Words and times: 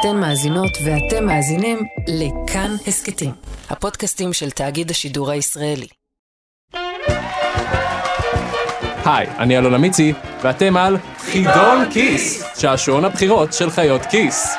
אתן 0.00 0.16
מאזינות 0.16 0.70
ואתם 0.84 1.26
מאזינים 1.26 1.78
לכאן 2.08 2.70
הסכתים, 2.86 3.30
הפודקאסטים 3.70 4.32
של 4.32 4.50
תאגיד 4.50 4.90
השידור 4.90 5.30
הישראלי. 5.30 5.86
היי, 9.04 9.26
אני 9.38 9.58
אלון 9.58 9.74
אמיצי, 9.74 10.12
ואתם 10.42 10.76
על 10.76 10.96
חידון 11.18 11.90
כיס, 11.90 12.44
שעשועון 12.58 13.04
הבחירות 13.04 13.52
של 13.52 13.70
חיות 13.70 14.02
כיס. 14.06 14.56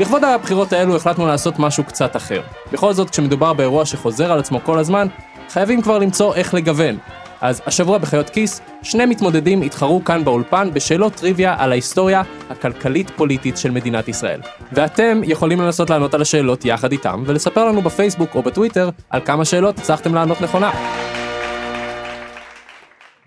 לכבוד 0.00 0.24
הבחירות 0.24 0.72
האלו 0.72 0.96
החלטנו 0.96 1.26
לעשות 1.26 1.58
משהו 1.58 1.84
קצת 1.84 2.16
אחר. 2.16 2.42
בכל 2.72 2.92
זאת, 2.92 3.10
כשמדובר 3.10 3.52
באירוע 3.52 3.86
שחוזר 3.86 4.32
על 4.32 4.38
עצמו 4.38 4.60
כל 4.64 4.78
הזמן, 4.78 5.06
חייבים 5.48 5.82
כבר 5.82 5.98
למצוא 5.98 6.34
איך 6.34 6.54
לגוון. 6.54 6.98
אז 7.46 7.62
השבוע 7.66 7.98
בחיות 7.98 8.30
כיס, 8.30 8.60
שני 8.82 9.06
מתמודדים 9.06 9.62
התחרו 9.62 10.04
כאן 10.04 10.24
באולפן 10.24 10.70
בשאלות 10.72 11.14
טריוויה 11.14 11.56
על 11.58 11.72
ההיסטוריה 11.72 12.22
הכלכלית-פוליטית 12.50 13.56
של 13.56 13.70
מדינת 13.70 14.08
ישראל. 14.08 14.40
ואתם 14.72 15.20
יכולים 15.24 15.60
לנסות 15.60 15.90
לענות 15.90 16.14
על 16.14 16.22
השאלות 16.22 16.64
יחד 16.64 16.92
איתם, 16.92 17.22
ולספר 17.26 17.64
לנו 17.64 17.82
בפייסבוק 17.82 18.34
או 18.34 18.42
בטוויטר 18.42 18.90
על 19.10 19.20
כמה 19.24 19.44
שאלות 19.44 19.78
הצלחתם 19.78 20.14
לענות 20.14 20.40
נכונה. 20.40 20.70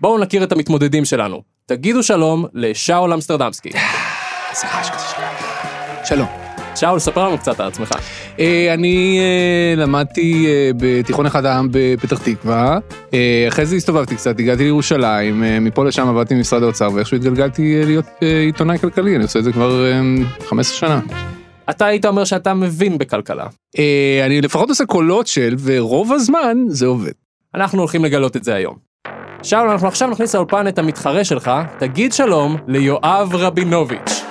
בואו 0.00 0.18
נכיר 0.18 0.44
את 0.44 0.52
המתמודדים 0.52 1.04
שלנו. 1.04 1.42
תגידו 1.66 2.02
שלום 2.02 2.44
לשאול 2.54 3.12
אמסטרדמסקי. 3.12 3.70
שלום. 6.04 6.49
שאול, 6.80 6.98
ספר 6.98 7.28
לנו 7.28 7.38
קצת 7.38 7.60
על 7.60 7.66
עצמך. 7.66 7.90
אה, 8.38 8.74
אני 8.74 9.18
אה, 9.20 9.82
למדתי 9.82 10.46
אה, 10.46 10.70
בתיכון 10.76 11.26
אחד 11.26 11.44
העם 11.44 11.68
בפתח 11.70 12.18
תקווה, 12.18 12.78
אחרי 13.48 13.66
זה 13.66 13.76
הסתובבתי 13.76 14.16
קצת, 14.16 14.38
הגעתי 14.38 14.64
לירושלים, 14.64 15.44
מפה 15.60 15.84
לשם 15.84 16.08
עבדתי 16.08 16.34
במשרד 16.34 16.62
האוצר, 16.62 16.88
ואיכשהו 16.94 17.16
התגלגלתי 17.16 17.82
להיות 17.84 18.04
עיתונאי 18.46 18.78
כלכלי, 18.78 19.16
אני 19.16 19.22
עושה 19.22 19.38
את 19.38 19.44
זה 19.44 19.52
כבר 19.52 19.84
אה, 19.86 20.00
15 20.48 20.76
שנה. 20.76 21.00
אתה 21.70 21.86
היית 21.86 22.06
אומר 22.06 22.24
שאתה 22.24 22.54
מבין 22.54 22.98
בכלכלה. 22.98 23.46
אני 24.26 24.40
לפחות 24.40 24.68
עושה 24.68 24.86
קולות 24.86 25.26
של, 25.26 25.54
ורוב 25.58 26.12
הזמן 26.12 26.58
זה 26.68 26.86
עובד. 26.86 27.12
אנחנו 27.54 27.78
הולכים 27.78 28.04
לגלות 28.04 28.36
את 28.36 28.44
זה 28.44 28.54
היום. 28.54 28.76
שאול, 29.42 29.68
אנחנו 29.68 29.88
עכשיו 29.88 30.08
נכניס 30.08 30.34
לאולפן 30.34 30.68
את 30.68 30.78
המתחרה 30.78 31.24
שלך, 31.24 31.50
תגיד 31.78 32.12
שלום 32.12 32.56
ליואב 32.68 33.34
רבינוביץ'. 33.34 34.29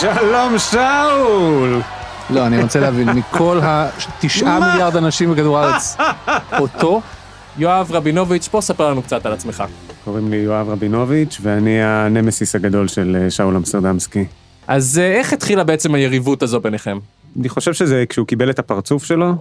שלום 0.00 0.58
שאול! 0.58 1.80
לא, 2.30 2.46
אני 2.46 2.62
רוצה 2.62 2.80
להבין, 2.80 3.08
מכל 3.08 3.60
התשעה 3.62 4.60
מיליארד 4.60 4.96
אנשים 4.96 5.32
בכדור 5.32 5.58
הארץ, 5.58 5.96
אותו? 6.58 7.00
יואב 7.58 7.92
רבינוביץ', 7.92 8.48
בוא 8.52 8.60
ספר 8.60 8.90
לנו 8.90 9.02
קצת 9.02 9.26
על 9.26 9.32
עצמך. 9.32 9.64
קוראים 10.04 10.30
לי 10.30 10.36
יואב 10.36 10.68
רבינוביץ', 10.68 11.38
ואני 11.42 11.82
הנמסיס 11.82 12.54
הגדול 12.54 12.88
של 12.88 13.16
אה, 13.20 13.30
שאול 13.30 13.56
אמסטרדמסקי. 13.56 14.24
אז 14.66 14.98
אה, 14.98 15.12
איך 15.12 15.32
התחילה 15.32 15.64
בעצם 15.64 15.94
היריבות 15.94 16.42
הזו 16.42 16.60
ביניכם? 16.60 16.98
אני 17.40 17.48
חושב 17.48 17.72
שזה 17.72 18.04
כשהוא 18.08 18.26
קיבל 18.26 18.50
את 18.50 18.58
הפרצוף 18.58 19.04
שלו, 19.04 19.34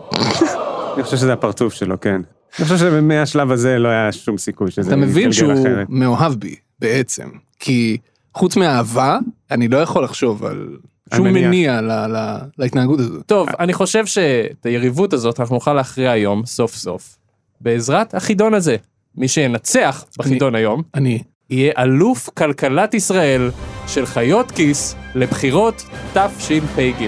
אני 0.95 1.03
חושב 1.03 1.17
שזה 1.17 1.33
הפרצוף 1.33 1.73
שלו, 1.73 1.99
כן. 1.99 2.21
אני 2.59 2.67
חושב 2.67 2.77
שמהשלב 2.77 3.51
הזה 3.51 3.79
לא 3.79 3.87
היה 3.89 4.11
שום 4.11 4.37
סיכוי 4.37 4.71
שזה 4.71 4.87
אתה 4.87 4.95
מבין 4.95 5.31
שהוא. 5.31 5.53
מאוהב 5.89 6.33
בי, 6.33 6.55
בעצם. 6.79 7.29
כי 7.59 7.97
חוץ 8.33 8.55
מאהבה, 8.57 9.17
אני 9.51 9.67
לא 9.67 9.77
יכול 9.77 10.03
לחשוב 10.03 10.45
על 10.45 10.67
שום. 11.15 11.27
מניע 11.27 11.81
ל- 11.81 11.91
ל- 11.91 12.37
להתנהגות 12.57 12.99
הזאת. 12.99 13.25
טוב, 13.25 13.47
אני 13.59 13.73
חושב 13.73 14.05
שאת 14.05 14.65
היריבות 14.65 15.13
הזאת 15.13 15.39
אנחנו 15.39 15.55
נוכל 15.55 15.73
להכריע 15.73 16.11
היום, 16.11 16.45
סוף 16.45 16.75
סוף, 16.75 17.17
בעזרת 17.61 18.15
החידון 18.15 18.53
הזה. 18.53 18.75
מי 19.15 19.27
שינצח 19.27 20.05
בחידון 20.17 20.55
היום, 20.55 20.81
אני. 20.95 21.19
יהיה 21.49 21.73
אלוף 21.77 22.29
כלכלת 22.37 22.93
ישראל 22.93 23.51
של 23.87 24.05
חיות 24.05 24.51
כיס 24.51 24.95
לבחירות 25.15 25.83
תשפ"ג. 26.13 27.07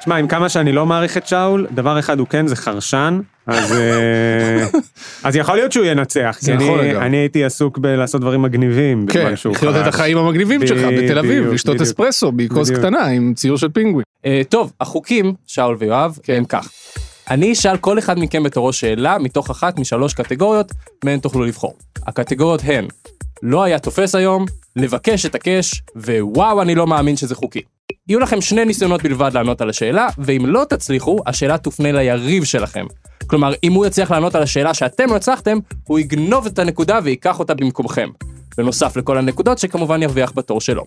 תשמע, 0.00 0.16
עם 0.16 0.28
כמה 0.28 0.48
שאני 0.48 0.72
לא 0.72 0.86
מעריך 0.86 1.16
את 1.16 1.26
שאול, 1.26 1.66
דבר 1.74 1.98
אחד 1.98 2.18
הוא 2.18 2.26
כן, 2.26 2.46
זה 2.46 2.56
חרשן, 2.56 3.20
אז, 3.48 3.72
אה, 3.72 4.66
אז 5.24 5.36
יכול 5.36 5.54
להיות 5.54 5.72
שהוא 5.72 5.84
ינצח, 5.84 6.36
כי 6.44 6.52
אני. 6.52 6.96
אני 6.96 7.16
הייתי 7.16 7.44
עסוק 7.44 7.78
בלעשות 7.78 8.20
דברים 8.20 8.42
מגניבים. 8.42 9.06
כן, 9.06 9.32
לחיות 9.50 9.76
את. 9.76 9.86
החיים 9.86 10.18
המגניבים 10.18 10.66
שלך 10.66 10.86
בתל 10.98 11.18
אביב, 11.18 11.46
לשתות. 11.46 11.80
אספרסו 11.80 12.32
בכוס. 12.32 12.70
קטנה 12.70 13.06
עם 13.06 13.32
ציור 13.34 13.58
של 13.58 13.68
פינגווין. 13.68 14.04
אה, 14.26 14.42
טוב, 14.48 14.72
החוקים, 14.80 15.34
שאול 15.46 15.76
ויואב, 15.78 16.18
כן. 16.22 16.34
הם 16.34 16.44
כך. 16.44 16.68
אני 17.30 17.52
אשאל 17.52 17.76
כל 17.76 17.98
אחד 17.98 18.18
מכם 18.18 18.42
בתורו 18.42 18.72
שאלה 18.72 19.18
מתוך 19.18 19.50
אחת 19.50 19.78
משלוש 19.78 20.14
קטגוריות, 20.14 20.72
מהן 21.04 21.18
תוכלו 21.18 21.44
לבחור. 21.44 21.74
הקטגוריות 22.06 22.60
הן, 22.64 22.86
לא 23.42 23.62
היה 23.62 23.78
תופס 23.78 24.14
היום, 24.14 24.46
לבקש 24.76 25.26
את 25.26 25.34
הקש, 25.34 25.82
ווואו 25.96 26.62
אני 26.62 26.74
לא 26.74 26.86
מאמין 26.86 27.16
שזה 27.16 27.34
חוקי. 27.34 27.60
יהיו 28.08 28.20
לכם 28.20 28.40
שני 28.40 28.64
ניסיונות 28.64 29.02
בלבד 29.02 29.30
לענות 29.34 29.60
על 29.60 29.70
השאלה, 29.70 30.08
ואם 30.18 30.46
לא 30.46 30.64
תצליחו, 30.68 31.18
השאלה 31.26 31.58
תופנה 31.58 31.92
ליריב 31.92 32.44
שלכם. 32.44 32.86
כלומר, 33.28 33.52
אם 33.64 33.72
הוא 33.72 33.86
יצליח 33.86 34.10
לענות 34.10 34.34
על 34.34 34.42
השאלה 34.42 34.74
שאתם 34.74 35.10
לא 35.10 35.16
הצלחתם, 35.16 35.58
הוא 35.84 35.98
יגנוב 35.98 36.46
את 36.46 36.58
הנקודה 36.58 36.98
וייקח 37.04 37.38
אותה 37.38 37.54
במקומכם. 37.54 38.08
בנוסף 38.56 38.96
לכל 38.96 39.18
הנקודות 39.18 39.58
שכמובן 39.58 40.02
ירוויח 40.02 40.32
בתור 40.36 40.60
שלו. 40.60 40.84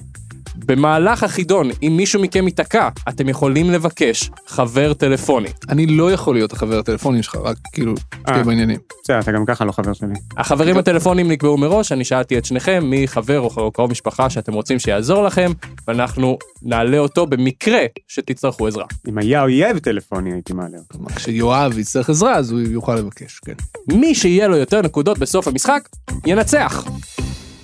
במהלך 0.56 1.24
החידון, 1.24 1.70
אם 1.84 1.94
מישהו 1.98 2.22
מכם 2.22 2.48
ייתקע, 2.48 2.90
אתם 3.10 3.30
יכולים 3.30 3.72
לבקש 3.72 4.30
חבר 4.48 4.94
טלפוני. 4.94 5.50
אני 5.70 5.86
לא 5.86 6.12
יכול 6.12 6.36
להיות 6.36 6.54
החבר 6.54 6.80
הטלפוני 6.80 7.24
שלך, 7.24 7.36
רק 7.36 7.58
כאילו, 7.74 7.94
תהיה 8.26 8.38
אה. 8.38 8.44
בעניינים. 8.44 8.80
בסדר, 9.04 9.20
אתה 9.20 9.32
גם 9.32 9.46
ככה 9.46 9.66
לא 9.66 9.72
חבר 9.72 9.94
שלי. 9.94 10.14
החברים 10.38 10.78
הטלפונים 10.78 11.32
נקבעו 11.32 11.58
מראש, 11.58 11.92
אני 11.92 12.04
שאלתי 12.04 12.38
את 12.38 12.46
שניכם 12.46 12.84
מי 12.86 13.08
חבר 13.08 13.40
או 13.40 13.72
קרוב 13.72 13.92
משפחה 13.92 14.30
שאתם 14.30 14.54
רוצים 14.54 14.80
שיעזור 14.80 15.24
לכם, 15.24 15.52
ואנחנו 15.88 16.38
נעלה 16.62 16.98
אותו 16.98 17.26
במקרה 17.26 17.82
שתצטרכו 18.08 18.68
עזרה. 18.68 18.86
אם 19.10 19.18
היה 19.18 19.42
אויב 19.42 19.78
טלפוני 19.78 20.34
הייתי 20.34 20.54
מעלה 20.54 20.78
אותו. 20.78 20.88
כלומר, 20.92 21.10
כשיואב 21.10 21.78
יצטרך 21.78 22.10
עזרה, 22.10 22.36
אז 22.36 22.52
הוא 22.52 22.60
יוכל 22.60 22.96
לבקש, 22.96 23.40
כן. 23.40 23.54
מי 23.88 24.16
שיהיה 24.16 24.48
לו 24.48 24.58
יותר 24.58 24.82
נקודות 24.82 25.18
בסוף 25.18 25.48
המשחק, 25.48 25.90
ינצח. 26.26 26.86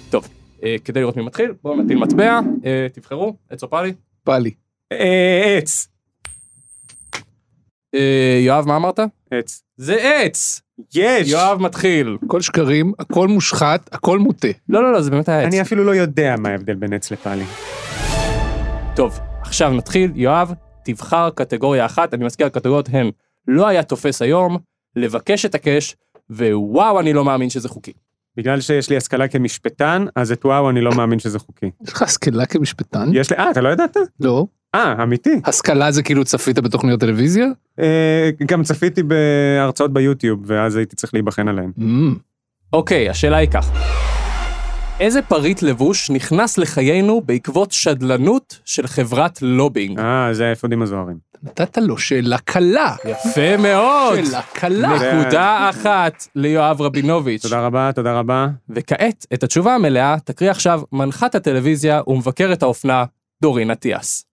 טוב, 0.09 0.27
אה, 0.63 0.75
כדי 0.85 0.99
לראות 0.99 1.17
מי 1.17 1.23
מתחיל, 1.23 1.53
בואו 1.63 1.81
נטיל 1.81 1.97
מטבע, 1.97 2.39
אה, 2.65 2.87
תבחרו, 2.93 3.35
עץ 3.49 3.63
או 3.63 3.69
פאלי. 3.69 3.93
בא 4.25 4.37
לי. 4.37 4.51
אה, 4.91 5.57
עץ. 5.57 5.87
יואב, 8.45 8.67
מה 8.67 8.75
אמרת? 8.75 8.99
עץ. 9.31 9.63
זה 9.77 9.95
עץ! 9.95 10.61
יש! 10.95 11.29
יואב 11.29 11.61
מתחיל. 11.61 12.17
הכל 12.25 12.41
שקרים, 12.41 12.93
הכל 12.99 13.27
מושחת, 13.27 13.89
הכל 13.93 14.19
מוטה. 14.19 14.47
לא, 14.69 14.83
לא, 14.83 14.93
לא, 14.93 15.01
זה 15.01 15.11
באמת 15.11 15.29
היה 15.29 15.39
עץ. 15.39 15.45
אני 15.45 15.61
אפילו 15.61 15.83
לא 15.83 15.95
יודע 15.95 16.35
מה 16.37 16.49
ההבדל 16.49 16.75
בין 16.75 16.93
עץ 16.93 17.11
לפאלי. 17.11 17.43
טוב, 18.95 19.19
עכשיו 19.41 19.71
נתחיל. 19.71 20.11
יואב, 20.15 20.53
תבחר 20.83 21.29
קטגוריה 21.29 21.85
אחת, 21.85 22.13
אני 22.13 22.25
מזכיר, 22.25 22.47
הקטגוריות 22.47 22.89
הן 22.91 23.11
לא 23.47 23.67
היה 23.67 23.83
תופס 23.83 24.21
היום, 24.21 24.57
לבקש 24.95 25.45
את 25.45 25.55
הקש, 25.55 25.95
ווואו, 26.29 26.99
אני 26.99 27.13
לא 27.13 27.25
מאמין 27.25 27.49
שזה 27.49 27.69
חוקי. 27.69 27.93
בגלל 28.37 28.61
שיש 28.61 28.89
לי 28.89 28.97
השכלה 28.97 29.27
כמשפטן, 29.27 30.05
אז 30.15 30.31
את 30.31 30.45
וואו 30.45 30.69
אני 30.69 30.81
לא 30.81 30.91
מאמין 30.95 31.19
שזה 31.19 31.39
חוקי. 31.39 31.71
יש 31.83 31.93
לך 31.93 32.01
השכלה 32.01 32.45
כמשפטן? 32.45 33.09
יש 33.13 33.31
לי, 33.31 33.37
אה, 33.37 33.51
אתה 33.51 33.61
לא 33.61 33.69
ידעת? 33.69 33.97
לא. 34.19 34.45
אה, 34.75 35.03
אמיתי. 35.03 35.41
השכלה 35.45 35.91
זה 35.91 36.03
כאילו 36.03 36.25
צפית 36.25 36.59
בתוכניות 36.59 36.99
טלוויזיה? 36.99 37.45
אה, 37.79 38.29
גם 38.45 38.63
צפיתי 38.63 39.03
בהרצאות 39.03 39.93
ביוטיוב, 39.93 40.43
ואז 40.45 40.75
הייתי 40.75 40.95
צריך 40.95 41.13
להיבחן 41.13 41.47
עליהן. 41.47 41.71
Mm. 41.79 41.83
אוקיי, 42.73 43.09
השאלה 43.09 43.37
היא 43.37 43.49
כך. 43.49 43.71
איזה 44.99 45.21
פריט 45.21 45.61
לבוש 45.61 46.09
נכנס 46.09 46.57
לחיינו 46.57 47.21
בעקבות 47.21 47.71
שדלנות 47.71 48.59
של 48.65 48.87
חברת 48.87 49.41
לובינג? 49.41 49.99
אה, 49.99 50.33
זה 50.33 50.49
האפודים 50.49 50.81
הזוהרים. 50.81 51.17
נתת 51.43 51.77
לו 51.77 51.97
שאלה 51.97 52.37
קלה. 52.37 52.95
יפה 53.05 53.57
מאוד! 53.57 54.25
שאלה 54.25 54.41
קלה. 54.53 54.89
נקודה 54.95 55.69
אחת 55.69 56.27
ליואב 56.35 56.81
רבינוביץ'. 56.81 57.41
תודה 57.41 57.59
רבה, 57.59 57.89
תודה 57.95 58.19
רבה. 58.19 58.47
וכעת, 58.69 59.25
את 59.33 59.43
התשובה 59.43 59.75
המלאה 59.75 60.15
תקריא 60.23 60.51
עכשיו 60.51 60.81
מנחת 60.91 61.35
הטלוויזיה 61.35 62.01
ומבקרת 62.07 62.63
האופנה 62.63 63.05
דורין 63.41 63.71
אטיאס. 63.71 64.25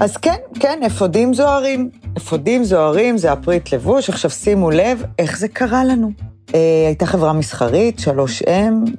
אז 0.00 0.16
כן, 0.16 0.36
כן, 0.60 0.80
אפודים 0.86 1.34
זוהרים. 1.34 1.90
אפודים 2.16 2.64
זוהרים 2.64 3.18
זה 3.18 3.32
הפריט 3.32 3.74
לבוש. 3.74 4.10
עכשיו 4.10 4.30
שימו 4.30 4.70
לב 4.70 5.02
איך 5.18 5.38
זה 5.38 5.48
קרה 5.48 5.84
לנו. 5.84 6.35
אה, 6.54 6.86
הייתה 6.86 7.06
חברה 7.06 7.32
מסחרית, 7.32 8.00
3M, 8.00 8.48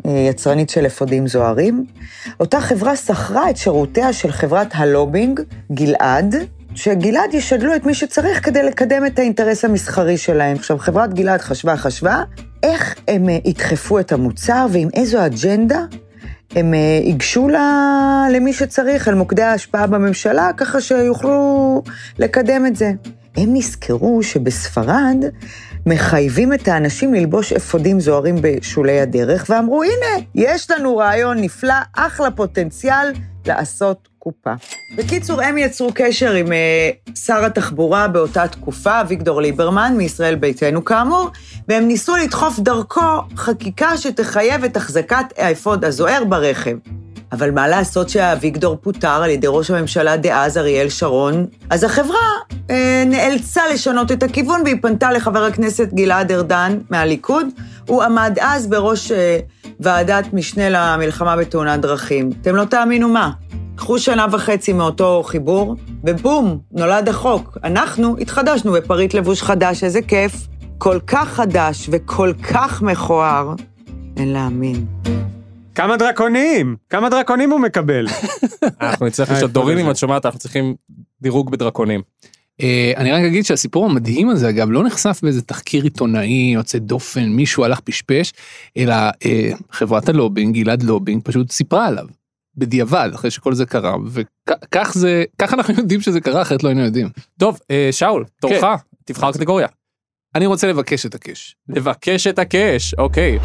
אה, 0.06 0.12
יצרנית 0.30 0.70
של 0.70 0.86
אפודים 0.86 1.28
זוהרים. 1.28 1.86
אותה 2.40 2.62
חברה 2.62 2.96
שכרה 2.96 3.50
את 3.50 3.58
שירותיה 3.58 4.14
של 4.14 4.32
חברת 4.32 4.68
הלובינג, 4.74 5.40
גלעד, 5.72 6.36
שגלעד 6.76 7.34
ישדלו 7.34 7.76
את 7.76 7.86
מי 7.86 7.94
שצריך 7.94 8.46
כדי 8.46 8.64
לקדם 8.64 9.06
את 9.06 9.20
האינטרס 9.20 9.66
המסחרי 9.66 10.18
שלהם. 10.18 10.58
עכשיו, 10.58 10.78
חברת 10.78 11.14
גלעד 11.14 11.42
חשבה, 11.42 11.78
חשבה, 11.78 12.24
איך 12.64 12.96
הם 13.08 13.30
אה, 13.30 13.38
ידחפו 13.46 14.00
את 14.00 14.12
המוצר 14.12 14.66
ועם 14.72 14.90
איזו 14.94 15.26
אג'נדה 15.26 15.86
הם 16.56 16.74
ייגשו 16.74 17.48
למי 18.32 18.54
שצריך, 18.54 19.08
אל 19.08 19.14
מוקדי 19.14 19.42
ההשפעה 19.42 19.88
בממשלה, 19.88 20.50
ככה 20.58 20.82
שיוכלו 20.82 21.82
לקדם 22.20 22.66
את 22.66 22.76
זה. 22.76 22.92
הם 23.38 23.50
נזכרו 23.54 24.24
שבספרד 24.24 25.24
מחייבים 25.88 26.54
את 26.54 26.68
האנשים 26.68 27.14
ללבוש 27.14 27.54
אפודים 27.54 28.00
זוהרים 28.00 28.36
בשולי 28.42 29.00
הדרך, 29.00 29.46
ואמרו, 29.50 29.84
הנה, 29.84 30.26
יש 30.36 30.72
לנו 30.72 30.98
רעיון 30.98 31.38
נפלא, 31.42 31.74
אחלה 31.94 32.32
פוטנציאל 32.32 33.12
לעשות 33.46 34.08
קופה. 34.20 34.54
בקיצור, 34.98 35.42
הם 35.42 35.58
יצרו 35.58 35.90
קשר 35.96 36.32
עם 36.32 36.52
אה, 36.52 36.90
שר 37.16 37.46
התחבורה 37.46 38.08
באותה 38.08 38.48
תקופה, 38.48 39.02
אביגדור 39.02 39.42
ליברמן, 39.42 39.94
מישראל 39.98 40.36
ביתנו 40.36 40.86
כאמור, 40.86 41.30
והם 41.68 41.88
ניסו 41.88 42.16
לדחוף 42.16 42.60
דרכו 42.60 43.22
חקיקה 43.36 43.98
שתחייב 43.98 44.64
את 44.64 44.78
החזקת 44.78 45.26
האפוד 45.38 45.86
הזוהר 45.86 46.24
ברכב. 46.24 46.78
אבל 47.32 47.52
מה 47.52 47.68
לעשות 47.68 48.10
שאביגדור 48.10 48.78
פוטר 48.82 49.08
על 49.24 49.30
ידי 49.30 49.48
ראש 49.50 49.72
הממשלה 49.72 50.18
דאז 50.18 50.58
אריאל 50.58 50.90
שרון? 50.90 51.46
אז 51.70 51.84
החברה 51.84 52.28
אה, 52.70 53.04
נאלצה 53.06 53.62
לשנות 53.74 54.12
את 54.12 54.24
הכיוון 54.24 54.62
והיא 54.66 54.76
פנתה 54.82 55.12
לחבר 55.12 55.44
הכנסת 55.44 55.94
גלעד 55.94 56.32
ארדן 56.32 56.78
מהליכוד. 56.90 57.48
הוא 57.88 58.04
עמד 58.04 58.38
אז 58.42 58.68
בראש 58.68 59.12
אה, 59.12 59.40
ועדת 59.80 60.34
משנה 60.34 60.70
למלחמה 60.70 61.36
בתאונת 61.36 61.82
דרכים. 61.82 62.30
אתם 62.42 62.56
לא 62.56 62.64
תאמינו 62.64 63.10
מה. 63.10 63.32
קחו 63.76 64.00
שנה 64.00 64.26
וחצי 64.32 64.74
מאותו 64.74 65.24
חיבור, 65.26 65.76
ובום, 66.04 66.60
נולד 66.72 67.10
החוק. 67.10 67.58
אנחנו 67.64 68.18
התחדשנו 68.18 68.72
בפריט 68.72 69.14
לבוש 69.14 69.42
חדש, 69.42 69.84
איזה 69.84 70.02
כיף. 70.02 70.34
כל 70.78 71.00
כך 71.08 71.28
חדש 71.28 71.90
וכל 71.92 72.34
כך 72.44 72.82
מכוער, 72.82 73.54
אין 74.18 74.34
להאמין. 74.34 74.86
כמה 75.78 75.98
דרקונים! 75.98 76.76
כמה 76.90 77.10
דרקונים 77.10 77.52
הוא 77.52 77.60
מקבל? 77.60 78.08
אנחנו 78.82 79.06
נצטרך 79.06 79.30
אה, 79.30 79.34
לשאול, 79.36 79.50
איפה 79.50 79.54
דורין? 79.54 79.78
אם 79.78 79.92
את 79.92 79.98
שומעת 79.98 80.26
אנחנו 80.26 80.40
צריכים 80.40 80.76
דירוג 81.22 81.52
בדרקונים. 81.52 82.02
אה, 82.62 82.94
אני 82.98 83.12
רק 83.12 83.24
אגיד 83.24 83.46
שהסיפור 83.46 83.86
המדהים 83.86 84.30
הזה 84.30 84.50
אגב 84.50 84.72
לא 84.72 84.84
נחשף 84.84 85.20
באיזה 85.24 85.42
תחקיר 85.42 85.84
עיתונאי 85.84 86.52
יוצא 86.54 86.78
דופן 86.78 87.30
מישהו 87.30 87.64
הלך 87.64 87.80
פשפש 87.80 88.34
אלא 88.78 88.94
אה, 89.26 89.52
חברת 89.72 90.10
הלובינג 90.10 90.56
גלעד 90.56 90.84
לובינג 90.84 91.22
פשוט 91.24 91.52
סיפרה 91.52 91.88
עליו. 91.88 92.06
בדיעבד 92.56 93.10
אחרי 93.16 93.32
שכל 93.32 93.54
זה 93.54 93.66
קרה 93.66 93.96
וכך 94.06 94.92
זה 94.94 95.24
כך 95.38 95.54
אנחנו 95.54 95.74
יודעים 95.78 96.02
שזה 96.02 96.22
קרה 96.22 96.42
אחרת 96.42 96.64
לא 96.64 96.70
היינו 96.70 96.82
יודעים. 96.82 97.10
טוב, 97.40 97.60
אה, 97.72 97.90
שאול, 97.92 98.26
תורך, 98.42 98.62
כן. 98.62 98.68
תבחר 99.06 99.32
קטגוריה. 99.32 99.68
אני 100.36 100.46
רוצה 100.46 100.68
לבקש 100.68 101.06
את 101.06 101.16
הקש. 101.16 101.56
לבקש 101.70 102.28
את 102.28 102.40
הקאש, 102.40 102.94
אוקיי. 102.94 103.40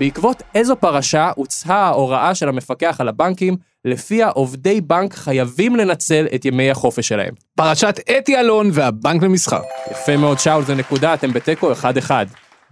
בעקבות 0.00 0.42
איזו 0.54 0.76
פרשה 0.76 1.30
הוצאה 1.36 1.76
ההוראה 1.76 2.34
של 2.34 2.48
המפקח 2.48 2.96
על 2.98 3.08
הבנקים, 3.08 3.56
לפיה 3.84 4.28
עובדי 4.28 4.80
בנק 4.80 5.14
חייבים 5.14 5.76
לנצל 5.76 6.26
את 6.34 6.44
ימי 6.44 6.70
החופש 6.70 7.08
שלהם. 7.08 7.34
פרשת 7.56 8.00
אתי 8.18 8.36
אלון 8.36 8.70
והבנק 8.72 9.22
למסחר. 9.22 9.60
יפה 9.90 10.16
מאוד 10.16 10.38
שאול, 10.38 10.64
זה 10.64 10.74
נקודה, 10.74 11.14
אתם 11.14 11.32
בתיקו 11.32 11.72
1-1. 11.72 12.10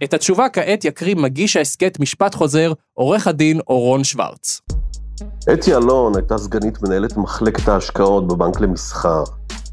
את 0.03 0.13
התשובה 0.13 0.49
כעת 0.49 0.85
יקריא 0.85 1.15
מגיש 1.15 1.57
ההסכת 1.57 1.99
משפט 1.99 2.35
חוזר, 2.35 2.73
עורך 2.93 3.27
הדין 3.27 3.59
אורון 3.67 4.03
שוורץ. 4.03 4.61
אתי 5.53 5.75
אלון 5.75 6.15
הייתה 6.15 6.37
סגנית 6.37 6.81
מנהלת 6.81 7.17
מחלקת 7.17 7.67
ההשקעות 7.67 8.27
בבנק 8.27 8.59
למסחר. 8.59 9.23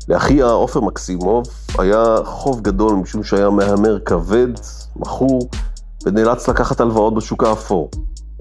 לאחיה 0.09 0.47
עופר 0.47 0.81
מקסימוב 0.81 1.45
היה 1.79 2.17
חוב 2.25 2.61
גדול 2.61 2.95
משום 2.95 3.25
שהיה 3.25 3.51
מהמר 3.51 3.99
כבד, 4.01 4.49
מכור, 4.97 5.49
ונאלץ 6.07 6.49
לקחת 6.49 6.81
הלוואות 6.81 7.15
בשוק 7.15 7.45
האפור. 7.45 7.91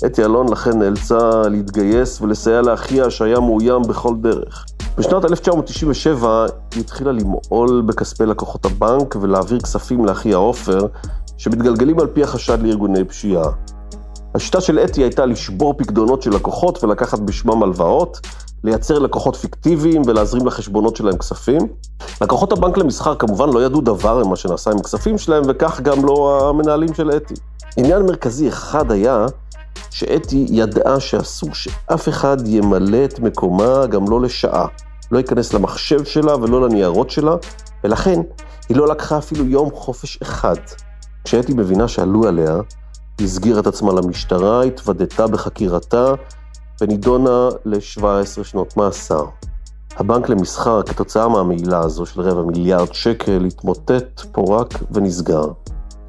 אתי 0.06 0.24
אלון 0.26 0.50
לכן 0.50 0.80
נאלצה 0.80 1.42
להתגייס 1.52 2.22
ולסייע 2.22 2.62
לאחיה 2.62 3.10
שהיה 3.10 3.40
מאוים 3.40 3.82
בכל 3.82 4.16
דרך. 4.22 4.66
בשנת 4.98 5.26
1997 5.26 6.46
היא 6.74 6.82
התחילה 6.82 7.12
למעול 7.12 7.82
בכספי 7.82 8.26
לקוחות 8.26 8.66
הבנק 8.66 9.16
ולהעביר 9.22 9.60
כספים 9.60 10.06
לאחיה 10.06 10.38
עופר, 10.38 10.80
שמתגלגלים 11.38 12.00
על 12.00 12.08
פי 12.08 12.24
החשד 12.24 12.62
לארגוני 12.62 13.04
פשיעה. 13.04 13.50
השיטה 14.36 14.62
של 14.62 14.80
אתי 14.80 15.02
הייתה 15.04 15.26
לשבור 15.26 15.74
פקדונות 15.78 16.22
של 16.22 16.32
לקוחות 16.32 16.84
ולקחת 16.84 17.20
בשמם 17.20 17.64
הלוואות, 17.64 18.20
לייצר 18.64 19.00
לקוחות 19.00 19.36
פיקטיביים 19.36 20.02
ולהזרים 20.06 20.48
לחשבונות 20.48 20.96
שלהם 20.96 21.18
כספים. 21.18 21.62
לקוחות 22.22 22.52
הבנק 22.52 22.78
למסחר 22.78 23.16
כמובן 23.16 23.50
לא 23.50 23.64
ידעו 23.66 23.82
דבר 23.82 24.24
ממה 24.24 24.36
שנעשה 24.36 24.72
עם 24.72 24.78
הכספים 24.78 25.18
שלהם, 25.18 25.44
וכך 25.48 25.82
גם 25.82 26.06
לא 26.06 26.50
המנהלים 26.50 26.94
של 26.94 27.12
אתי. 27.12 27.34
עניין 27.78 28.02
מרכזי 28.02 28.48
אחד 28.48 28.92
היה 28.92 29.26
שאתי 29.90 30.46
ידעה 30.50 31.00
שאסור 31.00 31.50
שאף 31.54 32.10
אחד 32.10 32.38
ימלא 32.46 33.06
את 33.06 33.20
מקומה 33.20 33.86
גם 33.86 34.10
לא 34.10 34.22
לשעה. 34.22 34.68
לא 35.12 35.18
ייכנס 35.18 35.54
למחשב 35.54 36.04
שלה 36.04 36.36
ולא 36.36 36.68
לניירות 36.68 37.10
שלה, 37.10 37.36
ולכן 37.84 38.22
היא 38.70 38.78
לא 38.78 38.88
לקחה 38.88 39.18
אפילו 39.18 39.46
יום 39.46 39.72
חופש 39.72 40.18
אחד. 40.22 40.56
כשאתי 41.24 41.54
מבינה 41.54 41.88
שעלו 41.88 42.28
עליה, 42.28 42.60
היא 43.18 43.26
הסגירה 43.26 43.60
את 43.60 43.68
עצמה 43.68 43.94
למשטרה, 43.94 44.64
התוודתה 44.64 45.28
בחקירתה 45.28 46.14
ונידונה 46.82 47.50
ל-17 47.66 48.44
שנות 48.44 48.78
מאסר. 48.78 49.26
הבנק 49.98 50.30
למסחר, 50.30 50.84
כתוצאה 50.84 51.30
מהמעילה 51.30 51.80
הזו 51.80 52.06
של 52.06 52.22
רבע 52.22 52.42
מיליארד 52.42 52.94
שקל, 52.94 53.46
התמוטט, 53.46 54.22
פורק 54.32 54.74
ונסגר. 54.92 55.48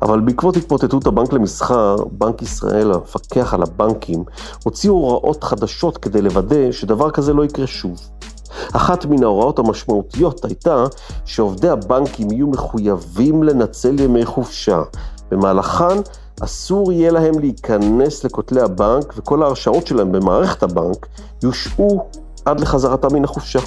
אבל 0.02 0.20
בעקבות 0.20 0.56
התמוטטות 0.56 1.06
הבנק 1.06 1.32
למסחר, 1.32 1.96
בנק 2.10 2.42
ישראל, 2.42 2.92
המפקח 2.92 3.54
על 3.54 3.62
הבנקים, 3.62 4.24
הוציאו 4.64 4.94
הוראות 4.94 5.44
חדשות 5.44 5.98
כדי 5.98 6.22
לוודא 6.22 6.72
שדבר 6.72 7.10
כזה 7.10 7.32
לא 7.32 7.44
יקרה 7.44 7.66
שוב. 7.66 8.00
אחת 8.72 9.04
מן 9.04 9.22
ההוראות 9.22 9.58
המשמעותיות 9.58 10.44
הייתה 10.44 10.84
שעובדי 11.24 11.68
הבנקים 11.68 12.30
יהיו 12.30 12.46
מחויבים 12.46 13.42
לנצל 13.42 14.00
ימי 14.00 14.24
חופשה. 14.24 14.82
במהלכן 15.30 15.96
אסור 16.42 16.92
יהיה 16.92 17.12
להם 17.12 17.38
להיכנס 17.38 18.24
לכותלי 18.24 18.60
הבנק 18.60 19.14
וכל 19.16 19.42
ההרשאות 19.42 19.86
שלהם 19.86 20.12
במערכת 20.12 20.62
הבנק 20.62 21.06
יושעו 21.42 22.10
עד 22.44 22.60
לחזרתם 22.60 23.16
מן 23.16 23.24
החופשה. 23.24 23.58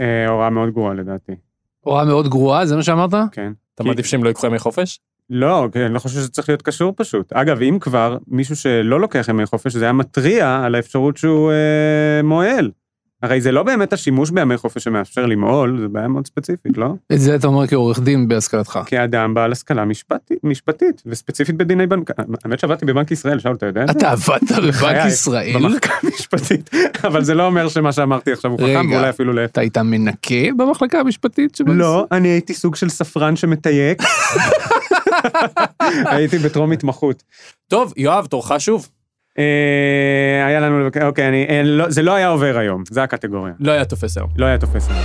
אה, 0.00 0.28
הוראה 0.28 0.50
מאוד 0.50 0.70
גרועה 0.70 0.94
לדעתי, 0.94 1.32
הוראה 1.80 2.04
מאוד 2.04 2.28
גרועה 2.28 2.66
זה 2.66 2.76
מה 2.76 2.82
שאמרת? 2.82 3.14
כן. 3.32 3.52
אתה 3.74 3.84
מעדיף 3.84 4.06
שהם 4.06 4.24
לא 4.24 4.28
ייקחו 4.28 4.46
ימי 4.46 4.58
חופש? 4.58 5.00
לא, 5.30 5.68
אני 5.74 5.94
לא 5.94 5.98
חושב 5.98 6.14
שזה 6.14 6.28
צריך 6.28 6.48
להיות 6.48 6.62
קשור 6.62 6.92
פשוט. 6.96 7.32
אגב, 7.32 7.62
אם 7.62 7.78
כבר, 7.80 8.16
מישהו 8.28 8.56
שלא 8.56 9.00
לוקח 9.00 9.28
ימי 9.28 9.46
חופש, 9.46 9.72
זה 9.72 9.84
היה 9.84 9.92
מתריע 9.92 10.60
על 10.64 10.74
האפשרות 10.74 11.16
שהוא 11.16 11.50
אה, 11.50 12.22
מועל. 12.22 12.70
הרי 13.22 13.40
זה 13.40 13.52
לא 13.52 13.62
באמת 13.62 13.92
השימוש 13.92 14.30
בימי 14.30 14.56
חופש 14.56 14.84
שמאפשר 14.84 15.26
למעול, 15.26 15.78
זה 15.80 15.88
בעיה 15.88 16.08
מאוד 16.08 16.26
ספציפית, 16.26 16.78
לא? 16.78 16.94
את 17.12 17.20
זה 17.20 17.34
אתה 17.34 17.46
אומר 17.46 17.66
כעורך 17.66 18.00
דין 18.00 18.28
בהשכלתך. 18.28 18.78
כאדם 18.86 19.34
בעל 19.34 19.52
השכלה 19.52 19.84
משפטית, 19.84 20.38
משפטית, 20.44 21.02
וספציפית 21.06 21.56
בדיני 21.56 21.86
בנק... 21.86 22.10
האמת 22.44 22.60
שעבדתי 22.60 22.86
בבנק 22.86 23.10
ישראל, 23.10 23.38
שאול, 23.38 23.54
אתה 23.54 23.66
יודע 23.66 23.82
את 23.82 23.86
זה? 23.86 23.92
אתה 23.98 24.10
עבדת 24.10 24.52
בבנק 24.66 25.06
ישראל? 25.06 25.52
במחלקה 25.54 25.92
המשפטית, 26.02 26.70
אבל 27.04 27.24
זה 27.24 27.34
לא 27.34 27.46
אומר 27.46 27.68
שמה 27.68 27.92
שאמרתי 27.92 28.32
עכשיו 28.32 28.50
הוא 28.50 28.58
חכם. 28.58 28.90
ואולי 28.90 29.10
אפילו 29.10 29.32
להפך. 29.32 29.52
אתה 29.52 29.60
היית 29.60 29.78
מנקה 29.78 30.52
במחלקה 30.56 31.00
המשפטית? 31.00 31.58
לא, 31.66 32.06
אני 32.12 32.28
הייתי 32.28 32.54
סוג 32.54 32.76
של 32.76 32.88
ספרן 32.88 33.36
שמתייק. 33.36 34.02
הייתי 36.06 36.38
בטרום 36.38 36.72
התמחות. 36.72 37.22
טוב, 37.68 37.92
יואב, 37.96 38.26
תורך 38.26 38.52
שוב. 38.58 38.88
אה, 39.38 39.44
היה 40.46 40.60
לנו, 40.60 40.88
אוקיי, 41.02 41.28
אני, 41.28 41.46
אה, 41.48 41.62
לא- 41.64 41.90
זה 41.90 42.02
לא 42.02 42.14
היה 42.14 42.28
עובר 42.28 42.58
היום, 42.58 42.82
זה 42.90 43.02
הקטגוריה. 43.02 43.52
לא 43.60 43.72
היה 43.72 43.84
תופס 43.84 44.16
היום. 44.16 44.28
לא 44.36 44.46
היה 44.46 44.58
תופס 44.58 44.88
היום. 44.90 45.00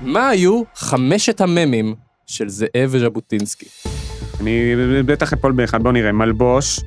מה 0.00 0.28
היו 0.28 0.62
חמשת 0.74 1.40
הממים 1.40 1.94
של 2.26 2.48
זאב 2.48 2.68
וז'בוטינסקי? 2.88 3.66
אני 4.40 4.74
בטח 5.06 5.32
אפול 5.32 5.52
באחד, 5.52 5.82
בוא 5.82 5.92
נראה, 5.92 6.12
מלבוש, 6.12 6.80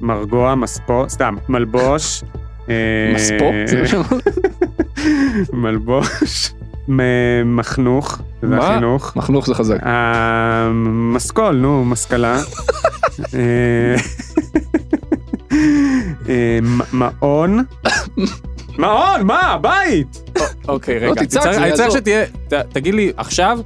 מרגוע, 0.00 0.54
מספו, 0.54 1.04
סתם, 1.08 1.36
מלבוש. 1.48 2.22
אה, 2.68 3.12
מספו? 3.14 3.52
מלבוש, 5.52 6.52
מחנוך, 7.44 8.20
זה 8.42 8.46
מה? 8.56 8.68
החינוך. 8.70 9.16
מחנוך 9.16 9.46
זה 9.46 9.54
חזק. 9.54 9.76
אה, 9.86 10.68
מסקול, 11.12 11.56
נו, 11.56 11.84
משכלה. 11.84 12.42
אה, 13.34 13.94
אה, 16.28 16.58
מעון. 16.92 17.64
מעון, 18.78 19.22
מה? 19.22 19.56
בית! 19.60 20.22
אוקיי, 20.68 21.00
לא, 21.00 21.10
רגע. 21.10 21.20
אני 21.20 21.26
צריך. 21.72 21.90
שתהיה, 21.92 22.24
תגיד 22.72 22.94
לי 22.94 23.12
עכשיו, 23.16 23.58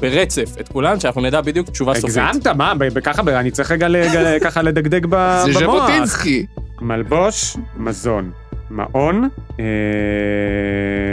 ברצף, 0.00 0.54
את 0.60 0.68
כולן, 0.68 1.00
שאנחנו 1.00 1.20
נדע 1.20 1.40
בדיוק 1.40 1.70
תשובה 1.70 1.94
סופית. 1.94 2.16
הגזמת? 2.16 2.46
מה? 2.46 2.72
ב- 2.78 3.00
ככה, 3.00 3.22
אני 3.40 3.50
צריך 3.50 3.70
רגע 3.72 3.88
ל- 3.88 4.38
ככה 4.40 4.62
לדגדג 4.62 5.06
ב- 5.08 5.42
זה 5.44 5.60
במוח. 5.60 5.86
ז'בוטינסקי. 5.86 6.46
מלבוש, 6.80 7.56
מזון. 7.76 8.30
מעון, 8.70 9.28
אה, 9.60 9.64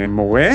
מורה, 0.10 0.50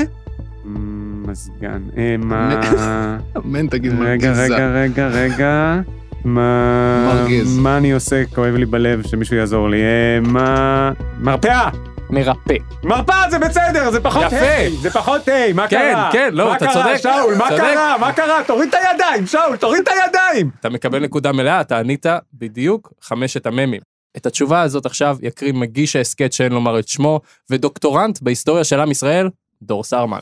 מזגן. 1.35 1.81
אה, 1.97 2.15
מה... 2.19 2.61
אמן 3.37 3.67
תגיד 3.67 3.91
רגע, 3.91 4.03
מרגיזה. 4.03 4.43
רגע, 4.43 4.67
רגע, 4.67 5.07
רגע. 5.07 5.81
מה... 6.25 7.13
מרגיז. 7.13 7.57
מה 7.57 7.77
אני 7.77 7.91
עושה? 7.91 8.23
כואב 8.35 8.55
לי 8.55 8.65
בלב 8.65 9.07
שמישהו 9.07 9.35
יעזור 9.35 9.69
לי. 9.69 9.81
אה, 9.81 10.19
מה... 10.21 10.91
מרפאה! 11.19 11.69
מרפא. 12.09 12.55
מרפאה 12.83 13.29
זה 13.29 13.39
בסדר, 13.39 13.91
זה 13.91 13.99
פחות. 14.01 14.33
היי, 14.33 14.71
זה 14.77 14.89
פחות 14.89 15.27
היי, 15.27 15.53
מה 15.53 15.67
כן, 15.67 15.91
קרה? 15.93 16.09
כן, 16.11 16.29
לא, 16.33 16.49
מה 16.49 16.55
אתה 16.55 16.65
קרה, 16.65 16.73
צודק. 16.73 16.97
שאול, 16.97 17.35
מה 17.35 17.49
צודק. 17.49 17.61
קרה? 17.61 17.97
מה 17.97 18.13
קרה? 18.13 18.43
תוריד 18.47 18.69
את 18.69 18.73
הידיים, 18.73 19.27
שאול, 19.27 19.57
תוריד 19.57 19.81
את 19.81 19.87
הידיים! 19.87 20.49
אתה 20.59 20.69
מקבל 20.69 20.99
נקודה 20.99 21.31
מלאה, 21.31 21.61
אתה 21.61 21.79
ענית 21.79 22.05
בדיוק 22.33 22.93
חמשת 23.01 23.45
הממים. 23.45 23.81
את 24.17 24.25
התשובה 24.25 24.61
הזאת 24.61 24.85
עכשיו 24.85 25.17
יקריא 25.21 25.53
מגיש 25.53 25.95
ההסכת 25.95 26.33
שאין 26.33 26.51
לומר 26.51 26.79
את 26.79 26.87
שמו, 26.87 27.21
ודוקטורנט 27.49 28.21
בהיסטוריה 28.21 28.63
של 28.63 28.79
עם 28.79 28.91
ישראל, 28.91 29.29
דור 29.61 29.83
סרמן. 29.83 30.19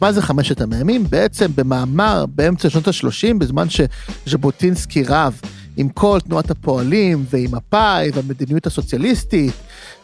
מה 0.00 0.12
זה 0.12 0.22
חמשת 0.22 0.60
המ"מים? 0.60 1.04
בעצם 1.10 1.50
במאמר 1.54 2.24
באמצע 2.26 2.70
שנות 2.70 2.88
ה-30, 2.88 3.38
בזמן 3.38 3.66
שז'בוטינסקי 3.68 5.02
רב 5.02 5.40
עם 5.76 5.88
כל 5.88 6.18
תנועת 6.20 6.50
הפועלים 6.50 7.24
ועם 7.30 7.54
מפא"י 7.54 8.10
והמדיניות 8.14 8.66
הסוציאליסטית, 8.66 9.52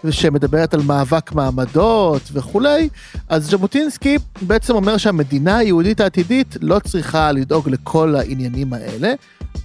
ושמדברת 0.04 0.74
על 0.74 0.82
מאבק 0.82 1.32
מעמדות 1.32 2.22
וכולי, 2.32 2.88
אז 3.28 3.50
ז'בוטינסקי 3.50 4.18
בעצם 4.42 4.74
אומר 4.74 4.96
שהמדינה 4.96 5.56
היהודית 5.56 6.00
העתידית 6.00 6.56
לא 6.60 6.78
צריכה 6.78 7.32
לדאוג 7.32 7.68
לכל 7.68 8.14
העניינים 8.14 8.72
האלה, 8.72 9.12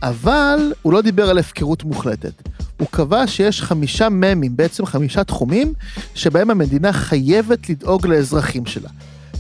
אבל 0.04 0.74
הוא 0.82 0.94
לא 0.94 1.02
דיבר 1.02 1.30
על 1.30 1.38
הפקרות 1.38 1.84
מוחלטת. 1.84 2.50
הוא 2.78 2.88
קבע 2.92 3.28
שיש 3.28 3.62
חמישה 3.62 4.10
מ"מים, 4.10 4.58
בעצם 4.58 4.86
חמישה 4.86 5.24
תחומים, 5.24 5.74
שבהם 6.16 6.50
המדינה 6.50 6.94
חייבת 6.94 7.70
לדאוג 7.70 8.08
לאזרחים 8.08 8.66
שלה. 8.66 8.90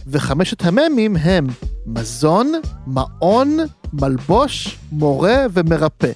וחמשת 0.08 0.66
המ"מים 0.66 1.16
הם 1.16 1.48
מזון, 1.86 2.54
מעון, 2.88 3.58
מלבוש, 3.94 4.78
מורה 4.92 5.46
ומרפא. 5.54 6.12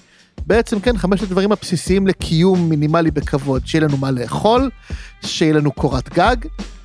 בעצם 0.47 0.79
כן, 0.79 0.97
חמשת 0.97 1.23
הדברים 1.23 1.51
הבסיסיים 1.51 2.07
לקיום 2.07 2.69
מינימלי 2.69 3.11
בכבוד, 3.11 3.67
שיהיה 3.67 3.87
לנו 3.87 3.97
מה 3.97 4.11
לאכול, 4.11 4.69
שיהיה 5.25 5.53
לנו 5.53 5.71
קורת 5.71 6.09
גג, 6.13 6.35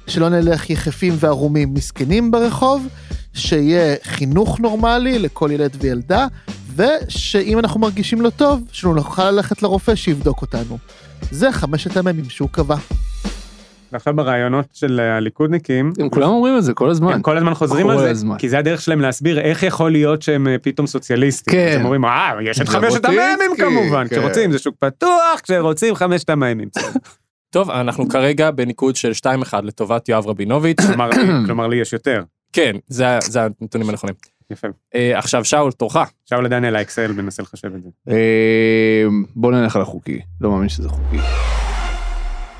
שלא 0.06 0.28
נלך 0.28 0.70
יחפים 0.70 1.14
וערומים 1.20 1.74
מסכנים 1.74 2.30
ברחוב, 2.30 2.86
שיהיה 3.34 3.96
חינוך 4.02 4.60
נורמלי 4.60 5.18
לכל 5.18 5.50
ילד 5.52 5.76
וילדה, 5.80 6.26
ושאם 6.76 7.58
אנחנו 7.58 7.80
מרגישים 7.80 8.20
לא 8.20 8.30
טוב, 8.30 8.60
שנוכל 8.72 9.30
ללכת 9.30 9.62
לרופא 9.62 9.94
שיבדוק 9.94 10.42
אותנו. 10.42 10.78
זה 11.30 11.52
חמשת 11.52 11.96
המ"מים 11.96 12.30
שהוא 12.30 12.48
קבע. 12.52 12.76
ועכשיו 13.96 14.16
ברעיונות 14.16 14.66
של 14.72 15.00
הליכודניקים, 15.00 15.92
הם 15.98 16.08
כולם 16.08 16.28
אומרים 16.28 16.58
את 16.58 16.64
זה 16.64 16.74
כל 16.74 16.90
הזמן. 16.90 17.12
הם 17.12 17.22
כל 17.22 17.36
הזמן 17.36 17.54
חוזרים 17.54 17.90
על 17.90 17.96
כל 17.96 18.02
זה, 18.02 18.10
הזמן. 18.10 18.38
כי 18.38 18.48
זה 18.48 18.58
הדרך 18.58 18.80
שלהם 18.80 19.00
להסביר 19.00 19.40
איך 19.40 19.62
יכול 19.62 19.92
להיות 19.92 20.22
שהם 20.22 20.48
אה, 20.48 20.56
פתאום 20.62 20.86
סוציאליסטים. 20.86 21.54
כן. 21.54 21.76
הם 21.78 21.84
אומרים, 21.84 22.04
אה, 22.04 22.32
יש 22.42 22.60
את 22.60 22.68
חמשת 22.68 23.04
המ"מים 23.04 23.56
כמובן, 23.58 24.08
כן. 24.08 24.16
כשרוצים 24.16 24.52
זה 24.52 24.58
שוק 24.58 24.76
פתוח, 24.78 25.40
כשרוצים 25.42 25.94
חמשת 25.94 26.30
המ"מים. 26.30 26.68
טוב, 27.54 27.70
אנחנו 27.70 28.08
כרגע 28.08 28.50
בניקוד 28.50 28.96
של 28.96 29.12
2-1 29.22 29.26
לטובת 29.62 30.08
יואב 30.08 30.26
רבינוביץ'. 30.26 30.80
כלומר, 30.86 31.10
כלומר 31.46 31.66
לי 31.66 31.76
יש 31.76 31.92
יותר. 31.92 32.22
כן, 32.52 32.76
זה, 32.88 33.18
זה 33.22 33.40
הנתונים 33.42 33.90
הנכונים. 33.90 34.14
יפה. 34.50 34.68
אה, 34.94 35.18
עכשיו, 35.18 35.44
שאול, 35.44 35.72
תורך. 35.72 35.96
שאול 36.24 36.48
דניאל 36.48 36.76
האקסל 36.76 37.12
מנסה 37.12 37.42
לחשב 37.42 37.74
את 37.74 37.82
זה. 37.82 37.88
אה, 38.08 39.04
בוא 39.36 39.52
נלך 39.52 39.76
על 39.76 39.82
החוקי, 39.82 40.20
לא 40.40 40.50
מאמין 40.50 40.68
שזה 40.68 40.88
חוקי. 40.88 41.18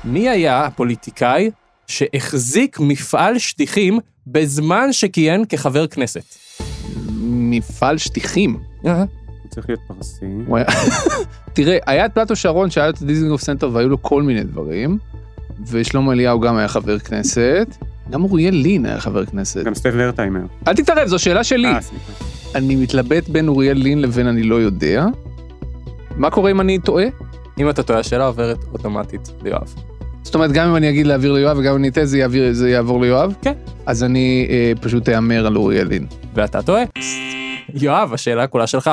מי 0.07 0.29
היה 0.29 0.65
הפוליטיקאי 0.65 1.51
שהחזיק 1.87 2.79
מפעל 2.79 3.37
שטיחים 3.37 3.99
בזמן 4.27 4.93
שכיהן 4.93 5.43
כחבר 5.49 5.87
כנסת? 5.87 6.23
מפעל 7.21 7.97
שטיחים. 7.97 8.59
אה, 8.85 9.03
צריך 9.49 9.69
להיות 9.69 9.81
פרסי. 9.87 10.25
תראה, 11.53 11.77
היה 11.85 12.05
את 12.05 12.13
פלטו 12.13 12.35
שרון 12.35 12.71
שהיה 12.71 12.89
את 12.89 13.01
דיזינגוף 13.01 13.41
סנטר 13.41 13.69
והיו 13.73 13.89
לו 13.89 14.01
כל 14.01 14.23
מיני 14.23 14.43
דברים, 14.43 14.97
ושלמה 15.67 16.13
אליהו 16.13 16.39
גם 16.39 16.57
היה 16.57 16.67
חבר 16.67 16.99
כנסת, 16.99 17.67
גם 18.09 18.23
אוריאל 18.23 18.55
לין 18.55 18.85
היה 18.85 18.99
חבר 18.99 19.25
כנסת. 19.25 19.63
גם 19.63 19.75
סטף 19.75 19.91
ורטהיימר. 19.93 20.45
אל 20.67 20.73
תתערב, 20.73 21.07
זו 21.07 21.19
שאלה 21.19 21.43
שלי. 21.43 21.67
אה. 21.67 21.79
אני 22.55 22.75
מתלבט 22.75 23.29
בין 23.29 23.47
אוריאל 23.47 23.77
לין 23.77 24.01
לבין 24.01 24.27
אני 24.27 24.43
לא 24.43 24.55
יודע. 24.55 25.05
מה 26.15 26.29
קורה 26.29 26.51
אם 26.51 26.61
אני 26.61 26.79
טועה? 26.79 27.05
אם 27.59 27.69
אתה 27.69 27.83
טועה, 27.83 27.99
השאלה 27.99 28.25
עוברת 28.25 28.57
אוטומטית 28.73 29.31
ליואב. 29.43 29.86
זאת 30.27 30.35
אומרת, 30.35 30.51
גם 30.51 30.69
אם 30.69 30.75
אני 30.75 30.89
אגיד 30.89 31.07
להעביר 31.07 31.31
ליואב 31.31 31.57
וגם 31.57 31.73
אם 31.73 31.79
אני 31.79 31.87
אטעה, 31.87 32.05
זה, 32.05 32.17
יעביר, 32.17 32.53
זה 32.53 32.69
יעבור 32.69 33.01
ליואב? 33.01 33.35
כן. 33.41 33.53
אז 33.85 34.03
אני 34.03 34.47
אה, 34.49 34.71
פשוט 34.81 35.09
אהמר 35.09 35.47
על 35.47 35.55
אוריאל 35.55 35.87
לין. 35.87 36.05
ואתה 36.33 36.61
טועה. 36.61 36.83
יואב, 37.73 38.13
השאלה 38.13 38.47
כולה 38.47 38.67
שלך. 38.67 38.91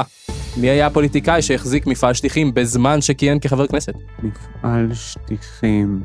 מי 0.56 0.70
היה 0.70 0.86
הפוליטיקאי 0.86 1.42
שהחזיק 1.42 1.86
מפעל 1.86 2.14
שטיחים 2.14 2.54
בזמן 2.54 3.00
שכיהן 3.00 3.38
כחבר 3.38 3.66
כנסת? 3.66 3.92
מפעל 4.22 4.90
שטיחים. 4.94 6.00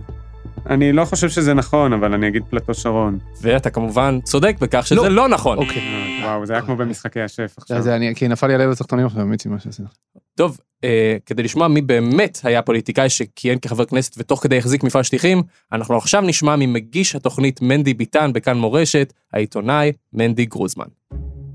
אני 0.69 0.93
לא 0.93 1.05
חושב 1.05 1.29
שזה 1.29 1.53
נכון, 1.53 1.93
אבל 1.93 2.13
אני 2.13 2.27
אגיד 2.27 2.43
פלטו 2.49 2.73
שרון. 2.73 3.17
ואתה 3.41 3.69
כמובן 3.69 4.19
צודק 4.23 4.55
בכך 4.61 4.87
שזה 4.87 4.95
לא, 4.95 5.09
לא. 5.09 5.27
נכון. 5.29 5.57
אוקיי. 5.57 5.81
וואו, 6.23 6.45
זה 6.45 6.53
היה 6.53 6.61
כמו 6.61 6.75
במשחקי 6.75 7.21
השף 7.21 7.53
עכשיו. 7.57 7.77
אז 7.77 7.87
אני, 7.87 8.15
כי 8.15 8.27
נפל 8.27 8.47
לי 8.47 8.53
הלב 8.53 8.69
לתחתונים 8.69 9.05
עכשיו, 9.05 9.25
מיצי 9.25 9.49
מה 9.49 9.59
שעשינו. 9.59 9.87
טוב, 10.35 10.57
אה, 10.83 11.17
כדי 11.25 11.43
לשמוע 11.43 11.67
מי 11.67 11.81
באמת 11.81 12.39
היה 12.43 12.61
פוליטיקאי 12.61 13.09
שכיהן 13.09 13.59
כחבר 13.59 13.85
כנסת 13.85 14.15
ותוך 14.17 14.43
כדי 14.43 14.57
החזיק 14.57 14.83
מפעל 14.83 15.03
שטיחים, 15.03 15.43
אנחנו 15.71 15.97
עכשיו 15.97 16.21
נשמע 16.21 16.55
ממגיש 16.55 17.15
התוכנית 17.15 17.61
מנדי 17.61 17.93
ביטן 17.93 18.33
בכאן 18.33 18.57
מורשת, 18.57 19.13
העיתונאי 19.33 19.91
מנדי 20.13 20.45
גרוזמן. 20.45 20.85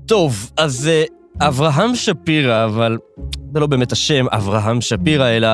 טוב, 0.05 0.51
אז 0.57 0.87
אה, 0.87 1.03
אברהם 1.47 1.95
שפירא, 1.95 2.65
אבל 2.65 2.97
זה 3.53 3.59
לא 3.59 3.67
באמת 3.67 3.91
השם 3.91 4.25
אברהם 4.31 4.81
שפירא, 4.81 5.29
אלא 5.29 5.47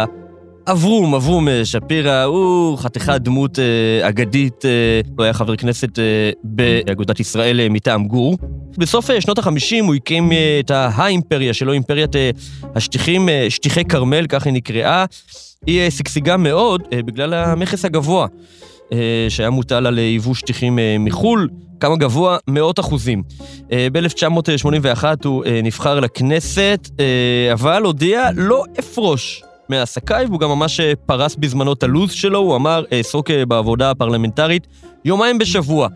אברום, 0.68 1.16
אברום 1.16 1.48
שפירא, 1.64 2.24
הוא 2.24 2.78
חתיכת 2.78 3.22
דמות 3.22 3.60
אה, 3.60 4.10
אגדית, 4.10 4.66
אה, 4.66 5.02
הוא 5.18 5.24
היה 5.24 5.34
חבר 5.34 5.56
כנסת 5.56 6.00
אה, 6.00 6.04
באגודת 6.44 7.20
ישראל 7.20 7.70
מטעם 7.70 8.08
גור. 8.08 8.38
בסוף 8.78 9.10
שנות 9.20 9.40
ה-50 9.40 9.84
הוא 9.84 9.96
הקים 9.96 10.32
את 10.60 10.72
האימפריה 10.72 11.54
שלו, 11.54 11.74
אימפריית 11.74 12.16
השטיחים, 12.76 13.30
שטיחי 13.50 13.86
כרמל, 13.86 14.26
כך 14.30 14.46
היא 14.46 14.54
נקראה. 14.54 15.06
היא 15.66 15.90
שגשגה 15.90 16.38
מאוד 16.38 16.82
בגלל 16.92 17.34
המכס 17.34 17.86
הגבוה 17.86 18.28
שהיה 19.30 19.50
מוטל 19.50 19.88
על 19.88 20.00
יבוא 20.00 20.36
שטיחים 20.36 20.80
מחו"ל, 21.00 21.50
כמה 21.80 21.96
גבוה? 21.96 22.38
מאות 22.48 22.80
אחוזים. 22.80 23.24
אה, 23.72 23.88
ב-1981 23.92 25.04
הוא 25.24 25.44
נבחר 25.64 26.00
לכנסת, 26.00 26.90
אבל 27.54 27.84
הודיע 27.84 28.30
לא 28.36 28.64
אפרוש 28.80 29.44
מעסקיי, 29.72 30.26
והוא 30.26 30.40
גם 30.40 30.50
ממש 30.50 30.80
אה, 30.80 30.94
פרס 31.06 31.36
בזמנו 31.36 31.74
את 31.74 31.84
הלו"ז 31.84 32.12
שלו, 32.12 32.40
הוא 32.40 32.56
אמר, 32.56 32.84
אעסוק 32.94 33.32
אה, 33.32 33.46
בעבודה 33.46 33.92
הפרלמנטרית 33.92 34.68
יומיים 35.06 35.38
בשבוע. 35.38 35.88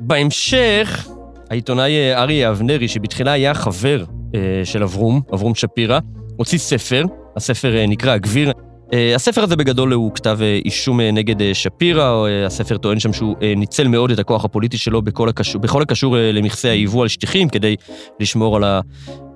בהמשך, 0.00 1.08
העיתונאי 1.50 1.92
אה, 1.92 2.22
אריה 2.22 2.50
אבנרי, 2.50 2.88
שבתחילה 2.88 3.32
היה 3.32 3.54
חבר 3.54 4.04
אה, 4.34 4.40
של 4.64 4.82
אברום, 4.82 5.20
אברום 5.34 5.54
שפירא, 5.54 5.98
הוציא 6.36 6.58
ספר, 6.58 7.04
הספר 7.36 7.76
אה, 7.76 7.86
נקרא 7.86 8.12
הגביר. 8.12 8.52
אה, 8.92 9.14
הספר 9.14 9.42
הזה 9.42 9.56
בגדול 9.56 9.92
הוא 9.92 10.14
כתב 10.14 10.38
אה, 10.42 10.58
אישום 10.64 11.00
אה, 11.00 11.10
נגד 11.10 11.42
אה, 11.42 11.54
שפירא, 11.54 12.26
אה, 12.26 12.46
הספר 12.46 12.76
טוען 12.76 12.98
שם 12.98 13.12
שהוא 13.12 13.36
אה, 13.42 13.52
ניצל 13.56 13.88
מאוד 13.88 14.10
את 14.10 14.18
הכוח 14.18 14.44
הפוליטי 14.44 14.78
שלו 14.78 15.02
בכל 15.02 15.28
הקשור, 15.28 15.60
בכל 15.60 15.82
הקשור 15.82 16.18
אה, 16.18 16.32
למכסי 16.32 16.68
היבוא 16.68 17.02
על 17.02 17.08
שטיחים, 17.08 17.48
כדי 17.48 17.76
לשמור 18.20 18.56
על 18.56 18.64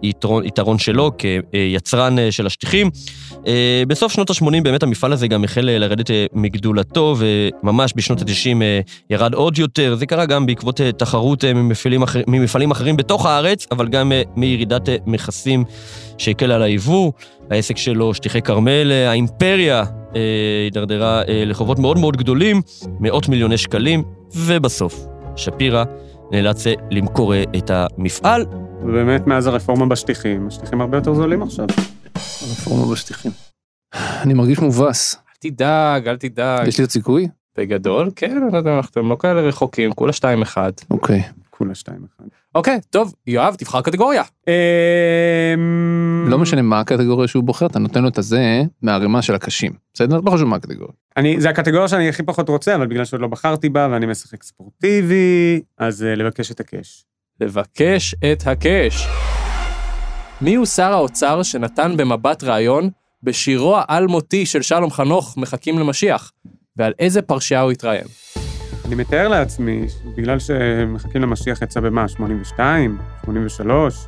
היתרון, 0.03 0.45
היתרון 0.45 0.79
שלו 0.79 1.11
כיצרן 1.19 2.19
אה, 2.19 2.33
של 2.33 2.47
השטיחים. 2.47 2.91
אה, 3.47 3.83
בסוף 3.89 4.13
שנות 4.13 4.31
ה-80 4.31 4.63
באמת 4.63 4.83
המפעל 4.83 5.13
הזה 5.13 5.29
גם 5.29 5.45
החל 5.45 5.69
אה, 5.69 5.79
לרדת 5.79 6.11
מגדולתו, 6.33 7.17
וממש 7.19 7.93
בשנות 7.97 8.21
ה-90 8.21 8.63
אה, 8.63 8.81
ירד 9.11 9.35
עוד 9.35 9.59
יותר. 9.59 9.95
זה 9.95 10.07
קרה 10.07 10.27
גם 10.27 10.47
בעקבות 10.47 10.81
תחרות 10.97 11.45
ממפעלים, 11.45 12.03
אחר, 12.03 12.21
ממפעלים 12.27 12.71
אחרים 12.71 12.97
בתוך 12.97 13.27
הארץ, 13.27 13.67
אבל 13.71 13.89
גם 13.89 14.13
מירידת 14.37 14.89
מכסים 15.07 15.65
שהקלה 16.19 16.55
על 16.55 16.63
היבוא. 16.63 17.13
העסק 17.51 17.77
שלו, 17.77 18.15
שטיחי 18.15 18.43
כרמל, 18.43 18.93
האימפריה 18.93 19.85
הידרדרה 20.65 21.23
לחובות 21.29 21.79
מאוד 21.79 21.99
מאוד 21.99 22.17
גדולים, 22.17 22.63
מאות 23.01 23.29
מיליוני 23.29 23.57
שקלים, 23.57 24.03
ובסוף, 24.35 25.07
שפירא 25.37 25.85
נאלץ 26.33 26.65
למכור 26.91 27.35
את 27.57 27.71
המפעל. 27.71 28.70
ובאמת 28.83 29.27
מאז 29.27 29.47
הרפורמה 29.47 29.87
בשטיחים, 29.87 30.47
השטיחים 30.47 30.81
הרבה 30.81 30.97
יותר 30.97 31.15
זולים 31.15 31.43
עכשיו. 31.43 31.67
רפורמה 32.53 32.93
בשטיחים. 32.93 33.33
אני 33.95 34.35
מרגיש 34.35 34.59
מובס. 34.59 35.15
אל 35.15 35.51
תדאג, 35.51 36.09
אל 36.09 36.17
תדאג. 36.17 36.69
יש 36.69 36.79
לי 36.79 36.83
עוד 36.83 36.91
סיכוי? 36.91 37.29
בגדול, 37.59 38.11
כן, 38.17 38.49
אתם 38.91 39.09
לא 39.09 39.17
כאלה 39.21 39.41
רחוקים, 39.41 39.93
כולה 39.93 40.13
2-1. 40.13 40.57
אוקיי. 40.91 41.23
כולה 41.61 41.75
שתיים 41.75 42.05
אחד. 42.05 42.25
אוקיי, 42.55 42.81
טוב, 42.91 43.15
יואב, 43.27 43.55
תבחר 43.59 43.81
קטגוריה. 43.81 44.23
אמ, 44.49 46.29
לא 46.29 46.39
משנה 46.39 46.63
מה 46.63 46.81
הקטגוריה 46.81 47.29
שהוא 47.29 47.45
בוחר, 47.45 47.67
אתה 47.67 47.79
נותן 47.79 48.03
לו 48.03 48.09
את 48.09 48.19
הזה 48.19 48.63
מהערימה 48.83 49.23
של 49.23 49.35
הקשים. 49.35 49.73
בסדר? 49.95 50.21
לא 50.25 50.31
חשוב 50.31 50.49
מה 50.49 50.57
הקטגוריה. 50.57 50.93
אני, 51.17 51.41
זה 51.41 51.51
הקטגוריה 51.51 51.89
שאני 51.89 52.09
הכי 52.09 52.23
פחות 52.23 52.49
רוצה, 52.49 52.75
אבל 52.75 52.87
בגלל 52.87 53.05
שעוד 53.05 53.21
לא 53.21 53.29
בחרתי 53.29 53.69
בה 53.69 53.89
ואני 53.91 54.07
משחק 54.07 54.43
ספורטיבי, 54.43 55.61
אז 55.79 56.03
uh, 56.03 56.19
לבקש 56.19 56.51
את 56.51 56.61
הקאש. 56.61 57.05
לבקש 57.41 58.15
את 58.15 58.47
הקאש. 58.47 59.07
מי 60.41 60.55
הוא 60.55 60.67
שר 60.67 60.93
האוצר 60.93 61.43
שנתן 61.43 61.97
במבט 61.97 62.45
ראיון 62.45 62.91
בשירו 63.23 63.77
האלמותי 63.79 64.47
של 64.47 64.63
שלום 64.63 64.91
חנוך, 64.91 65.37
מחכים 65.37 65.79
למשיח? 65.79 66.33
ועל 66.77 66.93
איזה 66.99 67.23
פרשייה 67.23 67.61
הוא 67.61 67.71
התראיין? 67.71 68.05
אני 68.87 68.95
מתאר 68.95 69.29
לעצמי, 69.29 69.87
בגלל 70.17 70.39
שמחכים 70.39 71.23
למשיח 71.23 71.63
יצא 71.63 71.81
במה, 71.81 72.09
82, 72.09 72.99
83, 73.25 74.07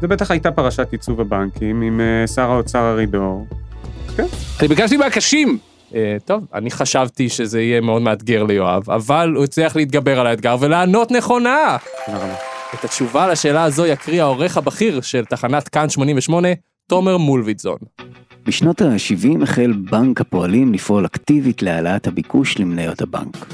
זה 0.00 0.08
בטח 0.08 0.30
הייתה 0.30 0.50
פרשת 0.50 0.92
עיצוב 0.92 1.20
הבנקים 1.20 1.82
עם 1.82 2.00
uh, 2.00 2.30
שר 2.30 2.50
האוצר 2.50 2.92
ארידור. 2.92 3.46
אני 4.60 4.68
ביקשתי 4.68 4.96
מהקשים. 4.96 5.58
אה, 5.94 6.16
טוב, 6.24 6.46
אני 6.54 6.70
חשבתי 6.70 7.28
שזה 7.28 7.60
יהיה 7.60 7.80
מאוד 7.80 8.02
מאתגר 8.02 8.42
ליואב, 8.42 8.90
אבל 8.90 9.32
הוא 9.36 9.44
הצליח 9.44 9.76
להתגבר 9.76 10.20
על 10.20 10.26
האתגר 10.26 10.56
ולענות 10.60 11.10
נכונה. 11.10 11.76
תודה 12.06 12.18
רבה. 12.18 12.49
את 12.74 12.84
התשובה 12.84 13.28
לשאלה 13.28 13.64
הזו 13.64 13.86
יקריא 13.86 14.22
העורך 14.22 14.56
הבכיר 14.56 15.00
של 15.00 15.24
תחנת 15.24 15.68
כאן 15.68 15.88
88, 15.88 16.48
תומר 16.86 17.16
מולביטזון. 17.16 17.78
בשנות 18.46 18.80
ה-70 18.80 19.42
החל 19.42 19.72
בנק 19.90 20.20
הפועלים 20.20 20.72
לפעול 20.72 21.06
אקטיבית 21.06 21.62
להעלאת 21.62 22.06
הביקוש 22.06 22.58
למניות 22.58 23.02
הבנק. 23.02 23.46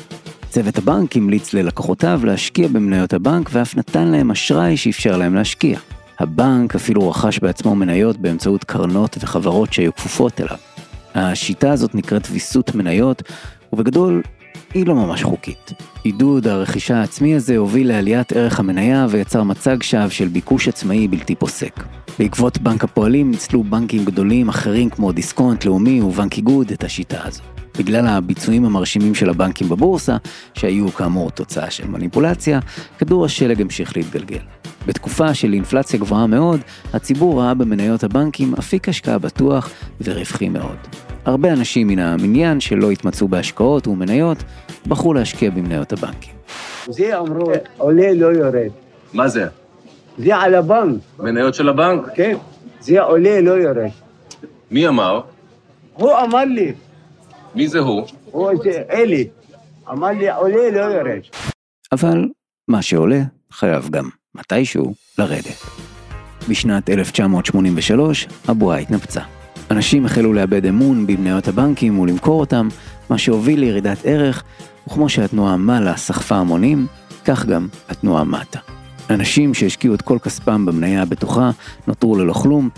צוות 0.48 0.78
הבנק 0.78 1.16
המליץ 1.16 1.54
ללקוחותיו 1.54 2.20
להשקיע 2.24 2.68
במניות 2.68 3.12
הבנק 3.12 3.48
ואף 3.52 3.76
נתן 3.76 4.08
להם 4.08 4.30
אשראי 4.30 4.76
שאפשר 4.76 5.16
להם 5.16 5.34
להשקיע. 5.34 5.78
הבנק 6.20 6.74
אפילו 6.74 7.10
רכש 7.10 7.38
בעצמו 7.38 7.74
מניות 7.74 8.16
באמצעות 8.16 8.64
קרנות 8.64 9.16
וחברות 9.20 9.72
שהיו 9.72 9.94
כפופות 9.94 10.40
אליו. 10.40 10.56
השיטה 11.14 11.72
הזאת 11.72 11.94
נקראת 11.94 12.28
ויסות 12.30 12.74
מניות, 12.74 13.22
ובגדול 13.72 14.22
היא 14.76 14.86
לא 14.86 14.94
ממש 14.94 15.22
חוקית. 15.22 15.72
עידוד 16.02 16.46
הרכישה 16.46 16.96
העצמי 16.96 17.34
הזה 17.34 17.56
הוביל 17.56 17.88
לעליית 17.88 18.32
ערך 18.32 18.60
המניה 18.60 19.06
ויצר 19.10 19.42
מצג 19.42 19.82
שווא 19.82 20.08
של 20.08 20.28
ביקוש 20.28 20.68
עצמאי 20.68 21.08
בלתי 21.08 21.34
פוסק. 21.34 21.84
בעקבות 22.18 22.58
בנק 22.58 22.84
הפועלים 22.84 23.30
ניצלו 23.30 23.64
בנקים 23.64 24.04
גדולים 24.04 24.48
אחרים 24.48 24.90
כמו 24.90 25.12
דיסקונט, 25.12 25.64
לאומי 25.64 26.00
ובנק 26.00 26.36
איגוד 26.36 26.70
את 26.70 26.84
השיטה 26.84 27.20
הזו. 27.24 27.42
בגלל 27.78 28.06
הביצועים 28.06 28.64
המרשימים 28.64 29.14
של 29.14 29.30
הבנקים 29.30 29.68
בבורסה, 29.68 30.16
שהיו 30.54 30.92
כאמור 30.92 31.30
תוצאה 31.30 31.70
של 31.70 31.88
מניפולציה, 31.88 32.60
כדור 32.98 33.24
השלג 33.24 33.60
המשיך 33.60 33.96
להתגלגל. 33.96 34.42
בתקופה 34.86 35.34
של 35.34 35.52
אינפלציה 35.52 36.00
גבוהה 36.00 36.26
מאוד, 36.26 36.60
הציבור 36.92 37.42
ראה 37.42 37.54
במניות 37.54 38.04
הבנקים 38.04 38.54
אפיק 38.54 38.88
השקעה 38.88 39.18
בטוח 39.18 39.70
ורווחי 40.00 40.48
מאוד. 40.48 41.05
הרבה 41.26 41.52
אנשים 41.52 41.88
מן 41.88 41.98
המניין 41.98 42.60
שלא 42.60 42.90
התמצאו 42.90 43.28
בהשקעות 43.28 43.86
ומניות, 43.86 44.38
בחרו 44.86 45.14
להשקיע 45.14 45.50
במניות 45.50 45.92
הבנקים. 45.92 46.34
זה 46.88 47.18
אמרו, 47.18 47.52
עולה 47.76 48.12
לא 48.14 48.26
יורד. 48.26 48.70
מה 49.12 49.28
זה? 49.28 49.46
זה 50.18 50.36
על 50.36 50.54
הבנק, 50.54 51.00
מניות 51.18 51.54
של 51.54 51.68
הבנק? 51.68 52.02
כן? 52.14 52.36
זה 52.80 53.02
עולה 53.02 53.40
לא 53.40 53.50
יורד. 53.50 53.90
מי 54.70 54.88
אמר? 54.88 55.20
הוא 55.94 56.12
אמר 56.24 56.44
לי, 56.44 56.72
מי 57.54 57.68
זה 57.68 57.78
הוא? 57.78 58.06
הוא 58.24 58.50
זה 58.62 58.82
אלי, 58.90 59.28
אמר 59.90 60.08
לי 60.08 60.30
עולה 60.30 60.70
לא 60.70 60.80
יורד. 60.80 61.20
אבל 61.92 62.28
מה 62.68 62.82
שעולה 62.82 63.20
חייב 63.52 63.88
גם 63.90 64.08
מתישהו 64.34 64.94
לרדת. 65.18 65.62
בשנת 66.48 66.90
1983 66.90 68.28
הבועה 68.48 68.78
התנפצה. 68.78 69.35
אנשים 69.70 70.06
החלו 70.06 70.32
לאבד 70.32 70.66
אמון 70.66 71.06
במניות 71.06 71.48
הבנקים 71.48 71.98
ולמכור 71.98 72.40
אותם, 72.40 72.68
מה 73.10 73.18
שהוביל 73.18 73.60
לירידת 73.60 73.98
ערך, 74.04 74.44
וכמו 74.86 75.08
שהתנועה 75.08 75.56
מעלה 75.56 75.96
סחפה 75.96 76.36
המונים, 76.36 76.86
כך 77.24 77.46
גם 77.46 77.68
התנועה 77.88 78.24
מטה. 78.24 78.58
אנשים 79.10 79.54
שהשקיעו 79.54 79.94
את 79.94 80.02
כל 80.02 80.18
כספם 80.18 80.66
במניה 80.66 81.02
הבטוחה 81.02 81.50
נותרו 81.86 82.16
ללא 82.16 82.32
כלום, 82.32 82.68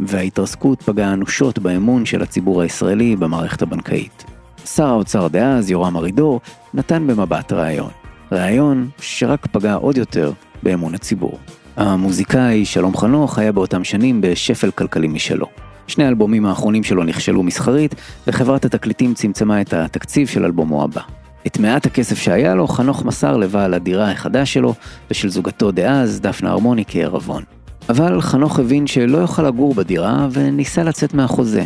וההתרסקות 0.00 0.82
פגעה 0.82 1.12
אנושות 1.12 1.58
באמון 1.58 2.06
של 2.06 2.22
הציבור 2.22 2.62
הישראלי 2.62 3.16
במערכת 3.16 3.62
הבנקאית. 3.62 4.24
שר 4.64 4.86
האוצר 4.86 5.28
דאז, 5.28 5.70
יורם 5.70 5.96
ארידור, 5.96 6.40
נתן 6.74 7.06
במבט 7.06 7.52
ראיון. 7.52 7.90
ראיון 8.32 8.88
שרק 9.00 9.46
פגע 9.46 9.74
עוד 9.74 9.96
יותר 9.96 10.32
באמון 10.62 10.94
הציבור. 10.94 11.38
המוזיקאי 11.76 12.64
שלום 12.64 12.96
חנוך 12.96 13.38
היה 13.38 13.52
באותם 13.52 13.84
שנים 13.84 14.20
בשפל 14.20 14.70
כלכלי 14.70 15.08
משלו. 15.08 15.65
שני 15.86 16.04
האלבומים 16.04 16.46
האחרונים 16.46 16.84
שלו 16.84 17.04
נכשלו 17.04 17.42
מסחרית, 17.42 17.94
וחברת 18.26 18.64
התקליטים 18.64 19.14
צמצמה 19.14 19.60
את 19.60 19.72
התקציב 19.72 20.28
של 20.28 20.44
אלבומו 20.44 20.84
הבא. 20.84 21.00
את 21.46 21.58
מעט 21.58 21.86
הכסף 21.86 22.18
שהיה 22.18 22.54
לו, 22.54 22.68
חנוך 22.68 23.04
מסר 23.04 23.36
לבעל 23.36 23.74
הדירה 23.74 24.10
החדש 24.10 24.54
שלו 24.54 24.74
ושל 25.10 25.28
זוגתו 25.28 25.70
דאז, 25.70 26.20
דפנה 26.20 26.50
הרמוני, 26.50 26.84
כערבון. 26.88 27.42
אבל 27.88 28.20
חנוך 28.20 28.58
הבין 28.58 28.86
שלא 28.86 29.18
יוכל 29.18 29.42
לגור 29.42 29.74
בדירה 29.74 30.28
וניסה 30.32 30.82
לצאת 30.82 31.14
מהחוזה. 31.14 31.64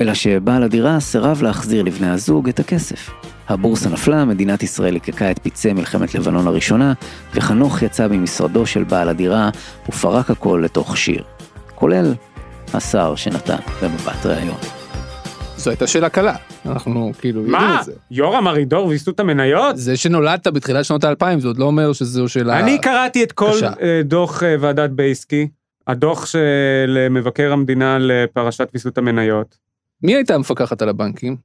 אלא 0.00 0.14
שבעל 0.14 0.62
הדירה 0.62 1.00
סירב 1.00 1.42
להחזיר 1.42 1.82
לבני 1.82 2.10
הזוג 2.10 2.48
את 2.48 2.60
הכסף. 2.60 3.10
הבורסה 3.48 3.88
נפלה, 3.88 4.24
מדינת 4.24 4.62
ישראל 4.62 4.92
ליקקה 4.92 5.30
את 5.30 5.38
פצעי 5.38 5.72
מלחמת 5.72 6.14
לבנון 6.14 6.46
הראשונה, 6.46 6.92
וחנוך 7.34 7.82
יצא 7.82 8.08
ממשרדו 8.08 8.66
של 8.66 8.84
בעל 8.84 9.08
הדירה 9.08 9.50
ופרק 9.88 10.30
הכל 10.30 10.60
לתוך 10.64 10.96
שיר. 10.96 11.22
כולל 11.74 12.14
השר 12.74 13.14
שנתן 13.16 13.56
במבט 13.82 14.26
ראיון. 14.26 14.56
זו 15.56 15.70
הייתה 15.70 15.86
שאלה 15.86 16.08
קלה. 16.08 16.34
אנחנו 16.66 17.12
כאילו 17.18 17.40
יודעים 17.40 17.60
מה? 17.60 17.80
את 17.80 17.84
זה. 17.84 17.92
יורם 18.10 18.48
ארידור 18.48 18.86
ויסות 18.86 19.20
המניות? 19.20 19.76
זה 19.76 19.96
שנולדת 19.96 20.46
בתחילת 20.46 20.84
שנות 20.84 21.04
האלפיים 21.04 21.40
זה 21.40 21.48
עוד 21.48 21.58
לא 21.58 21.64
אומר 21.64 21.92
שזו 21.92 22.28
שאלה... 22.28 22.58
אני 22.60 22.78
קראתי 22.78 23.22
את 23.22 23.32
כל 23.32 23.50
קשה. 23.56 23.70
אה, 23.82 24.00
דוח 24.04 24.42
אה, 24.42 24.54
ועדת 24.60 24.90
בייסקי, 24.90 25.48
הדוח 25.86 26.26
של 26.26 27.06
מבקר 27.10 27.52
המדינה 27.52 27.98
לפרשת 28.00 28.68
ויסות 28.72 28.98
המניות. 28.98 29.58
מי 30.02 30.14
הייתה 30.14 30.34
המפקחת 30.34 30.82
על 30.82 30.88
הבנקים? 30.88 31.36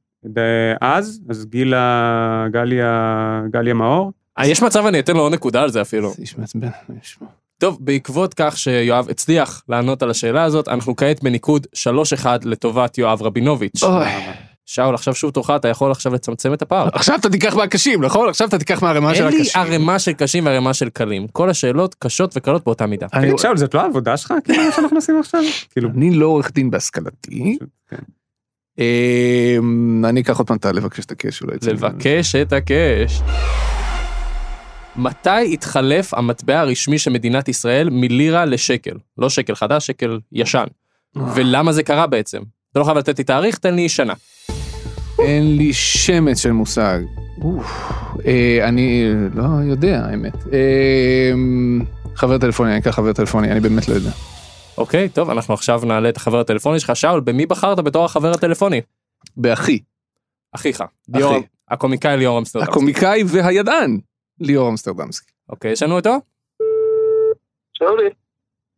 אז, 0.81 1.21
אז 1.29 1.45
גילה, 1.45 2.45
גליה, 2.51 3.41
גליה 3.51 3.73
מאור. 3.73 4.11
אה, 4.39 4.47
יש 4.47 4.63
מצב 4.63 4.85
אני 4.85 4.99
אתן 4.99 5.13
לו 5.13 5.19
עוד 5.21 5.33
נקודה 5.33 5.61
על 5.61 5.69
זה 5.71 5.81
אפילו. 5.81 6.13
איש 6.19 6.37
מעצבן. 6.37 6.67
איש- 7.01 7.19
טוב, 7.59 7.77
בעקבות 7.81 8.33
כך 8.33 8.57
שיואב 8.57 9.09
הצליח 9.09 9.61
לענות 9.69 10.03
על 10.03 10.09
השאלה 10.09 10.43
הזאת, 10.43 10.67
אנחנו 10.67 10.95
כעת 10.95 11.23
בניקוד 11.23 11.67
3-1 12.23 12.25
לטובת 12.43 12.97
יואב 12.97 13.21
רבינוביץ'. 13.21 13.83
אוי. 13.83 14.05
שאול, 14.65 14.95
עכשיו 14.95 15.15
שוב 15.15 15.31
תורך, 15.31 15.49
אתה 15.49 15.67
יכול 15.67 15.91
עכשיו 15.91 16.13
לצמצם 16.13 16.53
את 16.53 16.61
הפער. 16.61 16.89
עכשיו 16.93 17.15
אתה 17.19 17.29
תיקח 17.29 17.55
מהקשים, 17.55 18.03
נכון? 18.03 18.29
עכשיו 18.29 18.47
אתה 18.47 18.57
תיקח 18.57 18.83
מהרמה 18.83 19.15
של 19.15 19.23
אין 19.25 19.33
לי 19.33 19.41
הקשים. 19.41 19.61
ערימה 19.61 19.99
של 19.99 20.13
קשים 20.13 20.45
וערימה 20.45 20.73
של 20.73 20.89
קלים. 20.89 21.27
כל 21.27 21.49
השאלות 21.49 21.95
קשות 21.99 22.37
וקלות 22.37 22.63
באותה 22.63 22.85
מידה. 22.85 23.07
אני- 23.13 23.25
תגיד, 23.27 23.37
שאול, 23.39 23.57
זאת 23.57 23.73
לא 23.73 23.81
העבודה 23.81 24.17
שלך? 24.17 24.33
כאילו, 24.43 24.63
מה 24.63 24.71
שאנחנו 24.75 24.97
עושים 24.97 25.19
עכשיו? 25.19 25.41
כאילו, 25.71 25.89
אני 25.97 26.11
לא 26.11 26.25
עורך 26.25 26.51
דין 26.51 26.71
בהשכלתי. 26.71 27.57
כן. 27.89 27.97
אמ, 28.79 30.05
אני 30.05 30.21
אקח 30.21 30.37
עוד 30.37 30.47
פעם 30.47 30.57
את 30.57 30.65
הלבקש 30.65 31.05
את 31.05 31.11
הקש 31.11 31.41
אולי. 31.41 31.55
לבקש 31.61 32.35
את 32.35 32.53
הקש. 32.53 33.21
מתי 34.97 35.53
התחלף 35.53 36.13
המטבע 36.13 36.59
הרשמי 36.59 36.99
של 36.99 37.11
מדינת 37.11 37.47
ישראל 37.47 37.89
מלירה 37.89 38.45
לשקל? 38.45 38.97
לא 39.17 39.29
שקל 39.29 39.55
חדש, 39.55 39.87
שקל 39.87 40.19
ישן. 40.31 40.65
ולמה 41.15 41.71
זה 41.71 41.83
קרה 41.83 42.07
בעצם? 42.07 42.41
אתה 42.71 42.79
לא 42.79 42.83
חייב 42.83 42.97
לתת 42.97 43.17
לי 43.17 43.23
תאריך, 43.23 43.57
תן 43.57 43.75
לי 43.75 43.89
שנה. 43.89 44.13
אין 45.19 45.57
לי 45.57 45.73
שמץ 45.73 46.39
של 46.39 46.51
מושג. 46.51 46.99
אה, 48.25 48.59
אני 48.67 49.03
לא 49.35 49.43
יודע, 49.63 50.05
האמת. 50.05 50.33
אה, 50.53 51.31
חבר 52.15 52.37
טלפוני, 52.37 52.71
אני 52.71 52.79
אקח 52.79 52.91
חבר 52.91 53.13
טלפוני, 53.13 53.51
אני 53.51 53.59
באמת 53.59 53.87
לא 53.89 53.93
יודע. 53.93 54.11
אוקיי, 54.77 55.09
טוב, 55.09 55.29
אנחנו 55.29 55.53
עכשיו 55.53 55.81
נעלה 55.85 56.09
את 56.09 56.17
החבר 56.17 56.39
הטלפוני 56.39 56.79
שלך. 56.79 56.95
שאול, 56.95 57.19
במי 57.19 57.45
בחרת 57.45 57.79
בתור 57.79 58.05
החבר 58.05 58.31
הטלפוני? 58.31 58.81
באחי, 59.37 59.79
אחיך. 60.55 60.83
ליאור, 61.13 61.37
הקומיקאי 61.69 62.17
ליאור 62.17 62.39
אמסטרדם. 62.39 62.65
הקומיקאי 62.65 63.23
והידען, 63.27 63.97
ליאור 64.39 64.69
אמסטרדמסקי. 64.69 65.31
אוקיי, 65.49 65.71
יש 65.71 65.83
לנו 65.83 65.95
אותו? 65.95 66.17
שאולי. 67.73 68.09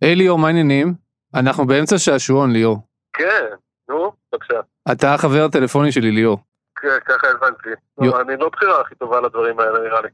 היי 0.02 0.16
ליאור, 0.16 0.40
מה 0.40 0.48
העניינים? 0.48 0.94
אנחנו 1.36 1.68
באמצע 1.68 1.98
שעשועון, 1.98 2.52
ליאור. 2.52 2.78
כן, 3.14 3.46
נו, 3.90 4.12
בבקשה. 4.34 4.60
אתה 4.92 5.14
החבר 5.14 5.46
הטלפוני 5.46 5.92
שלי, 5.92 6.12
ליאור. 6.12 6.38
כן, 6.82 6.88
ככה 7.06 7.28
הבנתי. 7.28 7.70
לא, 7.98 8.22
אני 8.22 8.38
לא 8.40 8.50
בחירה 8.50 8.82
הכי 8.82 8.96
טובה 8.96 9.22
לדברים 9.22 9.60
האלה, 9.60 9.80
נראה 9.80 10.02
לי. 10.02 10.08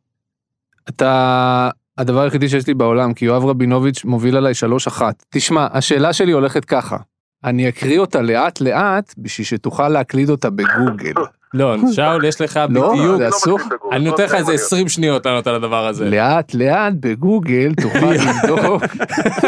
אתה 0.89 1.69
הדבר 1.97 2.21
היחידי 2.21 2.49
שיש 2.49 2.67
לי 2.67 2.73
בעולם, 2.73 3.13
כי 3.13 3.25
יואב 3.25 3.45
רבינוביץ' 3.45 4.05
מוביל 4.05 4.37
עליי 4.37 4.53
שלוש 4.53 4.87
אחת. 4.87 5.25
תשמע, 5.29 5.67
השאלה 5.71 6.13
שלי 6.13 6.31
הולכת 6.31 6.65
ככה. 6.65 6.97
אני 7.43 7.69
אקריא 7.69 7.99
אותה 7.99 8.21
לאט 8.21 8.61
לאט 8.61 9.13
בשביל 9.17 9.45
שתוכל 9.45 9.89
להקליד 9.89 10.29
אותה 10.29 10.49
בגוגל. 10.49 11.13
לא, 11.55 11.75
שאול, 11.95 12.25
יש 12.25 12.41
לך 12.41 12.59
לא, 12.69 12.93
בדיוק. 12.93 13.21
אסור. 13.21 13.59
אני 13.91 14.05
נותן 14.05 14.23
לך 14.23 14.33
איזה 14.33 14.53
20 14.53 14.89
שניות 14.89 15.25
לענות 15.25 15.47
על 15.47 15.55
הדבר 15.55 15.87
הזה. 15.87 16.09
לאט 16.09 16.53
לאט 16.53 16.93
בגוגל 16.99 17.73
תוכל 17.81 18.13
לבדוק. 18.25 18.83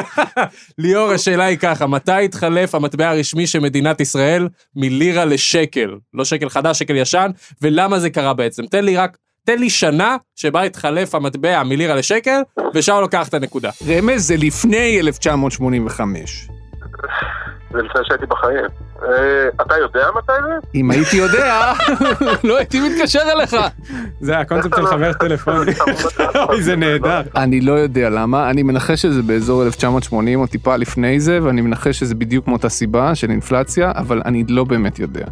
ליאור, 0.78 1.12
השאלה 1.12 1.44
היא 1.46 1.58
ככה, 1.58 1.88
מתי 1.88 2.12
התחלף 2.26 2.76
המטבע 2.76 3.10
הרשמי 3.10 3.48
של 3.48 3.60
מדינת 3.60 4.02
ישראל 4.02 4.48
מלירה 4.76 5.26
לשקל? 5.26 5.96
לא 6.14 6.26
שקל 6.26 6.50
חדש, 6.50 6.80
שקל 6.80 6.96
ישן, 6.96 7.32
ולמה 7.62 8.00
זה 8.00 8.10
קרה 8.10 8.34
בעצם? 8.34 8.66
תן 8.66 8.86
לי 8.86 8.98
רק, 8.98 9.18
תן 9.46 9.60
לי 9.60 9.70
שנה 9.70 10.18
שבה 10.36 10.62
התחלף 10.62 11.16
המטבע 11.16 11.64
מלירה 11.64 11.96
לשקל, 11.96 12.40
ושאול 12.74 13.02
לוקח 13.02 13.28
את 13.28 13.34
הנקודה. 13.34 13.70
רמז 13.88 14.28
זה 14.28 14.38
לפני 14.38 15.00
1985. 15.00 16.48
זה 17.72 17.78
לפני 17.78 18.02
שהייתי 18.04 18.26
בחיים. 18.26 18.66
אה, 19.04 19.48
אתה 19.62 19.78
יודע 19.78 20.08
מתי 20.18 20.32
זה? 20.48 20.68
אם 20.76 20.92
הייתי 20.92 21.18
יודע, 21.18 21.74
לא 22.44 22.58
הייתי 22.58 22.80
מתקשר 22.90 23.22
אליך. 23.32 23.56
זה 24.22 24.38
הקונספט 24.40 24.76
של 24.76 24.88
חבר 24.88 25.14
טלפוני. 25.14 25.72
אוי, 26.50 26.62
זה 26.62 26.76
נהדר. 26.76 27.22
אני 27.36 27.62
לא 27.62 27.72
יודע 27.72 28.10
למה, 28.10 28.50
אני 28.50 28.64
מנחש 28.64 29.02
שזה 29.02 29.22
באזור 29.22 29.64
1980 29.64 30.40
או 30.40 30.48
טיפה 30.48 30.76
לפני 30.76 31.20
זה, 31.20 31.40
ואני 31.44 31.62
מנחש 31.62 32.00
שזה 32.00 32.16
בדיוק 32.16 32.48
מאותה 32.48 32.70
סיבה 32.70 33.16
של 33.16 33.30
אינפלציה, 33.30 33.92
אבל 33.96 34.22
אני 34.26 34.44
לא 34.50 34.64
באמת 34.64 35.00
יודע. 35.00 35.26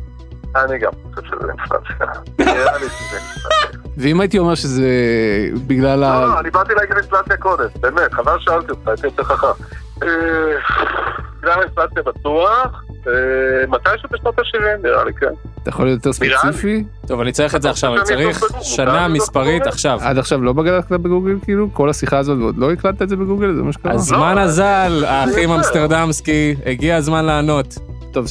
אני 0.56 0.78
גם 0.80 0.92
חושב 1.04 1.28
שזה 1.28 1.48
אינפלציה. 1.50 2.22
נראה 2.54 2.78
לי 2.78 2.86
שזה 2.90 3.18
אינפלציה. 3.18 3.80
ואם 3.98 4.20
הייתי 4.20 4.40
אומר 4.40 4.56
שזה 4.56 4.90
בגלל 5.68 6.00
לא, 6.00 6.06
ה... 6.06 6.26
לא, 6.26 6.40
אני 6.40 6.50
באתי 6.50 6.74
להגיד 6.74 6.98
אינפלציה 6.98 7.38
קודם, 7.38 7.66
באמת, 7.80 8.14
חבל 8.14 8.40
שאלתי 8.40 8.72
אותך, 8.72 8.88
הייתי 8.88 9.06
יותר 9.06 9.24
חכם. 9.24 9.64
אה, 10.04 10.08
בגלל 11.40 11.60
האינפלציה 11.60 12.04
בטוח, 12.04 12.84
אה, 13.08 13.12
מתישהו 13.68 14.10
בשנות 14.12 14.40
ה-70 14.40 14.84
נראה 14.84 15.04
לי, 15.04 15.14
כן. 15.14 15.34
אתה 15.62 15.70
יכול 15.70 15.86
להיות 15.86 16.06
יותר. 16.06 16.14
ספציפי? 16.14 16.84
טוב, 17.08 17.22
אני 17.22 17.32
צריך 17.32 17.56
את 17.56 17.62
זה 17.62 17.70
עכשיו, 17.70 17.96
אני 17.96 18.04
צריך. 18.04 18.44
שנה 18.62 19.08
מספרית 19.08 19.68
עכשיו. 19.68 20.00
עד 20.02 20.18
עכשיו 20.18 20.42
לא 20.42 20.54
בגלת 20.54 20.92
בגוגל 20.92 21.36
כאילו? 21.44 21.68
כל 21.74 21.90
השיחה 21.90 22.18
הזאת 22.18 22.38
ועוד 22.40 22.58
לא 22.58 22.72
הקלטת 22.72 23.02
את 23.02 23.10
זה 23.10 23.16
בגוגל? 23.16 23.56
זה 23.56 23.64
מה 23.64 23.74
שקרה? 23.74 23.94
הזמן 23.94 24.36
לא, 24.36 24.42
אזל, 24.42 25.04
האחים. 25.08 25.52
אמסטרדמסקי, 25.52 26.56
הגיע 26.66 26.96
הזמן 26.96 27.26
לענות. 27.26 27.76
טוב, 28.12 28.26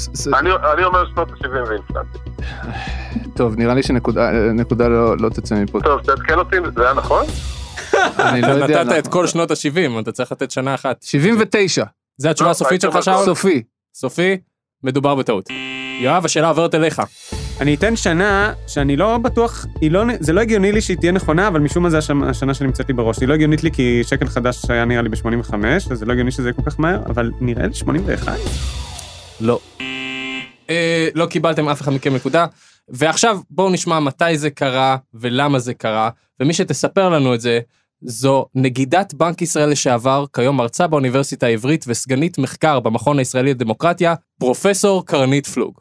אני 0.73 0.85
אומר 0.85 1.07
שנות 1.15 1.31
ה-70 1.31 1.69
ואינפלציה. 1.69 2.21
טוב, 3.37 3.55
נראה 3.57 3.75
לי 3.75 3.83
שנקודה 3.83 4.31
נקודה 4.53 4.89
לא 4.89 5.17
לא 5.19 5.29
תצא 5.29 5.55
מפה. 5.55 5.81
טוב, 5.81 6.01
תעדכן 6.01 6.39
אותי, 6.39 6.57
זה 6.77 6.83
היה 6.85 6.95
נכון? 6.95 7.25
אני 8.19 8.43
לא 8.43 8.47
יודע. 8.47 8.85
נתת 8.85 8.99
את 8.99 9.09
כל 9.09 9.27
שנות 9.27 9.51
ה-70, 9.51 10.01
אתה 10.01 10.13
צריך 10.13 10.33
לתת 10.33 10.51
שנה 10.51 10.75
אחת. 10.75 11.03
79, 11.03 11.85
זה 12.17 12.31
התשובה 12.31 12.49
לא, 12.49 12.51
הסופית 12.51 12.81
שלך, 12.81 13.03
שאול? 13.03 13.25
סופי. 13.25 13.63
סופי? 13.95 14.37
מדובר 14.83 15.15
בטעות. 15.15 15.49
יואב, 16.01 16.25
השאלה 16.25 16.49
עוברת 16.49 16.75
אליך. 16.75 17.03
אני 17.61 17.75
אתן 17.75 17.97
שנה 17.97 18.53
שאני 18.67 18.97
לא 18.97 19.19
בטוח, 19.19 19.67
לא, 19.91 20.03
זה 20.21 20.33
לא 20.33 20.41
הגיוני 20.41 20.73
לי 20.73 20.81
שהיא 20.81 20.97
תהיה 20.97 21.13
נכונה, 21.13 21.49
אבל 21.49 21.61
משום 21.61 21.83
מה 21.83 21.91
זה 21.91 21.99
השנה, 21.99 22.31
השנה 22.31 22.55
שנמצאת 22.55 22.89
לי 22.89 22.95
בראש. 22.95 23.21
היא 23.21 23.29
לא 23.29 23.35
הגיונית 23.35 23.65
לי 23.65 23.71
כי 23.71 24.03
שקל 24.05 24.27
חדש 24.27 24.71
היה 24.71 24.85
נראה 24.85 25.03
לי 25.03 25.09
ב-85, 25.09 25.55
אז 25.91 25.99
זה 25.99 26.07
לא 26.07 26.13
הגיוני 26.13 26.31
שזה 26.31 26.49
יהיה 26.49 26.53
כל 26.53 26.71
כך 26.71 26.81
מהר, 26.81 27.03
אבל 27.07 27.31
נראה 27.41 27.67
לי 27.67 27.75
81. 27.75 28.39
לא. 29.41 29.61
אה, 30.71 31.09
לא 31.15 31.27
קיבלתם 31.27 31.69
אף 31.69 31.81
אחד 31.81 31.93
מכם 31.93 32.15
נקודה. 32.15 32.47
ועכשיו 32.89 33.39
בואו 33.51 33.71
נשמע 33.71 34.01
מתי 34.01 34.39
זה 34.39 34.51
קרה 34.51 34.97
ולמה 35.15 35.59
זה 35.59 35.75
קרה, 35.75 36.11
ומי 36.41 36.53
שתספר 36.55 37.09
לנו 37.09 37.35
את 37.35 37.41
זה, 37.41 37.61
זו 38.03 38.47
נגידת 38.55 39.15
בנק 39.15 39.43
ישראל 39.43 39.71
לשעבר, 39.71 40.25
כיום 40.33 40.57
מרצה 40.57 40.87
באוניברסיטה 40.87 41.47
העברית 41.47 41.85
וסגנית 41.89 42.39
מחקר 42.39 42.81
במכון 42.81 43.19
הישראלי 43.19 43.51
לדמוקרטיה, 43.51 44.15
פרופסור 44.41 45.07
קרנית 45.07 45.47
פלוג. 45.47 45.75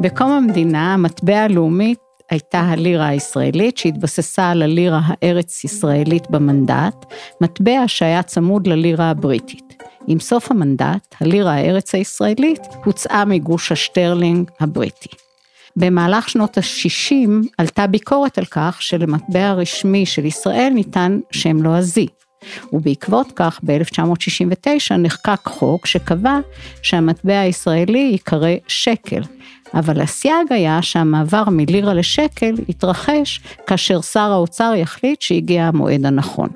בקום 0.00 0.30
המדינה, 0.30 0.94
המטבע 0.94 1.38
הלאומית 1.38 1.98
הייתה 2.30 2.60
הלירה 2.60 3.06
הישראלית, 3.06 3.78
שהתבססה 3.78 4.50
על 4.50 4.62
הלירה 4.62 5.00
הארץ-ישראלית 5.04 6.30
במנדט, 6.30 6.94
מטבע 7.40 7.82
שהיה 7.86 8.22
צמוד 8.22 8.66
ללירה 8.66 9.10
הבריטית. 9.10 9.74
עם 10.06 10.20
סוף 10.20 10.50
המנדט, 10.50 11.14
הלירה 11.20 11.52
הארץ-הישראלית 11.54 12.62
הוצאה 12.84 13.24
מגוש 13.24 13.72
השטרלינג 13.72 14.50
הבריטי. 14.60 15.27
במהלך 15.80 16.28
שנות 16.28 16.58
ה-60 16.58 17.28
עלתה 17.58 17.86
ביקורת 17.86 18.38
על 18.38 18.44
כך 18.44 18.82
שלמטבע 18.82 19.48
הרשמי 19.48 20.06
של 20.06 20.24
ישראל 20.24 20.72
ניתן 20.74 21.20
שם 21.30 21.62
לועזי. 21.62 22.06
ובעקבות 22.72 23.32
כך 23.36 23.60
ב-1969 23.64 24.94
נחקק 24.98 25.40
חוק 25.44 25.86
שקבע 25.86 26.38
שהמטבע 26.82 27.40
הישראלי 27.40 27.98
ייקרא 27.98 28.48
שקל. 28.68 29.22
אבל 29.74 30.00
הסייג 30.00 30.52
היה 30.52 30.82
שהמעבר 30.82 31.44
מלירה 31.50 31.94
לשקל 31.94 32.54
יתרחש 32.68 33.40
כאשר 33.66 34.00
שר 34.00 34.32
האוצר 34.32 34.72
יחליט 34.76 35.22
שהגיע 35.22 35.64
המועד 35.64 36.06
הנכון. 36.06 36.48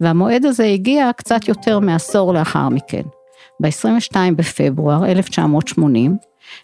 והמועד 0.00 0.44
הזה 0.44 0.64
הגיע 0.64 1.10
קצת 1.16 1.48
יותר 1.48 1.78
מעשור 1.78 2.34
לאחר 2.34 2.68
מכן. 2.68 3.02
ב-22 3.60 4.16
בפברואר 4.36 5.06
1980, 5.06 6.16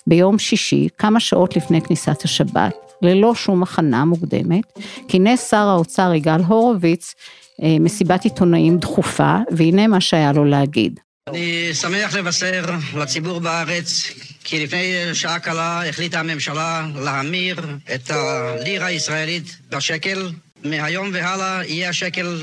ביום 0.07 0.39
שישי, 0.39 0.89
כמה 0.99 1.21
שעות 1.21 1.57
לפני 1.57 1.81
כניסת 1.81 2.23
השבת, 2.25 2.75
ללא 3.03 3.35
שום 3.35 3.63
הכנה 3.63 4.05
מוקדמת, 4.05 4.65
כינס 5.09 5.51
שר 5.51 5.57
האוצר 5.57 6.15
יגאל 6.15 6.41
הורוביץ 6.41 7.15
אה, 7.63 7.77
מסיבת 7.81 8.25
עיתונאים 8.25 8.79
דחופה, 8.79 9.37
והנה 9.51 9.87
מה 9.87 10.01
שהיה 10.01 10.33
לו 10.33 10.45
להגיד. 10.45 11.01
אני 11.29 11.75
שמח 11.75 12.15
לבשר 12.15 12.65
לציבור 12.97 13.39
בארץ 13.39 14.03
כי 14.45 14.65
לפני 14.65 15.15
שעה 15.15 15.39
קלה 15.39 15.89
החליטה 15.89 16.21
הממשלה 16.21 16.87
להמיר 16.95 17.61
את 17.95 18.11
הלירה 18.11 18.87
הישראלית 18.87 19.57
בשקל. 19.71 20.29
מהיום 20.65 21.11
והלאה 21.13 21.65
יהיה 21.65 21.89
השקל 21.89 22.43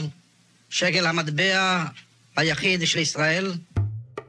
שקל 0.69 1.05
המטבע 1.05 1.83
היחיד 2.37 2.87
של 2.87 2.99
ישראל. 2.99 3.51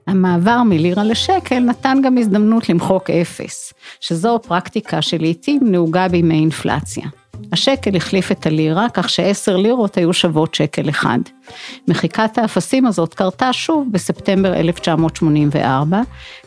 המעבר 0.06 0.62
מלירה 0.62 1.04
לשקל 1.04 1.58
נתן 1.58 1.98
גם 2.04 2.18
הזדמנות 2.18 2.68
למחוק 2.68 3.10
אפס, 3.10 3.72
שזו 4.00 4.38
פרקטיקה 4.46 5.02
שלעיתים 5.02 5.60
נהוגה 5.62 6.08
בימי 6.08 6.34
אינפלציה. 6.34 7.04
השקל 7.52 7.96
החליף 7.96 8.32
את 8.32 8.46
הלירה, 8.46 8.86
כך 8.94 9.10
שעשר 9.10 9.56
לירות 9.56 9.96
היו 9.96 10.12
שוות 10.12 10.54
שקל 10.54 10.88
אחד. 10.88 11.18
מחיקת 11.88 12.38
האפסים 12.38 12.86
הזאת 12.86 13.14
קרתה 13.14 13.52
שוב 13.52 13.88
בספטמבר 13.90 14.54
1984, 14.54 16.00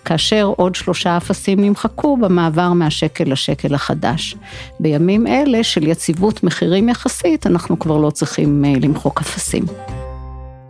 כאשר 0.05 0.51
עוד 0.57 0.75
שלושה 0.75 1.17
אפסים 1.17 1.59
נמחקו 1.59 2.17
במעבר 2.17 2.73
מהשקל 2.73 3.31
לשקל 3.31 3.73
החדש. 3.73 4.35
בימים 4.79 5.27
אלה 5.27 5.63
של 5.63 5.87
יציבות 5.87 6.43
מחירים 6.43 6.89
יחסית, 6.89 7.47
אנחנו 7.47 7.79
כבר 7.79 7.97
לא 7.97 8.09
צריכים 8.09 8.65
אה, 8.65 8.73
למחוק 8.81 9.21
אפסים. 9.21 9.63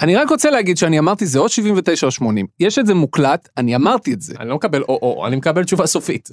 אני 0.02 0.16
רק 0.16 0.30
רוצה 0.30 0.50
להגיד 0.50 0.78
שאני 0.78 1.00
אמרתי 1.00 1.26
זה 1.26 1.40
או 1.40 1.50
79 1.50 2.08
או 2.08 2.12
80. 2.12 2.46
יש 2.60 2.80
את 2.80 2.86
זה 2.86 2.94
מוקלט, 2.94 3.50
אני 3.58 3.76
אמרתי 3.76 4.14
את 4.14 4.22
זה. 4.22 4.34
אני 4.40 4.50
לא 4.50 4.56
מקבל 4.56 4.82
או-או, 4.82 5.28
אני 5.28 5.36
מקבל 5.36 5.64
תשובה 5.64 5.88
סופית. 5.88 6.30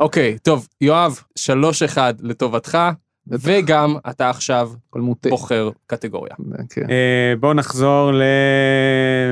אוקיי, 0.00 0.38
טוב, 0.38 0.68
יואב, 0.80 1.20
3-1 1.38 1.98
לטובתך, 2.20 2.78
וגם 3.26 3.96
אתה 4.10 4.30
עכשיו. 4.30 4.70
בוחר 5.28 5.70
קטגוריה. 5.86 6.34
כן. 6.70 6.82
אה, 6.90 7.34
בואו 7.40 7.54
נחזור 7.54 8.12
ל... 8.12 8.22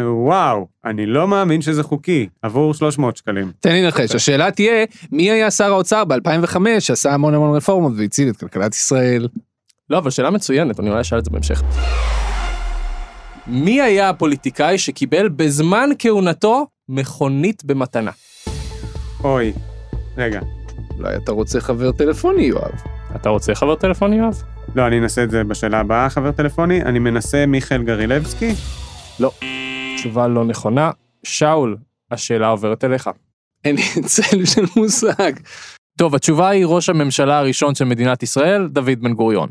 וואו, 0.04 0.66
אני 0.84 1.06
לא 1.06 1.28
מאמין 1.28 1.62
שזה 1.62 1.82
חוקי, 1.82 2.28
עבור 2.42 2.74
300 2.74 3.16
שקלים. 3.16 3.52
תן 3.60 3.72
לי 3.72 3.82
לנחש, 3.82 4.14
השאלה 4.14 4.50
תהיה, 4.50 4.84
מי 5.12 5.30
היה 5.30 5.50
שר 5.50 5.72
האוצר 5.72 6.04
ב-2005 6.04 6.56
שעשה 6.78 7.14
המון 7.14 7.34
המון 7.34 7.56
רפורמות 7.56 7.92
והציל 7.96 8.28
את 8.28 8.36
כלכלת 8.36 8.74
ישראל? 8.74 9.28
לא, 9.90 9.98
אבל 9.98 10.10
שאלה 10.10 10.30
מצוינת, 10.30 10.80
אני 10.80 10.90
אולי 10.90 11.00
אשאל 11.00 11.18
את 11.18 11.24
זה 11.24 11.30
בהמשך. 11.30 11.62
מי 13.48 13.80
היה 13.80 14.08
הפוליטיקאי 14.08 14.78
שקיבל 14.78 15.28
בזמן 15.28 15.90
כהונתו 15.98 16.66
מכונית 16.88 17.64
במתנה? 17.64 18.10
אוי, 19.24 19.52
רגע. 20.16 20.40
אולי 20.98 21.16
אתה 21.16 21.32
רוצה 21.32 21.60
חבר 21.60 21.92
טלפוני, 21.92 22.42
יואב. 22.42 22.72
אתה 23.16 23.28
רוצה 23.28 23.54
חבר 23.54 23.74
טלפוני, 23.74 24.16
יואב? 24.16 24.42
לא, 24.74 24.86
אני 24.86 24.98
אנסה 24.98 25.24
את 25.24 25.30
זה 25.30 25.44
בשאלה 25.44 25.80
הבאה, 25.80 26.10
חבר 26.10 26.32
טלפוני. 26.32 26.82
אני 26.82 26.98
מנסה 26.98 27.46
מיכאל 27.46 27.82
גרילבסקי. 27.82 28.52
לא. 29.20 29.30
תשובה 29.96 30.28
לא 30.28 30.44
נכונה. 30.44 30.90
שאול, 31.22 31.76
השאלה 32.10 32.48
עוברת 32.48 32.84
אליך. 32.84 33.10
אין 33.64 33.76
לי 33.76 33.82
צל 34.06 34.44
של 34.44 34.64
מושג. 34.76 35.32
טוב, 35.98 36.14
התשובה 36.14 36.48
היא 36.48 36.66
ראש 36.66 36.88
הממשלה 36.88 37.38
הראשון 37.38 37.74
של 37.74 37.84
מדינת 37.84 38.22
ישראל, 38.22 38.68
דוד 38.68 39.00
בן 39.00 39.12
גוריון. 39.14 39.48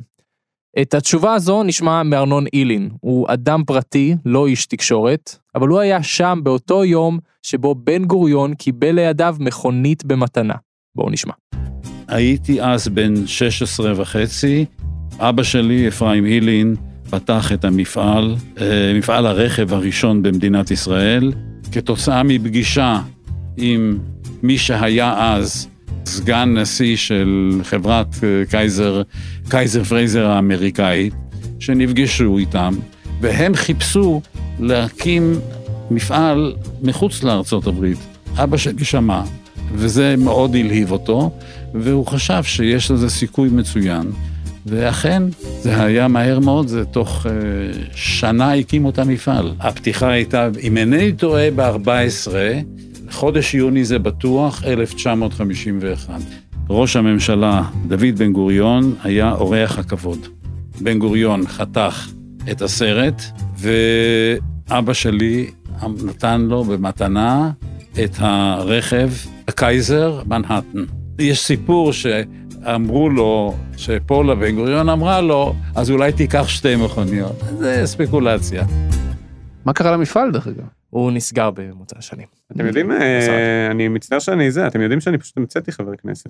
את 0.81 0.93
התשובה 0.93 1.33
הזו 1.33 1.63
נשמע 1.63 2.03
מארנון 2.03 2.45
אילין. 2.53 2.89
הוא 3.01 3.27
אדם 3.29 3.63
פרטי, 3.67 4.15
לא 4.25 4.47
איש 4.47 4.65
תקשורת, 4.65 5.35
אבל 5.55 5.67
הוא 5.67 5.79
היה 5.79 6.03
שם 6.03 6.39
באותו 6.43 6.85
יום 6.85 7.19
שבו 7.43 7.75
בן 7.75 8.05
גוריון 8.05 8.53
קיבל 8.53 8.91
לידיו 8.91 9.35
מכונית 9.39 10.05
במתנה. 10.05 10.53
בואו 10.95 11.09
נשמע. 11.09 11.33
הייתי 12.07 12.61
אז 12.61 12.87
בן 12.87 13.27
16 13.27 13.93
וחצי, 13.95 14.65
אבא 15.19 15.43
שלי, 15.43 15.87
אפרים 15.87 16.25
אילין, 16.25 16.75
פתח 17.09 17.51
את 17.51 17.65
המפעל, 17.65 18.35
אה, 18.61 18.93
מפעל 18.95 19.25
הרכב 19.25 19.73
הראשון 19.73 20.23
במדינת 20.23 20.71
ישראל, 20.71 21.31
כתוצאה 21.71 22.23
מפגישה 22.23 23.01
עם 23.57 23.99
מי 24.43 24.57
שהיה 24.57 25.35
אז 25.35 25.67
סגן 26.05 26.57
נשיא 26.57 26.95
של 26.95 27.59
חברת 27.63 28.07
אה, 28.23 28.45
קייזר, 28.49 29.01
קייזר 29.49 29.83
פרייזר 29.83 30.25
האמריקאית, 30.25 31.13
שנפגשו 31.59 32.37
איתם, 32.37 32.73
והם 33.21 33.55
חיפשו 33.55 34.21
להקים 34.59 35.39
מפעל 35.91 36.53
מחוץ 36.81 37.23
לארצות 37.23 37.67
הברית. 37.67 37.97
אבא 38.37 38.57
שלי 38.57 38.85
שמע, 38.85 39.21
וזה 39.73 40.15
מאוד 40.17 40.55
הלהיב 40.55 40.91
אותו, 40.91 41.31
והוא 41.73 42.07
חשב 42.07 42.43
שיש 42.43 42.91
לזה 42.91 43.09
סיכוי 43.09 43.49
מצוין, 43.49 44.11
ואכן, 44.65 45.23
זה 45.61 45.83
היה 45.83 46.07
מהר 46.07 46.39
מאוד, 46.39 46.67
זה 46.67 46.85
תוך 46.85 47.25
uh, 47.25 47.29
שנה 47.95 48.53
הקימו 48.53 48.89
את 48.89 48.99
המפעל. 48.99 49.53
הפתיחה 49.59 50.09
הייתה, 50.09 50.49
אם 50.61 50.77
אינני 50.77 51.11
טועה, 51.11 51.51
ב-14, 51.55 52.29
חודש 53.11 53.53
יוני 53.53 53.85
זה 53.85 53.99
בטוח, 53.99 54.63
1951. 54.63 56.21
ראש 56.69 56.95
הממשלה 56.95 57.63
דוד 57.87 58.17
בן 58.17 58.33
גוריון 58.33 58.95
היה 59.03 59.31
אורח 59.31 59.79
הכבוד. 59.79 60.27
בן 60.81 60.99
גוריון 60.99 61.47
חתך 61.47 62.09
את 62.51 62.61
הסרט, 62.61 63.21
ואבא 63.57 64.93
שלי 64.93 65.51
נתן 66.05 66.41
לו 66.41 66.63
במתנה 66.63 67.51
את 68.03 68.15
הרכב, 68.17 69.09
הקייזר, 69.47 70.21
מנהטן. 70.25 70.83
יש 71.19 71.41
סיפור 71.45 71.93
שאמרו 71.93 73.09
לו, 73.09 73.55
שפולה 73.77 74.35
בן 74.35 74.55
גוריון 74.55 74.89
אמרה 74.89 75.21
לו, 75.21 75.55
אז 75.75 75.91
אולי 75.91 76.11
תיקח 76.11 76.47
שתי 76.47 76.75
מכוניות. 76.75 77.43
זה 77.57 77.81
ספקולציה. 77.85 78.65
מה 79.65 79.73
קרה 79.73 79.91
למפעל 79.91 80.31
דרך 80.31 80.47
אגב? 80.47 80.74
הוא 80.95 81.11
נסגר 81.11 81.51
במרוצת 81.51 81.95
השנים. 81.97 82.25
אתם 82.51 82.65
יודעים, 82.65 82.91
אה, 82.91 83.67
אני 83.71 83.87
מצטער 83.87 84.19
שאני 84.19 84.51
זה, 84.51 84.67
אתם 84.67 84.81
יודעים 84.81 85.01
שאני 85.01 85.17
פשוט 85.17 85.37
המצאתי 85.37 85.71
חבר 85.71 85.95
כנסת. 85.95 86.29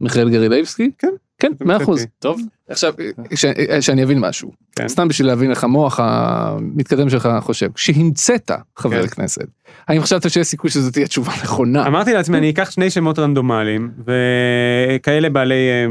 מיכאל 0.00 0.30
גרילייבסקי? 0.30 0.90
כן. 0.98 1.08
כן, 1.38 1.52
מאה 1.60 1.76
אחוז. 1.76 2.06
טוב. 2.18 2.40
עכשיו, 2.68 2.94
ש- 3.34 3.46
שאני 3.80 4.04
אבין 4.04 4.18
משהו. 4.18 4.52
כן. 4.76 4.88
סתם 4.88 5.08
בשביל 5.08 5.26
להבין 5.26 5.50
איך 5.50 5.64
המוח 5.64 6.00
המתקדם 6.02 7.10
שלך 7.10 7.28
חושב. 7.40 7.72
כשהמצאת 7.72 8.50
חבר 8.76 9.02
כן. 9.02 9.08
כנסת, 9.08 9.46
האם 9.88 10.02
חשבת 10.02 10.30
שיש 10.30 10.46
סיכוי 10.46 10.70
שזו 10.70 10.90
תהיה 10.90 11.06
תשובה 11.06 11.32
נכונה? 11.42 11.86
אמרתי 11.86 12.12
לעצמי, 12.12 12.38
אני 12.38 12.50
אקח 12.50 12.70
שני 12.70 12.90
שמות 12.90 13.18
רנדומליים, 13.18 13.90
וכאלה 13.98 15.30
בעלי... 15.30 15.54
אה, 15.54 15.86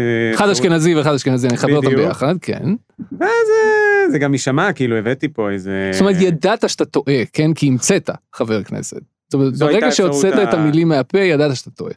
אה, 0.00 0.34
אחד 0.34 0.48
אשכנזי 0.48 0.94
ואחד 0.94 1.14
אשכנזי, 1.14 1.48
אני 1.48 1.56
אחבר 1.56 1.76
אותם. 1.76 1.96
ביחד, 1.96 2.34
כן. 2.40 2.74
ואז 3.20 3.30
אה, 3.30 3.85
זה 4.10 4.18
גם 4.18 4.32
יישמע, 4.32 4.72
כאילו 4.72 4.96
הבאתי 4.96 5.28
פה 5.28 5.50
איזה... 5.50 5.90
זאת 5.92 6.00
אומרת, 6.00 6.16
ידעת 6.18 6.70
שאתה 6.70 6.84
טועה, 6.84 7.24
כן? 7.32 7.54
כי 7.54 7.68
המצאת 7.68 8.10
חבר 8.32 8.62
כנסת. 8.62 9.00
זאת 9.28 9.34
אומרת, 9.34 9.58
ברגע 9.58 9.92
שהוצאת 9.92 10.48
את 10.48 10.54
המילים 10.54 10.88
מהפה, 10.88 11.18
ידעת 11.18 11.56
שאתה 11.56 11.70
טועה. 11.70 11.92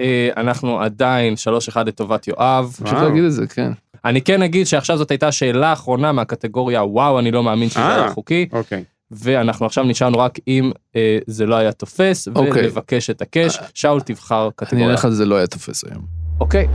אה, 0.00 0.28
אנחנו 0.36 0.80
עדיין 0.80 1.34
3-1 1.76 1.80
לטובת 1.86 2.28
יואב. 2.28 2.76
פשוט 2.82 2.98
להגיד 2.98 3.24
את 3.24 3.32
זה, 3.32 3.46
כן. 3.46 3.72
אני 4.04 4.22
כן 4.22 4.42
אגיד 4.42 4.66
שעכשיו 4.66 4.96
זאת 4.96 5.10
הייתה 5.10 5.32
שאלה 5.32 5.72
אחרונה 5.72 6.12
מהקטגוריה 6.12 6.84
וואו 6.84 7.18
אני 7.18 7.30
לא 7.30 7.42
מאמין 7.42 7.68
שזה 7.68 7.80
אה, 7.80 7.94
היה 7.94 8.10
חוקי. 8.10 8.48
אוקיי. 8.52 8.84
ואנחנו 9.10 9.66
עכשיו 9.66 9.84
נשארנו 9.84 10.18
רק 10.18 10.38
אם 10.48 10.72
אה, 10.96 11.18
זה 11.26 11.46
לא 11.46 11.54
היה 11.54 11.72
תופס 11.72 12.28
אוקיי. 12.28 12.62
ולבקש 12.62 13.10
את 13.10 13.22
הקש. 13.22 13.58
שאול 13.74 14.00
תבחר 14.00 14.42
אני 14.44 14.52
קטגוריה. 14.56 14.90
אלך 14.90 15.04
על 15.04 15.12
זה 15.12 15.24
לא 15.24 15.36
היה 15.36 15.46
תופס 15.46 15.84
היום. 15.84 16.02
אוקיי. 16.40 16.68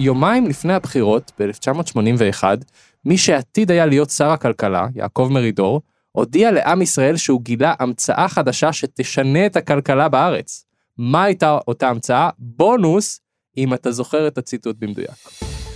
יומיים 0.00 0.46
לפני 0.46 0.74
הבחירות 0.74 1.32
ב-1981, 1.38 2.44
מי 3.04 3.18
שעתיד 3.18 3.70
היה 3.70 3.86
להיות 3.86 4.10
שר 4.10 4.30
הכלכלה, 4.30 4.86
יעקב 4.94 5.28
מרידור, 5.32 5.82
הודיע 6.12 6.50
לעם 6.50 6.82
ישראל 6.82 7.16
שהוא 7.16 7.40
גילה 7.42 7.74
המצאה 7.78 8.28
חדשה 8.28 8.72
שתשנה 8.72 9.46
את 9.46 9.56
הכלכלה 9.56 10.08
בארץ. 10.08 10.64
מה 10.98 11.24
הייתה 11.24 11.58
אותה 11.68 11.88
המצאה? 11.88 12.30
בונוס, 12.38 13.20
אם 13.56 13.74
אתה 13.74 13.92
זוכר 13.92 14.26
את 14.26 14.38
הציטוט 14.38 14.76
במדויק. 14.78 15.10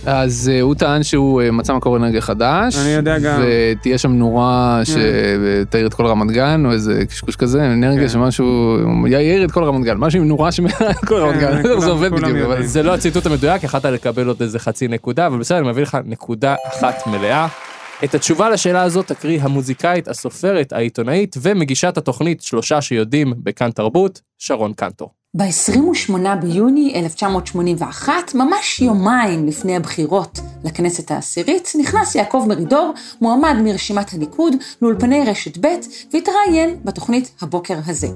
אז 0.05 0.51
אה, 0.53 0.61
הוא 0.61 0.75
טען 0.75 1.03
שהוא 1.03 1.41
אה, 1.41 1.51
מצא 1.51 1.73
מקור 1.73 1.97
אנרגיה 1.97 2.21
חדש. 2.21 2.75
אני 2.77 2.89
יודע 2.89 3.19
גם. 3.19 3.41
ותהיה 3.43 3.97
שם 3.97 4.11
נורה 4.11 4.81
שתאיר 4.83 5.87
את 5.87 5.93
כל 5.93 6.05
רמת 6.05 6.31
גן, 6.31 6.65
או 6.65 6.71
איזה 6.71 7.05
קשקוש 7.05 7.35
כזה, 7.35 7.65
אנרגיה 7.65 8.01
כן. 8.03 8.09
שמשהו, 8.09 8.77
יאיר 9.07 9.45
את 9.45 9.51
כל 9.51 9.63
רמת 9.63 9.85
גן, 9.85 9.97
משהו 9.97 10.21
עם 10.21 10.27
נורה 10.27 10.51
שמאיר 10.51 10.75
את 10.91 11.05
כל 11.07 11.15
רמת 11.15 11.35
גן, 11.39 11.51
לא 11.51 11.57
יודע 11.57 11.69
איך 11.71 11.79
זה 11.79 11.85
כולם- 11.85 11.89
עובד 11.89 12.11
בדיוק, 12.11 12.37
אבל. 12.45 12.65
זה 12.65 12.83
לא 12.83 12.93
הציטוט 12.93 13.25
המדויק, 13.25 13.63
יכלת 13.63 13.85
לקבל 13.85 14.27
עוד 14.27 14.41
איזה 14.41 14.59
חצי 14.59 14.87
נקודה, 14.87 15.27
אבל 15.27 15.39
בסדר, 15.39 15.57
אני 15.57 15.67
מביא 15.69 15.83
לך 15.83 15.97
נקודה 16.05 16.55
אחת 16.67 17.07
מלאה. 17.07 17.47
את 18.03 18.15
התשובה 18.15 18.49
לשאלה 18.49 18.83
הזאת 18.83 19.07
תקריא 19.07 19.39
המוזיקאית, 19.41 20.07
הסופרת, 20.07 20.73
העיתונאית 20.73 21.35
ומגישת 21.41 21.97
התוכנית 21.97 22.41
שלושה 22.41 22.81
שיודעים 22.81 23.33
בכאן 23.43 23.71
תרבות, 23.71 24.21
שרון 24.37 24.73
קנטור. 24.73 25.09
ב-28 25.37 26.35
ביוני 26.41 26.93
1981, 26.95 28.13
ממש 28.35 28.81
יומיים 28.81 29.47
לפני 29.47 29.75
הבחירות 29.75 30.39
לכנסת 30.63 31.11
העשירית, 31.11 31.73
נכנס 31.79 32.15
יעקב 32.15 32.45
מרידור, 32.47 32.93
מועמד 33.21 33.55
מרשימת 33.63 34.13
הליכוד, 34.13 34.53
לאולפני 34.81 35.23
רשת 35.25 35.65
ב' 35.65 35.67
והתראיין 36.13 36.75
בתוכנית 36.83 37.31
הבוקר 37.41 37.77
הזה. 37.85 38.07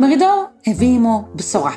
מרידור 0.00 0.44
הביא 0.66 0.88
עמו 0.88 1.24
בשורה. 1.34 1.72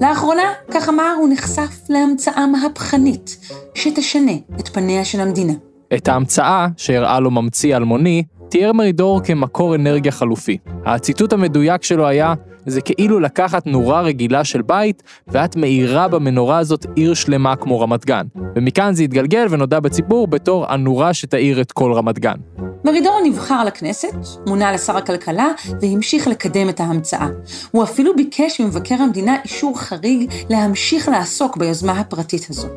לאחרונה, 0.00 0.52
כך 0.70 0.88
אמר, 0.88 1.14
הוא 1.20 1.28
נחשף 1.32 1.80
להמצאה 1.88 2.46
מהפכנית, 2.46 3.36
שתשנה 3.74 4.32
את 4.60 4.68
פניה 4.68 5.04
של 5.04 5.20
המדינה. 5.20 5.52
את 5.94 6.08
ההמצאה 6.08 6.66
שהראה 6.76 7.20
לו 7.20 7.30
ממציא 7.30 7.76
אלמוני, 7.76 8.22
תיאר 8.48 8.72
מרידור 8.72 9.20
כמקור 9.20 9.74
אנרגיה 9.74 10.12
חלופי. 10.12 10.58
הציטוט 10.86 11.32
המדויק 11.32 11.82
שלו 11.82 12.06
היה, 12.06 12.34
זה 12.66 12.80
כאילו 12.80 13.20
לקחת 13.20 13.66
נורה 13.66 14.00
רגילה 14.00 14.44
של 14.44 14.62
בית, 14.62 15.02
ואת 15.28 15.56
מאירה 15.56 16.08
במנורה 16.08 16.58
הזאת 16.58 16.86
עיר 16.94 17.14
שלמה 17.14 17.56
כמו 17.56 17.80
רמת 17.80 18.06
גן. 18.06 18.26
ומכאן 18.56 18.94
זה 18.94 19.02
התגלגל 19.02 19.46
ונודע 19.50 19.80
בציבור 19.80 20.26
בתור 20.26 20.66
הנורה 20.72 21.14
שתאיר 21.14 21.60
את 21.60 21.72
כל 21.72 21.92
רמת 21.92 22.18
גן. 22.18 22.36
מרידור 22.84 23.20
נבחר 23.24 23.64
לכנסת, 23.64 24.14
מונה 24.46 24.72
לשר 24.72 24.96
הכלכלה 24.96 25.48
והמשיך 25.80 26.28
לקדם 26.28 26.68
את 26.68 26.80
ההמצאה. 26.80 27.28
הוא 27.70 27.82
אפילו 27.84 28.16
ביקש 28.16 28.60
ממבקר 28.60 28.94
המדינה 28.94 29.36
אישור 29.44 29.80
חריג 29.80 30.30
להמשיך 30.50 31.08
לעסוק 31.08 31.56
ביוזמה 31.56 31.92
הפרטית 31.92 32.46
הזו. 32.50 32.68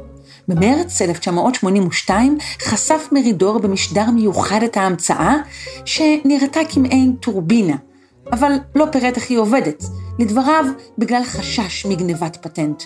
במרץ 0.49 1.01
1982 1.01 2.37
חשף 2.61 3.09
מרידור 3.11 3.59
במשדר 3.59 4.11
מיוחד 4.11 4.63
את 4.63 4.77
ההמצאה, 4.77 5.35
שנראתה 5.85 6.59
כמעין 6.69 7.15
טורבינה, 7.19 7.75
אבל 8.31 8.51
לא 8.75 8.85
פירט 8.91 9.15
איך 9.15 9.29
היא 9.29 9.37
עובדת. 9.37 9.83
לדבריו, 10.19 10.65
בגלל 10.97 11.23
חשש 11.23 11.85
מגנבת 11.85 12.37
פטנט. 12.41 12.83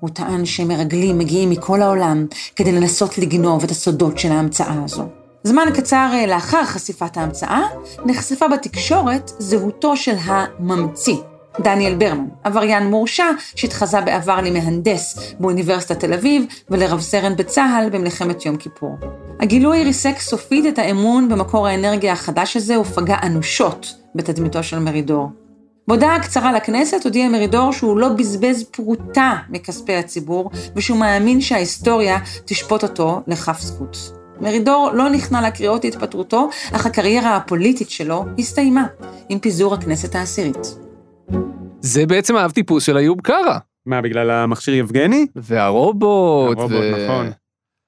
הוא 0.00 0.10
טען 0.10 0.44
שמרגלים 0.44 1.18
מגיעים 1.18 1.50
מכל 1.50 1.82
העולם 1.82 2.26
כדי 2.56 2.72
לנסות 2.72 3.18
לגנוב 3.18 3.64
את 3.64 3.70
הסודות 3.70 4.18
של 4.18 4.32
ההמצאה 4.32 4.84
הזו. 4.84 5.04
זמן 5.44 5.68
קצר 5.74 6.12
לאחר 6.28 6.64
חשיפת 6.64 7.16
ההמצאה, 7.16 7.60
נחשפה 8.06 8.48
בתקשורת 8.48 9.32
זהותו 9.38 9.96
של 9.96 10.14
הממציא, 10.24 11.16
דניאל 11.60 11.94
ברמן, 11.94 12.26
עבריין 12.44 12.86
מורשע 12.86 13.26
שהתחזה 13.54 14.00
בעבר 14.00 14.40
למהנדס 14.40 15.34
באוניברסיטת 15.40 16.00
תל 16.00 16.12
אביב 16.12 16.44
ולרב 16.70 17.00
סרן 17.00 17.36
בצה"ל 17.36 17.90
במלחמת 17.90 18.46
יום 18.46 18.56
כיפור. 18.56 18.96
הגילוי 19.40 19.84
ריסק 19.84 20.18
סופית 20.18 20.66
את 20.66 20.78
האמון 20.78 21.28
במקור 21.28 21.66
האנרגיה 21.66 22.12
החדש 22.12 22.56
הזה 22.56 22.80
ופגע 22.80 23.16
אנושות 23.22 23.94
בתדמיתו 24.14 24.62
של 24.62 24.78
מרידור. 24.78 25.28
בהודעה 25.88 26.20
קצרה 26.20 26.52
לכנסת 26.52 27.04
הודיע 27.04 27.28
מרידור 27.28 27.72
שהוא 27.72 27.98
לא 27.98 28.08
בזבז 28.08 28.64
פרוטה 28.64 29.36
מכספי 29.48 29.94
הציבור 29.94 30.50
ושהוא 30.76 30.98
מאמין 30.98 31.40
שההיסטוריה 31.40 32.18
תשפוט 32.44 32.82
אותו 32.82 33.20
לכף 33.26 33.60
זכות. 33.60 34.12
מרידור 34.40 34.90
לא 34.94 35.10
נכנע 35.10 35.48
לקריאות 35.48 35.84
להתפטרותו, 35.84 36.48
אך 36.72 36.86
הקריירה 36.86 37.36
הפוליטית 37.36 37.90
שלו 37.90 38.24
הסתיימה 38.38 38.86
עם 39.28 39.38
פיזור 39.38 39.74
הכנסת 39.74 40.14
העשירית. 40.14 40.91
זה 41.80 42.06
בעצם 42.06 42.36
האב 42.36 42.50
טיפוס 42.50 42.84
של 42.84 42.96
איוב 42.96 43.20
קרא. 43.20 43.58
מה, 43.86 44.00
בגלל 44.00 44.30
המכשיר 44.30 44.74
יבגני? 44.74 45.26
והרובוט. 45.36 46.58
הרובוט, 46.58 46.84
נכון. 47.04 47.26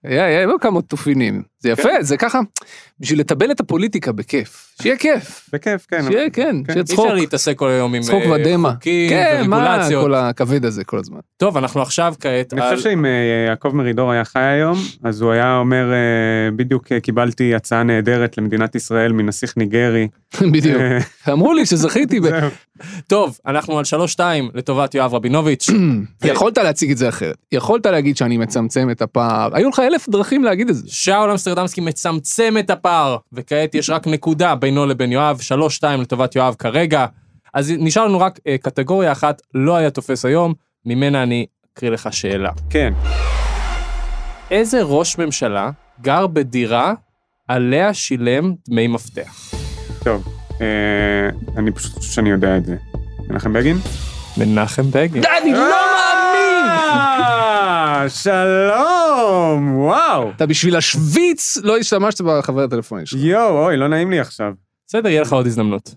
היה, 0.05 0.25
היה 0.27 0.47
לו 0.47 0.61
כמה 0.61 0.83
תופינים. 0.83 1.43
זה 1.65 1.71
יפה, 1.71 1.83
כן. 1.83 2.03
זה 2.03 2.17
ככה, 2.17 2.41
בשביל 3.01 3.21
לטבל 3.21 3.51
את 3.51 3.61
הפוליטיקה 3.61 4.13
בכיף. 4.13 4.75
שיהיה 4.83 4.97
כיף. 4.97 5.51
בכיף, 5.53 5.87
כן. 5.91 6.05
שיהיה, 6.09 6.31
כן, 6.31 6.57
שיהיה 6.67 6.81
אי 6.81 6.85
צחוק. 6.85 7.05
אפשר 7.05 7.15
להתעסק 7.15 7.59
כל 7.59 7.69
היום 7.69 7.95
עם 7.95 8.03
צחוק 8.03 8.23
אה, 8.23 8.31
ודמע. 8.31 8.73
חוקים 8.73 9.11
כן, 9.11 9.45
מה 9.47 9.57
ורגולציות. 9.57 10.05
כל 10.05 10.15
הכבד 10.15 10.65
הזה 10.65 10.85
כל 10.85 10.99
הזמן. 10.99 11.19
טוב, 11.37 11.57
אנחנו 11.57 11.83
עכשיו 11.83 12.15
כעת 12.21 12.53
אני 12.53 12.63
על... 12.63 12.77
חושב 12.77 12.91
שאם 12.91 13.05
אה, 13.05 13.11
יעקב 13.49 13.69
מרידור 13.75 14.11
היה 14.11 14.25
חי 14.25 14.41
היום, 14.41 14.79
אז 15.05 15.21
הוא 15.21 15.33
היה 15.33 15.57
אומר, 15.57 15.93
אה, 15.93 16.51
בדיוק 16.57 16.93
קיבלתי 16.93 17.55
הצעה 17.55 17.83
נהדרת 17.83 18.39
למדינת 18.39 18.75
ישראל 18.75 19.13
מנסיך 19.13 19.57
ניגרי. 19.57 20.09
בדיוק. 20.53 20.83
אמרו 21.33 21.55
לי 21.55 21.67
שזכיתי. 21.67 22.21
ב-. 22.21 22.49
טוב, 23.07 23.39
אנחנו 23.47 23.79
על 23.79 23.85
3-2 24.17 24.21
לטובת 24.55 24.95
יואב 24.95 25.15
רבינוביץ'. 25.15 25.67
יכולת 26.25 26.59
להציג 26.59 26.91
את 26.91 26.99
זה 26.99 27.09
אחרת. 27.09 27.37
יכולת 27.53 27.87
להגיד 27.87 28.17
שאני 28.17 28.37
מצמצם 28.37 28.91
את 28.91 29.03
הפער. 29.03 29.57
היו 29.57 29.69
לך 29.69 29.79
אלף 29.79 30.09
דרכים 30.09 30.45
להגיד 30.45 30.69
את 30.69 30.77
זה. 30.77 30.83
שאול 30.87 31.31
אמסטרדמסקי 31.59 31.81
מצמצם 31.81 32.55
את 32.59 32.71
הפער, 32.71 33.17
וכעת 33.33 33.75
יש 33.75 33.91
רק 33.91 34.07
נקודה 34.07 34.55
בינו 34.55 34.87
לבין 34.87 35.13
יואב, 35.13 35.39
3-2 35.83 35.87
לטובת 35.87 36.37
יואב 36.37 36.55
כרגע. 36.59 37.07
אז 37.55 37.73
נשאר 37.79 38.07
לנו 38.07 38.21
רק 38.21 38.41
אה, 38.47 38.59
קטגוריה 38.59 39.13
אחת, 39.13 39.43
לא 39.55 39.77
היה 39.77 39.91
תופס 39.91 40.25
היום, 40.25 40.55
ממנה 40.87 41.23
אני 41.23 41.47
אקריא 41.73 41.91
לך 41.91 42.09
שאלה. 42.13 42.51
כן. 42.71 42.93
איזה 44.51 44.83
ראש 44.83 45.19
ממשלה 45.19 45.71
גר 46.01 46.27
בדירה 46.27 46.95
עליה 47.49 47.95
שילם 47.95 48.55
דמי 48.69 48.87
מפתח? 48.87 49.55
טוב, 50.05 50.25
אה, 50.61 51.29
אני 51.57 51.73
פשוט 51.73 51.93
חושב 51.93 52.13
שאני 52.13 52.31
יודע 52.31 52.57
את 52.57 52.65
זה. 52.65 52.77
מנחם 53.29 53.53
בגין? 53.53 53.77
מנחם 54.37 54.91
בגין. 54.91 55.23
אני 55.43 55.53
לא 55.53 55.84
שלום, 58.09 59.77
וואו. 59.77 60.31
אתה 60.37 60.47
בשביל 60.47 60.77
השוויץ 60.77 61.57
לא 61.63 61.79
השתמשת 61.79 62.21
בחבר 62.21 62.65
הטלפוני 62.65 63.07
שלך. 63.07 63.21
יואו, 63.23 63.65
אוי, 63.65 63.77
לא 63.77 63.89
נעים 63.89 64.11
לי 64.11 64.21
עכשיו. 64.21 64.53
בסדר, 64.89 65.09
יהיה 65.09 65.23
לך 65.23 65.33
עוד 65.33 65.47
הזדמנות. 65.47 65.95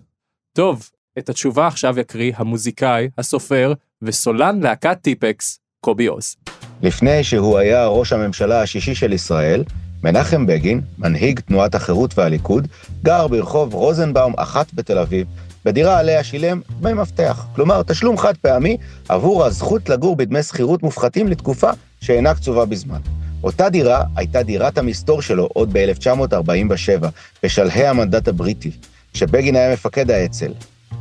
טוב, 0.52 0.90
את 1.18 1.28
התשובה 1.28 1.66
עכשיו 1.66 2.00
יקריא 2.00 2.32
המוזיקאי, 2.36 3.08
הסופר 3.18 3.72
וסולן 4.02 4.60
להקת 4.60 4.98
טיפקס, 5.02 5.58
קובי 5.80 6.06
עוז. 6.06 6.36
לפני 6.82 7.24
שהוא 7.24 7.58
היה 7.58 7.86
ראש 7.86 8.12
הממשלה 8.12 8.62
השישי 8.62 8.94
של 8.94 9.12
ישראל, 9.12 9.64
מנחם 10.04 10.46
בגין, 10.46 10.80
מנהיג 10.98 11.40
תנועת 11.40 11.74
החירות 11.74 12.18
והליכוד, 12.18 12.68
גר 13.02 13.26
ברחוב 13.26 13.74
רוזנבאום 13.74 14.34
אחת 14.36 14.74
בתל 14.74 14.98
אביב, 14.98 15.26
בדירה 15.64 15.98
עליה 15.98 16.24
שילם 16.24 16.60
דמי 16.80 16.92
מפתח, 16.92 17.46
כלומר 17.54 17.82
תשלום 17.82 18.18
חד 18.18 18.36
פעמי 18.36 18.76
עבור 19.08 19.44
הזכות 19.44 19.88
לגור 19.88 20.16
בדמי 20.16 20.42
שכירות 20.42 20.82
מופחתים 20.82 21.28
לתקופה 21.28 21.70
שאינה 22.00 22.34
קצובה 22.34 22.64
בזמן. 22.64 23.00
אותה 23.44 23.68
דירה 23.68 24.02
הייתה 24.16 24.42
דירת 24.42 24.78
המסתור 24.78 25.22
שלו 25.22 25.48
עוד 25.52 25.72
ב-1947, 25.72 27.06
בשלהי 27.42 27.86
המנדט 27.86 28.28
הבריטי, 28.28 28.70
כשבגין 29.12 29.56
היה 29.56 29.72
מפקד 29.72 30.10
האצ"ל. 30.10 30.52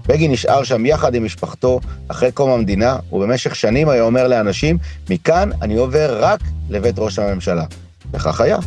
בגין 0.08 0.32
נשאר 0.32 0.64
שם 0.64 0.86
יחד 0.86 1.16
עם 1.16 1.26
משפחתו 1.26 1.80
אחרי 2.08 2.32
קום 2.32 2.50
המדינה, 2.50 2.98
ובמשך 3.12 3.56
שנים 3.56 3.90
היה 3.90 4.04
אומר 4.04 4.28
לאנשים, 4.28 4.78
מכאן 5.10 5.50
אני 5.62 5.76
עובר 5.76 6.18
רק 6.22 6.40
לבית 6.70 6.96
ראש 7.00 7.20
הממשלה. 7.20 7.64
וכך 8.14 8.42
היה. 8.42 8.58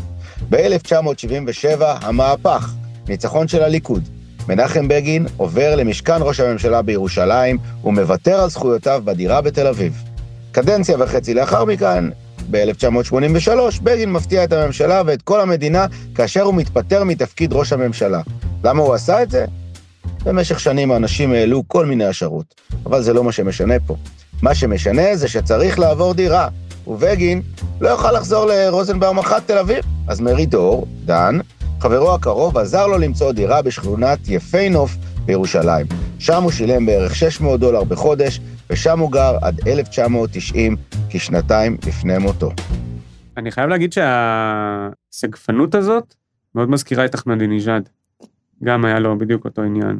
ב-1977, 0.50 1.82
המהפך, 1.82 2.72
ניצחון 3.08 3.48
של 3.48 3.62
הליכוד. 3.62 4.08
מנחם 4.48 4.88
בגין 4.88 5.26
עובר 5.36 5.76
למשכן 5.76 6.16
ראש 6.20 6.40
הממשלה 6.40 6.82
בירושלים 6.82 7.58
ומוותר 7.84 8.40
על 8.40 8.50
זכויותיו 8.50 9.02
בדירה 9.04 9.40
בתל 9.40 9.66
אביב. 9.66 10.09
קדנציה 10.52 10.96
וחצי 10.98 11.34
לאחר 11.34 11.64
מכן, 11.64 12.04
ב-1983, 12.50 13.82
בגין 13.82 14.12
מפתיע 14.12 14.44
את 14.44 14.52
הממשלה 14.52 15.02
ואת 15.06 15.22
כל 15.22 15.40
המדינה 15.40 15.86
כאשר 16.14 16.42
הוא 16.42 16.54
מתפטר 16.54 17.04
מתפקיד 17.04 17.52
ראש 17.52 17.72
הממשלה. 17.72 18.20
למה 18.64 18.82
הוא 18.82 18.94
עשה 18.94 19.22
את 19.22 19.30
זה? 19.30 19.44
במשך 20.24 20.60
שנים 20.60 20.92
האנשים 20.92 21.32
העלו 21.32 21.62
כל 21.66 21.86
מיני 21.86 22.04
השערות, 22.04 22.54
אבל 22.86 23.02
זה 23.02 23.12
לא 23.12 23.24
מה 23.24 23.32
שמשנה 23.32 23.74
פה. 23.86 23.96
מה 24.42 24.54
שמשנה 24.54 25.16
זה 25.16 25.28
שצריך 25.28 25.78
לעבור 25.78 26.14
דירה, 26.14 26.48
ובגין 26.86 27.42
לא 27.80 27.88
יוכל 27.88 28.12
לחזור 28.12 28.46
לרוזנבאום 28.46 29.18
אחת 29.18 29.42
תל 29.46 29.58
אביב. 29.58 29.84
אז 30.08 30.20
מרידור, 30.20 30.86
דן, 31.04 31.38
חברו 31.80 32.14
הקרוב, 32.14 32.58
עזר 32.58 32.86
לו 32.86 32.98
למצוא 32.98 33.32
דירה 33.32 33.62
בשכונת 33.62 34.18
יפי 34.28 34.68
נוף 34.68 34.96
בירושלים. 35.26 35.86
שם 36.18 36.42
הוא 36.42 36.50
שילם 36.50 36.86
בערך 36.86 37.14
600 37.14 37.60
דולר 37.60 37.84
בחודש, 37.84 38.40
ושם 38.70 38.98
הוא 38.98 39.12
גר 39.12 39.36
עד 39.42 39.68
1990, 39.68 40.76
כשנתיים 41.10 41.76
לפני 41.86 42.18
מותו. 42.18 42.50
אני 43.36 43.50
חייב 43.50 43.68
להגיד 43.68 43.92
שהסגפנות 43.92 45.74
הזאת 45.74 46.14
מאוד 46.54 46.70
מזכירה 46.70 47.04
את 47.04 47.14
אחמדינג'אד. 47.14 47.88
גם 48.64 48.84
היה 48.84 48.98
לו 48.98 49.18
בדיוק 49.18 49.44
אותו 49.44 49.62
עניין. 49.62 49.98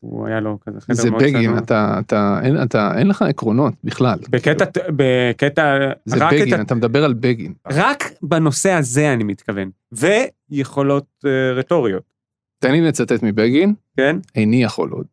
הוא 0.00 0.26
היה 0.26 0.40
לו 0.40 0.58
כזה 0.66 0.80
חדר 0.80 0.94
זה 0.94 1.10
מאוד 1.10 1.22
בגין, 1.22 1.42
צנוע. 1.42 1.58
אתה, 1.58 1.96
אתה, 1.98 2.40
אין, 2.42 2.62
אתה, 2.62 2.98
אין 2.98 3.08
לך 3.08 3.22
עקרונות 3.22 3.74
בכלל. 3.84 4.18
בקטע, 4.30 4.64
בקטע, 4.96 5.78
זה 6.04 6.24
רק 6.24 6.32
בגין, 6.32 6.54
את 6.54 6.60
אתה 6.60 6.74
מדבר 6.74 7.04
על 7.04 7.12
בגין. 7.14 7.52
רק 7.66 8.04
בנושא 8.22 8.72
הזה 8.72 9.12
אני 9.12 9.24
מתכוון. 9.24 9.70
ויכולות 9.92 11.06
אה, 11.26 11.52
רטוריות. 11.52 12.17
תן 12.58 12.72
לי 12.72 12.80
לצטט 12.80 13.22
מבגין, 13.22 13.74
כן? 13.96 14.16
איני 14.34 14.62
יכול 14.62 14.90
עוד. 14.90 15.06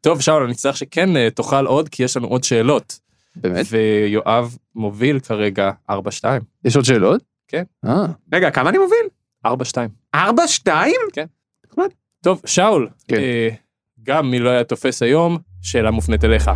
טוב, 0.00 0.20
שאול, 0.20 0.42
אני 0.42 0.54
צריך 0.54 0.76
שכן 0.76 1.16
אה, 1.16 1.30
תאכל 1.30 1.66
עוד, 1.66 1.88
כי 1.88 2.02
יש 2.02 2.16
לנו 2.16 2.28
עוד 2.28 2.44
שאלות. 2.44 2.98
באמת? 3.36 3.66
ויואב 3.70 4.56
מוביל 4.74 5.20
כרגע 5.20 5.70
4-2. 5.90 5.94
יש 6.64 6.76
עוד 6.76 6.84
שאלות? 6.84 7.22
כן. 7.48 7.62
אה. 7.84 8.06
רגע, 8.32 8.50
כמה 8.50 8.70
אני 8.70 8.78
מוביל? 8.78 9.06
4-2. 9.46 9.50
4-2? 10.16 10.18
כן. 11.12 11.26
טוב, 12.24 12.42
שאול, 12.46 12.88
כן. 13.08 13.16
אה, 13.16 13.48
גם 14.02 14.30
מי 14.30 14.38
לא 14.38 14.50
היה 14.50 14.64
תופס 14.64 15.02
היום, 15.02 15.38
שאלה 15.62 15.90
מופנית 15.90 16.24
אליך. 16.24 16.50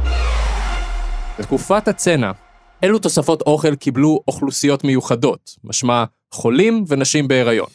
בתקופת 1.38 1.88
הצנע, 1.88 2.32
אילו 2.82 2.98
תוספות 2.98 3.42
אוכל 3.42 3.76
קיבלו 3.76 4.20
אוכלוסיות 4.28 4.84
מיוחדות, 4.84 5.56
משמע 5.64 6.04
חולים 6.32 6.84
ונשים 6.88 7.28
בהיריון? 7.28 7.68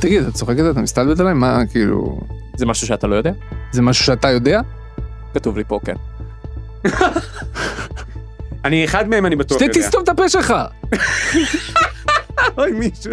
תגיד, 0.00 0.22
אתה 0.22 0.32
צוחקת? 0.32 0.62
אתה 0.70 0.80
מסתלבט 0.80 1.20
עליי? 1.20 1.34
מה, 1.34 1.62
כאילו... 1.70 2.20
זה 2.56 2.66
משהו 2.66 2.86
שאתה 2.86 3.06
לא 3.06 3.14
יודע? 3.14 3.32
זה 3.72 3.82
משהו 3.82 4.04
שאתה 4.04 4.30
יודע? 4.30 4.60
כתוב 5.34 5.58
לי 5.58 5.64
פה, 5.64 5.80
כן. 5.84 5.94
אני 8.64 8.84
אחד 8.84 9.08
מהם, 9.08 9.26
אני 9.26 9.36
בטוח 9.36 9.62
יודע. 9.62 9.72
תסתום 9.74 10.02
את 10.04 10.08
הפה 10.08 10.28
שלך! 10.28 10.54
אוי, 12.58 12.72
מישהו, 12.72 13.12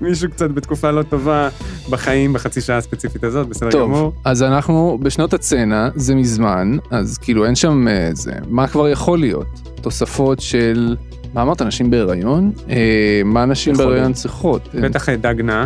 מישהו 0.00 0.30
קצת 0.30 0.50
בתקופה 0.50 0.90
לא 0.90 1.02
טובה 1.02 1.48
בחיים, 1.90 2.32
בחצי 2.32 2.60
שעה 2.60 2.76
הספציפית 2.76 3.24
הזאת, 3.24 3.48
בסדר 3.48 3.70
טוב, 3.70 3.82
גמור. 3.82 4.12
אז 4.24 4.42
אנחנו 4.42 4.98
בשנות 5.02 5.34
הצנע, 5.34 5.88
זה 5.94 6.14
מזמן, 6.14 6.76
אז 6.90 7.18
כאילו 7.18 7.46
אין 7.46 7.54
שם 7.54 7.88
אה, 7.88 8.10
זה, 8.12 8.32
מה 8.48 8.68
כבר 8.68 8.88
יכול 8.88 9.18
להיות? 9.18 9.46
תוספות 9.80 10.40
של, 10.40 10.96
מה 11.34 11.42
אמרת, 11.42 11.62
נשים 11.62 11.90
בהיריון? 11.90 12.52
אה, 12.70 13.22
מה 13.24 13.44
נשים. 13.44 13.74
בהיריון 13.74 14.12
צריכות? 14.12 14.68
בטח 14.74 15.08
אה, 15.08 15.16
דג 15.16 15.34
נע. 15.40 15.64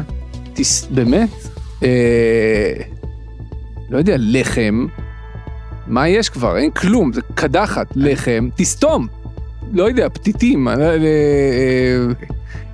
תס... 0.55 0.87
באמת? 0.91 1.31
אה, 1.83 2.73
לא 3.91 3.99
יודע, 3.99 4.17
לחם, 4.19 4.87
מה 5.87 6.09
יש 6.09 6.29
כבר? 6.29 6.57
אין 6.57 6.71
כלום, 6.71 7.13
זה 7.13 7.21
קדחת, 7.35 7.87
לחם, 7.97 8.49
תסתום. 8.57 9.07
לא 9.73 9.85
יודע, 9.85 10.09
פתיתים, 10.09 10.69
אה, 10.69 10.75
אה, 10.75 10.97
אה, 10.97 12.07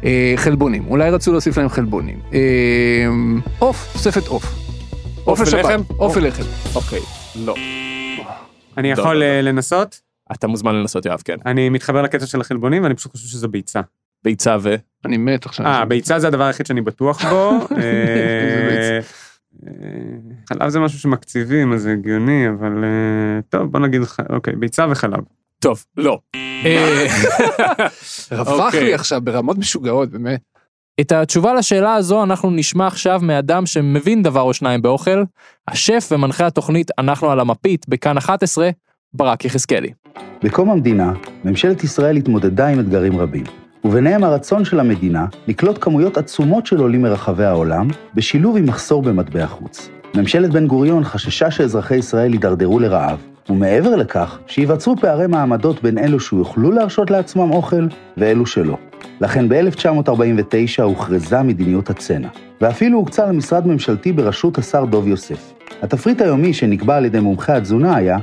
אה, 0.04 0.34
חלבונים, 0.36 0.84
אולי 0.88 1.10
רצו 1.10 1.32
להוסיף 1.32 1.58
להם 1.58 1.68
חלבונים. 1.68 2.20
אה, 2.32 3.06
עוף, 3.58 3.92
תוספת 3.92 4.26
עוף. 4.26 4.44
עוף 5.24 5.40
לשבת, 5.40 5.64
ולחם? 5.64 5.80
עוף 5.96 6.16
ולחם. 6.16 6.42
אוקיי, 6.74 7.00
לא. 7.36 7.54
אני 8.76 8.88
לא, 8.88 8.92
יכול 8.92 9.16
לא, 9.16 9.24
אה, 9.24 9.42
לנסות? 9.42 10.00
אתה 10.32 10.46
מוזמן 10.46 10.74
לנסות, 10.74 11.06
יואב, 11.06 11.22
כן. 11.24 11.36
אני 11.46 11.68
מתחבר 11.68 12.02
לקטע 12.02 12.26
של 12.26 12.40
החלבונים, 12.40 12.82
ואני 12.82 12.94
פשוט 12.94 13.12
חושב 13.12 13.28
שזו 13.28 13.48
ביצה. 13.48 13.80
ביצה 14.24 14.56
ו... 14.60 14.74
אני 15.04 15.16
מת 15.16 15.46
עכשיו. 15.46 15.66
אה, 15.66 15.84
ביצה 15.84 16.18
זה 16.18 16.26
הדבר 16.26 16.44
היחיד 16.44 16.66
שאני 16.66 16.80
בטוח 16.80 17.24
בו. 17.24 17.50
אה, 17.76 18.98
אה, 19.66 19.70
חלב 20.48 20.68
זה 20.68 20.80
משהו 20.80 20.98
שמקציבים, 20.98 21.72
אז 21.72 21.82
זה 21.82 21.92
הגיוני, 21.92 22.48
אבל 22.48 22.84
אה, 22.84 23.40
טוב, 23.48 23.72
בוא 23.72 23.80
נגיד, 23.80 24.02
אוקיי, 24.30 24.56
ביצה 24.56 24.86
וחלב. 24.90 25.20
טוב, 25.58 25.84
לא. 25.96 26.18
רווח 28.32 28.66
אוקיי. 28.66 28.84
לי 28.84 28.94
עכשיו 28.94 29.20
ברמות 29.20 29.58
משוגעות, 29.58 30.10
באמת. 30.10 30.40
את 31.00 31.12
התשובה 31.12 31.54
לשאלה 31.54 31.94
הזו 31.94 32.22
אנחנו 32.22 32.50
נשמע 32.50 32.86
עכשיו 32.86 33.20
מאדם 33.22 33.66
שמבין 33.66 34.22
דבר 34.22 34.40
או 34.40 34.54
שניים 34.54 34.82
באוכל, 34.82 35.22
השף 35.68 36.08
ומנחה 36.12 36.46
התוכנית 36.46 36.90
אנחנו 36.98 37.30
על 37.30 37.40
המפית 37.40 37.88
בכאן 37.88 38.16
11, 38.16 38.70
ברק 39.14 39.44
יחזקאלי. 39.44 39.92
בקום 40.42 40.70
המדינה, 40.70 41.12
ממשלת 41.44 41.84
ישראל 41.84 42.16
התמודדה 42.16 42.68
עם 42.68 42.80
אתגרים 42.80 43.20
רבים, 43.20 43.44
וביניהם 43.84 44.24
הרצון 44.24 44.64
של 44.64 44.80
המדינה 44.80 45.26
לקלוט 45.48 45.78
כמויות 45.80 46.18
עצומות 46.18 46.66
של 46.66 46.78
עולים 46.78 47.02
מרחבי 47.02 47.44
העולם, 47.44 47.88
בשילוב 48.14 48.56
עם 48.56 48.66
מחסור 48.66 49.02
במטבע 49.02 49.46
חוץ. 49.46 49.90
ממשלת 50.14 50.50
בן 50.50 50.66
גוריון 50.66 51.04
חששה 51.04 51.50
שאזרחי 51.50 51.96
ישראל 51.96 52.32
יידרדרו 52.32 52.78
לרעב, 52.78 53.18
ומעבר 53.48 53.96
לכך, 53.96 54.38
שייווצרו 54.46 54.96
פערי 54.96 55.26
מעמדות 55.26 55.82
בין 55.82 55.98
אלו 55.98 56.20
שיוכלו 56.20 56.72
להרשות 56.72 57.10
לעצמם 57.10 57.50
אוכל, 57.50 57.86
ואלו 58.16 58.46
שלא. 58.46 58.76
לכן 59.20 59.48
ב-1949 59.48 60.82
הוכרזה 60.82 61.42
מדיניות 61.42 61.90
הצנע, 61.90 62.28
ואפילו 62.60 62.98
הוקצה 62.98 63.26
למשרד 63.26 63.66
ממשלתי 63.66 64.12
בראשות 64.12 64.58
השר 64.58 64.84
דוב 64.84 65.08
יוסף. 65.08 65.52
התפריט 65.82 66.20
היומי 66.20 66.52
שנקבע 66.52 66.96
על 66.96 67.04
ידי 67.04 67.20
מומחי 67.20 67.52
התזונה 67.52 67.96
היה 67.96 68.18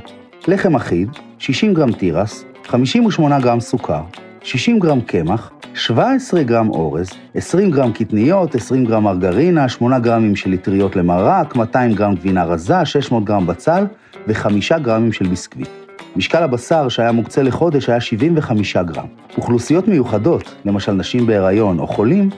לחם 0.48 0.76
אחיד, 0.76 1.08
60 1.38 1.74
גרם 1.74 1.92
תירס, 1.92 2.44
58 2.64 3.40
גרם 3.40 3.60
סוכר, 3.60 4.02
60 4.46 4.78
גרם 4.78 5.00
קמח, 5.00 5.50
17 5.74 6.42
גרם 6.42 6.70
אורז, 6.70 7.10
20 7.34 7.70
גרם 7.70 7.92
קטניות, 7.92 8.54
20 8.54 8.84
גרם 8.84 9.04
מרגרינה, 9.04 9.68
8 9.68 9.98
גרמים 9.98 10.36
של 10.36 10.54
אטריות 10.54 10.96
למרק, 10.96 11.56
200 11.56 11.94
גרם 11.94 12.14
גבינה 12.14 12.44
רזה, 12.44 12.84
600 12.84 13.24
גרם 13.24 13.46
בצל 13.46 13.84
ו-5 14.28 14.78
גרמים 14.82 15.12
של 15.12 15.28
ביסקוויט. 15.28 15.68
משקל 16.16 16.42
הבשר 16.42 16.88
שהיה 16.88 17.12
מוקצה 17.12 17.42
לחודש 17.42 17.88
היה 17.88 18.00
75 18.00 18.76
גרם. 18.76 19.06
אוכלוסיות 19.36 19.88
מיוחדות, 19.88 20.54
למשל 20.64 20.92
נשים 20.92 21.26
בהיריון 21.26 21.78
או 21.78 21.86
חולים, 21.86 22.30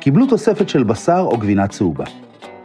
קיבלו 0.00 0.26
תוספת 0.26 0.68
של 0.68 0.82
בשר 0.82 1.20
או 1.30 1.38
גבינה 1.38 1.66
צהובה. 1.66 2.04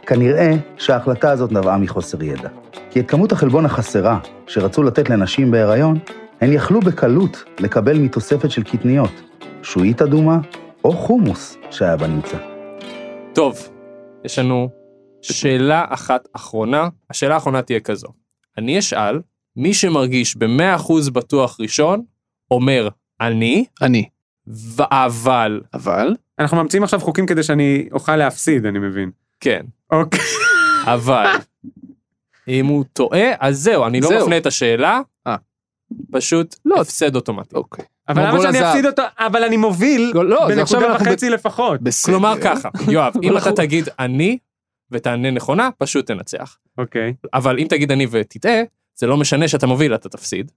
כנראה 0.06 0.56
שההחלטה 0.76 1.30
הזאת 1.30 1.52
נבעה 1.52 1.78
מחוסר 1.78 2.22
ידע. 2.22 2.48
כי 2.90 3.00
את 3.00 3.10
כמות 3.10 3.32
החלבון 3.32 3.64
החסרה 3.64 4.18
שרצו 4.46 4.82
לתת 4.82 5.10
לנשים 5.10 5.50
בהיריון, 5.50 5.98
הן 6.40 6.52
יכלו 6.52 6.80
בקלות 6.80 7.44
לקבל 7.60 7.98
מתוספת 7.98 8.50
של 8.50 8.62
קטניות, 8.62 9.10
שועית 9.62 10.02
אדומה 10.02 10.38
או 10.84 10.92
חומוס 10.92 11.56
שהיה 11.70 11.96
בנמצא. 11.96 12.36
טוב, 13.34 13.58
יש 14.24 14.38
לנו 14.38 14.68
שאלה 15.22 15.84
אחת 15.88 16.28
אחרונה, 16.32 16.88
השאלה 17.10 17.34
האחרונה 17.34 17.62
תהיה 17.62 17.80
כזו. 17.80 18.08
אני 18.58 18.78
אשאל, 18.78 19.20
מי 19.56 19.74
שמרגיש 19.74 20.36
ב-100% 20.36 21.10
בטוח 21.12 21.60
ראשון, 21.60 22.02
אומר 22.50 22.88
אני, 23.20 23.64
אני, 23.82 24.08
ואבל, 24.46 25.60
אבל, 25.74 26.14
אנחנו 26.38 26.56
ממציאים 26.56 26.82
עכשיו 26.82 27.00
חוקים 27.00 27.26
כדי 27.26 27.42
שאני 27.42 27.88
אוכל 27.92 28.16
להפסיד, 28.16 28.66
אני 28.66 28.78
מבין. 28.78 29.10
כן, 29.40 29.62
אוקיי. 29.92 30.20
אבל, 30.94 31.26
אם 32.48 32.66
הוא 32.66 32.84
טועה, 32.92 33.30
אז 33.40 33.58
זהו, 33.58 33.86
אני 33.86 34.00
לא 34.00 34.08
זהו. 34.08 34.22
מפנה 34.22 34.36
את 34.36 34.46
השאלה. 34.46 35.00
פשוט 36.10 36.56
לא. 36.64 36.80
הפסד 36.80 37.16
אוטומטי. 37.16 37.56
אוקיי. 37.56 37.84
אבל 38.08 38.28
למה 38.28 38.42
שאני. 38.42 38.68
אפסיד 38.70 38.86
אותו? 38.86 39.02
אבל 39.18 39.44
אני 39.44 39.56
מוביל 39.56 40.12
לא, 40.14 40.48
עכשיו 40.62 40.80
בנקודה 40.80 40.96
וחצי 40.96 41.30
לפחות. 41.30 41.80
בסדר. 41.82 42.12
כלומר 42.12 42.34
ככה, 42.42 42.68
יואב, 42.90 43.12
אם 43.22 43.36
אתה 43.38 43.52
תגיד 43.52 43.88
אני 43.98 44.38
ותענה 44.90 45.30
נכונה, 45.30 45.68
פשוט 45.78 46.06
תנצח. 46.06 46.58
אוקיי. 46.78 47.14
אבל 47.34 47.58
אם 47.58 47.66
תגיד 47.68 47.92
אני 47.92 48.06
ותטעה, 48.10 48.62
זה 48.94 49.06
לא 49.06 49.16
משנה 49.16 49.48
שאתה 49.48 49.66
מוביל, 49.66 49.94
אתה 49.94 50.08
תפסיד. 50.08 50.52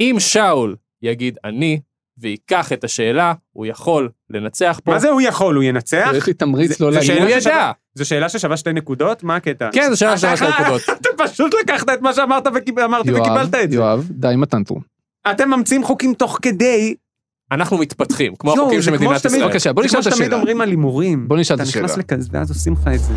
אם 0.00 0.16
שאול 0.18 0.76
יגיד 1.02 1.38
אני 1.44 1.80
וייקח 2.18 2.72
את 2.72 2.84
השאלה, 2.84 3.32
הוא 3.52 3.66
יכול 3.66 4.08
לנצח 4.30 4.80
פה. 4.84 4.90
מה 4.92 4.98
זה 4.98 5.08
הוא 5.08 5.20
יכול? 5.20 5.54
הוא 5.54 5.62
ינצח? 5.64 6.10
יש 6.16 6.26
לי 6.26 6.34
תמריץ 6.34 6.78
זה- 6.78 6.84
לא 6.84 6.90
זה 6.92 6.98
להגיד. 6.98 7.10
הוא 7.22 7.40
ששווה- 7.40 7.52
ידע. 7.52 7.72
זו 7.94 8.04
שאלה 8.04 8.28
ששווה 8.28 8.56
שתי 8.56 8.72
נקודות? 8.72 9.22
מה 9.24 9.36
הקטע? 9.36 9.68
כן, 9.72 9.86
זו 9.90 9.96
שאלה 9.96 10.10
אתה 10.12 10.20
שווה 10.20 10.36
שתי 10.36 10.46
נקודות. 10.62 10.80
אתה 11.00 11.08
פשוט 11.18 11.54
לקחת 11.62 11.88
את 11.94 12.00
מה 12.00 12.12
שאמרת 12.14 12.46
ואמרתי 12.76 13.12
וקיבלת 13.14 13.54
את 13.54 13.70
זה. 13.70 13.76
יואב, 13.76 14.06
די 14.10 14.28
עם 14.28 14.42
הטנטרום. 14.42 14.80
אתם 15.30 15.50
ממציאים 15.50 15.84
חוקים 15.84 16.14
תוך 16.14 16.38
כדי. 16.42 16.94
אנחנו 17.52 17.78
מתפתחים, 17.78 18.34
כמו 18.36 18.52
החוקים 18.52 18.80
זה 18.80 18.84
של 18.84 18.96
כמו 18.96 19.04
מדינת 19.06 19.18
שתמיד- 19.20 19.34
ישראל. 19.36 19.48
בבקשה, 19.48 19.72
בוא 19.72 19.82
זה 19.82 19.86
נשאל 19.86 20.00
כמו 20.02 20.08
את 20.08 20.14
שתמיד 20.14 20.26
השאלה. 20.28 20.36
אומרים 20.40 20.60
על 20.60 20.68
הימורים. 20.68 21.28
בוא 21.28 21.36
נשאל 21.36 21.56
את 21.56 21.60
אתה 21.60 21.68
נכנס 21.70 21.90
השאלה. 21.90 22.02
לכזה 22.12 22.28
ואז 22.32 22.50
עושים 22.50 22.72
לך 22.72 22.88
את 22.94 23.00
זה. 23.00 23.14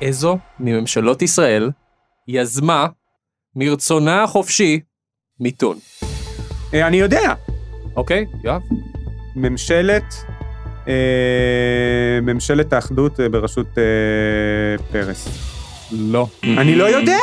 איזו 0.00 0.38
מממשלות 0.60 1.22
ישראל 1.22 1.70
יזמה 2.28 2.86
מרצונה 3.56 4.22
החופשי 4.22 4.80
מיתון, 5.40 5.76
אני 6.82 6.96
יודע. 6.96 7.34
אוקיי, 7.96 8.26
יואב? 8.44 8.60
ממשלת... 9.36 10.14
אה, 10.88 10.92
ממשלת 12.22 12.72
האחדות 12.72 13.20
אה, 13.20 13.28
בראשות 13.28 13.66
אה, 13.78 13.82
פרס. 14.92 15.28
לא. 15.92 16.26
אני 16.44 16.74
לא 16.74 16.84
יודע. 16.84 17.16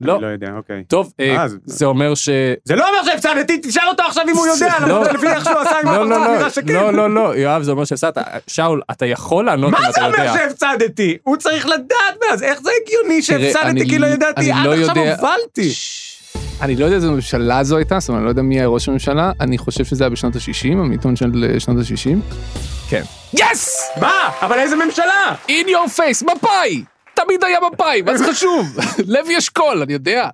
לא. 0.00 0.14
אני 0.14 0.22
לא 0.22 0.26
יודע, 0.26 0.48
אוקיי. 0.56 0.84
טוב, 0.88 1.12
אה, 1.20 1.44
זה 1.64 1.86
אומר 1.86 2.14
ש... 2.14 2.28
זה 2.64 2.76
לא 2.76 2.88
אומר 2.88 3.10
שהפסדתי, 3.12 3.58
תשאל 3.62 3.88
אותו 3.88 4.02
עכשיו 4.02 4.24
אם 4.30 4.36
הוא 4.36 4.46
יודע, 4.54 4.74
לא. 4.80 4.86
למרות 4.88 5.12
לפי 5.12 5.26
איך 5.28 5.44
שהוא 5.44 5.56
עשה 5.58 5.80
עם 5.80 5.88
הפרצוף 5.88 6.08
לא, 6.10 6.18
נראה 6.18 6.42
לא, 6.42 6.48
שכן. 6.50 6.72
לא, 6.74 6.92
לא, 6.92 7.10
לא, 7.14 7.36
יואב, 7.36 7.62
זה 7.62 7.70
אומר 7.70 7.84
שהפסדת. 7.84 8.18
שאול, 8.46 8.80
אתה 8.90 9.06
יכול 9.06 9.44
לענות 9.44 9.74
אם 9.74 9.80
מה 9.80 9.88
אתה 9.88 9.92
זה 10.00 10.06
אומר 10.06 10.18
יודע. 10.18 10.32
שהפסדתי? 10.34 11.16
הוא 11.22 11.36
צריך 11.36 11.66
לדעת 11.66 12.14
מאז, 12.30 12.42
איך 12.42 12.60
זה 12.62 12.70
הגיוני 12.82 13.22
שהפסדתי 13.22 13.88
כי 13.88 13.98
לא 13.98 14.06
ידעתי? 14.06 14.52
עד 14.52 14.58
עכשיו 14.66 14.78
יודע- 14.98 15.14
הובלתי. 15.16 15.70
אני 16.62 16.76
לא 16.76 16.84
יודע 16.84 16.96
איזה 16.96 17.10
ממשלה 17.10 17.64
זו 17.64 17.76
הייתה, 17.76 18.00
זאת 18.00 18.08
אומרת, 18.08 18.18
אני 18.20 18.24
לא 18.24 18.30
יודע 18.30 18.42
מי 18.42 18.58
היה 18.58 18.66
ראש 18.66 18.88
הממשלה, 18.88 19.32
אני 19.40 19.58
חושב 19.58 19.84
שזה 19.84 20.04
היה 20.04 20.10
בשנות 20.10 20.36
ה-60, 20.36 20.72
המיתון 20.72 21.16
של 21.16 21.44
אה, 21.54 21.60
שנות 21.60 21.76
ה-60. 21.78 22.34
כן. 22.90 23.02
יס! 23.34 23.90
מה? 24.00 24.12
אבל 24.42 24.58
איזה 24.58 24.76
ממשלה? 24.76 25.34
In 25.48 25.66
your 25.68 25.98
face, 25.98 26.24
מפאי! 26.36 26.84
תמיד 27.14 27.44
היה 27.44 27.58
מפאי, 27.72 28.02
מה 28.02 28.16
זה 28.16 28.24
חשוב? 28.32 28.76
לוי 29.14 29.38
אשכול, 29.38 29.82
אני 29.82 29.92
יודע. 29.92 30.28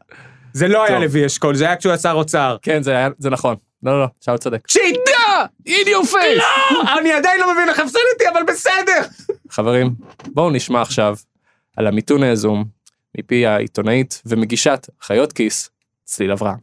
זה 0.53 0.69
לא 0.69 0.85
היה. 0.85 0.99
לוי 0.99 1.27
אשכול, 1.27 1.55
זה 1.55 1.65
היה 1.65 1.77
כשהוא 1.77 1.91
היה 1.91 1.99
שר 1.99 2.13
אוצר. 2.13 2.57
כן, 2.63 2.83
זה 2.83 2.91
היה- 2.91 3.09
זה 3.19 3.31
נכון. 3.31 3.57
לא, 3.83 4.01
לא, 4.01 4.07
שאול 4.21 4.37
צודק. 4.37 4.61
שידע! 4.69 5.45
In 5.69 5.87
your 5.89 6.07
face! 6.13 6.43
לא! 6.75 6.99
אני 7.01 7.13
עדיין 7.13 7.41
לא 7.41 7.53
מבין 7.55 7.69
איך 7.69 7.79
הפסדתי, 7.79 8.29
אבל 8.33 8.43
בסדר. 8.49 9.01
חברים, 9.51 9.91
בואו 10.27 10.51
נשמע 10.51 10.83
עכשיו 10.83 11.17
על 11.77 11.87
המיתון 11.87 12.23
היזום 12.23 12.65
מפי 13.19 13.47
העיתונאית 13.47 14.23
ומגישת 14.27 14.87
חיות 15.03 15.33
כיס, 15.33 15.71
צליל 16.05 16.33
אברהם. 16.33 16.59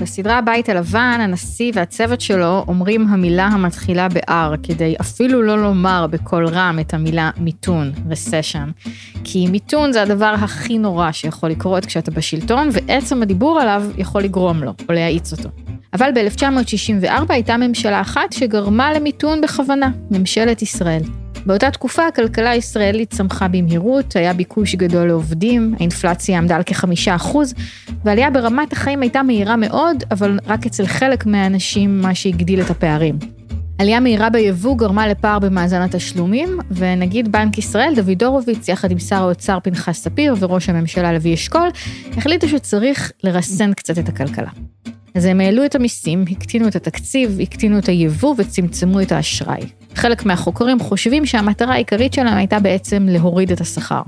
בסדרה 0.00 0.38
הבית 0.38 0.68
הלבן, 0.68 1.18
הנשיא 1.20 1.72
והצוות 1.74 2.20
שלו 2.20 2.64
אומרים 2.68 3.06
המילה 3.08 3.46
המתחילה 3.46 4.08
ב-R, 4.08 4.56
כדי 4.62 4.94
אפילו 5.00 5.42
לא 5.42 5.62
לומר 5.62 6.06
בקול 6.10 6.46
רם 6.46 6.78
את 6.80 6.94
המילה 6.94 7.30
מיתון, 7.36 7.92
recession. 8.10 8.88
כי 9.24 9.46
מיתון 9.46 9.92
זה 9.92 10.02
הדבר 10.02 10.34
הכי 10.38 10.78
נורא 10.78 11.12
שיכול 11.12 11.50
לקרות 11.50 11.86
כשאתה 11.86 12.10
בשלטון, 12.10 12.68
ועצם 12.72 13.22
הדיבור 13.22 13.60
עליו 13.60 13.82
יכול 13.98 14.22
לגרום 14.22 14.62
לו, 14.62 14.72
או 14.88 14.94
להאיץ 14.94 15.32
אותו. 15.32 15.48
אבל 15.92 16.10
ב-1964 16.14 17.24
הייתה 17.28 17.56
ממשלה 17.56 18.00
אחת 18.00 18.32
שגרמה 18.32 18.92
למיתון 18.92 19.40
בכוונה, 19.40 19.90
ממשלת 20.10 20.62
ישראל. 20.62 21.02
באותה 21.46 21.70
תקופה 21.70 22.06
הכלכלה 22.06 22.50
הישראלית 22.50 23.10
צמחה 23.10 23.48
במהירות, 23.48 24.16
היה 24.16 24.32
ביקוש 24.32 24.74
גדול 24.74 25.06
לעובדים, 25.06 25.74
האינפלציה 25.78 26.38
עמדה 26.38 26.56
על 26.56 26.62
כחמישה 26.62 27.14
אחוז, 27.14 27.54
ועלייה 28.04 28.30
ברמת 28.30 28.72
החיים 28.72 29.02
הייתה 29.02 29.22
מהירה 29.22 29.56
מאוד, 29.56 30.04
אבל 30.10 30.38
רק 30.46 30.66
אצל 30.66 30.86
חלק 30.86 31.26
מהאנשים 31.26 32.00
מה 32.00 32.14
שהגדיל 32.14 32.60
את 32.60 32.70
הפערים. 32.70 33.18
עלייה 33.78 34.00
מהירה 34.00 34.30
ביבוא 34.30 34.76
גרמה 34.76 35.08
לפער 35.08 35.38
במאזן 35.38 35.82
התשלומים, 35.82 36.58
ונגיד 36.70 37.32
בנק 37.32 37.58
ישראל, 37.58 37.92
דוד 37.96 38.22
הורוביץ, 38.22 38.68
יחד 38.68 38.90
עם 38.90 38.98
שר 38.98 39.22
האוצר 39.22 39.58
פנחס 39.62 40.02
ספיר 40.02 40.34
וראש 40.40 40.68
הממשלה 40.68 41.12
לוי 41.12 41.34
אשכול, 41.34 41.68
החליטו 42.16 42.48
שצריך 42.48 43.12
לרסן 43.24 43.72
קצת 43.74 43.98
את 43.98 44.08
הכלכלה. 44.08 44.50
אז 45.14 45.24
הם 45.24 45.40
העלו 45.40 45.64
את 45.64 45.74
המיסים, 45.74 46.24
הקטינו 46.30 46.68
את 46.68 46.76
התקציב, 46.76 47.38
הקטינו 47.42 47.78
את 47.78 47.88
היבוא 47.88 48.34
וצמצמו 48.38 49.00
את 49.00 49.12
האשראי. 49.12 49.81
חלק 49.94 50.26
מהחוקרים 50.26 50.80
חושבים 50.80 51.26
שהמטרה 51.26 51.74
העיקרית 51.74 52.12
שלהם 52.12 52.36
הייתה 52.36 52.60
בעצם 52.60 53.06
להוריד 53.10 53.52
את 53.52 53.60
השכר. 53.60 54.02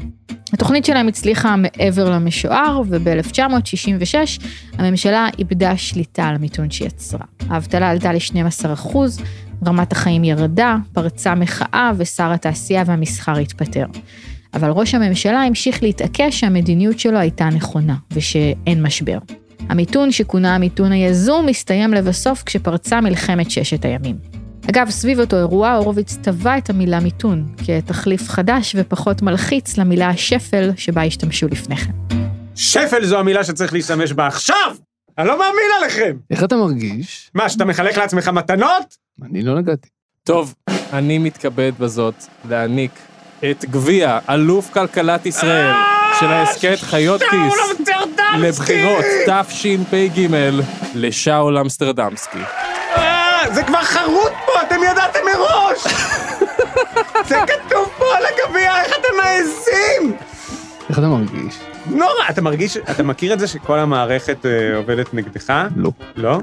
התוכנית 0.53 0.85
שלהם 0.85 1.09
הצליחה 1.09 1.57
מעבר 1.57 2.11
למשוער, 2.11 2.83
וב-1966 2.89 4.43
הממשלה 4.79 5.29
איבדה 5.39 5.77
שליטה 5.77 6.25
על 6.25 6.35
המיתון 6.35 6.71
שיצרה. 6.71 7.25
האבטלה 7.49 7.91
עלתה 7.91 8.13
ל-12%, 8.13 8.97
רמת 9.67 9.93
החיים 9.93 10.25
ירדה, 10.25 10.77
פרצה 10.93 11.35
מחאה 11.35 11.93
ושר 11.97 12.33
התעשייה 12.33 12.83
והמסחר 12.87 13.39
התפטר. 13.39 13.87
אבל 14.55 14.71
ראש 14.71 14.95
הממשלה 14.95 15.43
המשיך 15.43 15.83
להתעקש 15.83 16.41
שהמדיניות 16.41 16.99
שלו 16.99 17.19
הייתה 17.19 17.49
נכונה, 17.49 17.95
ושאין 18.13 18.83
משבר. 18.83 19.19
המיתון, 19.69 20.11
שכונה 20.11 20.55
המיתון 20.55 20.93
היזום, 20.93 21.49
הסתיים 21.49 21.95
לבסוף 21.95 22.43
כשפרצה 22.43 23.01
מלחמת 23.01 23.51
ששת 23.51 23.85
הימים. 23.85 24.44
אגב, 24.71 24.91
סביב 24.91 25.21
אותו 25.21 25.37
אירוע, 25.37 25.73
הורוביץ 25.73 26.17
טבע 26.23 26.59
את 26.59 26.71
המילה 26.71 27.01
מיתון, 27.01 27.55
כתחליף 27.67 28.29
חדש 28.29 28.77
ופחות 28.79 29.23
מלחיץ 29.23 29.79
למילה 29.79 30.09
השפל 30.09 30.71
שבה 30.77 31.03
השתמשו 31.03 31.49
לפני 31.49 31.77
כן. 31.77 31.93
שפל 32.55 33.05
זו 33.05 33.19
המילה 33.19 33.45
שצריך 33.45 33.73
להשתמש 33.73 34.13
בה 34.13 34.27
עכשיו! 34.27 34.77
אני 35.19 35.29
לא 35.29 35.39
מאמין 35.39 35.71
עליכם! 35.81 36.17
איך 36.31 36.45
אתה 36.45 36.57
מרגיש? 36.57 37.31
מה, 37.35 37.49
שאתה 37.49 37.65
מחלק 37.65 37.97
לעצמך 37.97 38.29
מתנות? 38.29 38.97
אני 39.23 39.43
לא 39.43 39.59
נגעתי. 39.59 39.89
טוב, 40.23 40.55
אני 40.93 41.19
מתכבד 41.19 41.73
בזאת 41.79 42.15
להעניק 42.49 42.91
את 43.51 43.65
גביע 43.65 44.19
אלוף 44.31 44.73
כלכלת 44.73 45.27
ישראל 45.27 45.73
של 46.21 46.27
ההסכת 46.27 46.79
חיות 46.81 47.21
כיס 47.23 47.89
לבחירות 48.39 49.05
תשפ"ג 49.27 50.29
לשאול 50.95 51.59
אמסטרדמסקי. 51.59 52.39
זה 53.53 53.63
כבר 53.63 53.83
חרוט 53.83 54.33
פה, 54.47 54.53
אתם 54.63 54.81
ידעתם 54.91 55.19
מראש! 55.25 55.85
זה 57.29 57.37
כתוב 57.47 57.89
פה 57.99 58.05
על 58.17 58.23
הגביע, 58.27 58.81
איך 58.83 58.97
אתם 59.01 59.17
מעזים? 59.23 60.17
איך 60.89 60.99
אתה 60.99 61.07
מרגיש? 61.07 61.59
נורא, 61.87 62.11
אתה 62.31 62.43
מרגיש, 62.43 62.77
אתה 62.77 63.03
מכיר 63.03 63.33
את 63.33 63.39
זה 63.39 63.47
שכל 63.47 63.79
המערכת 63.79 64.47
אה, 64.47 64.77
עובדת 64.77 65.15
נגדך? 65.15 65.53
לא. 65.77 65.91
לא? 66.17 66.39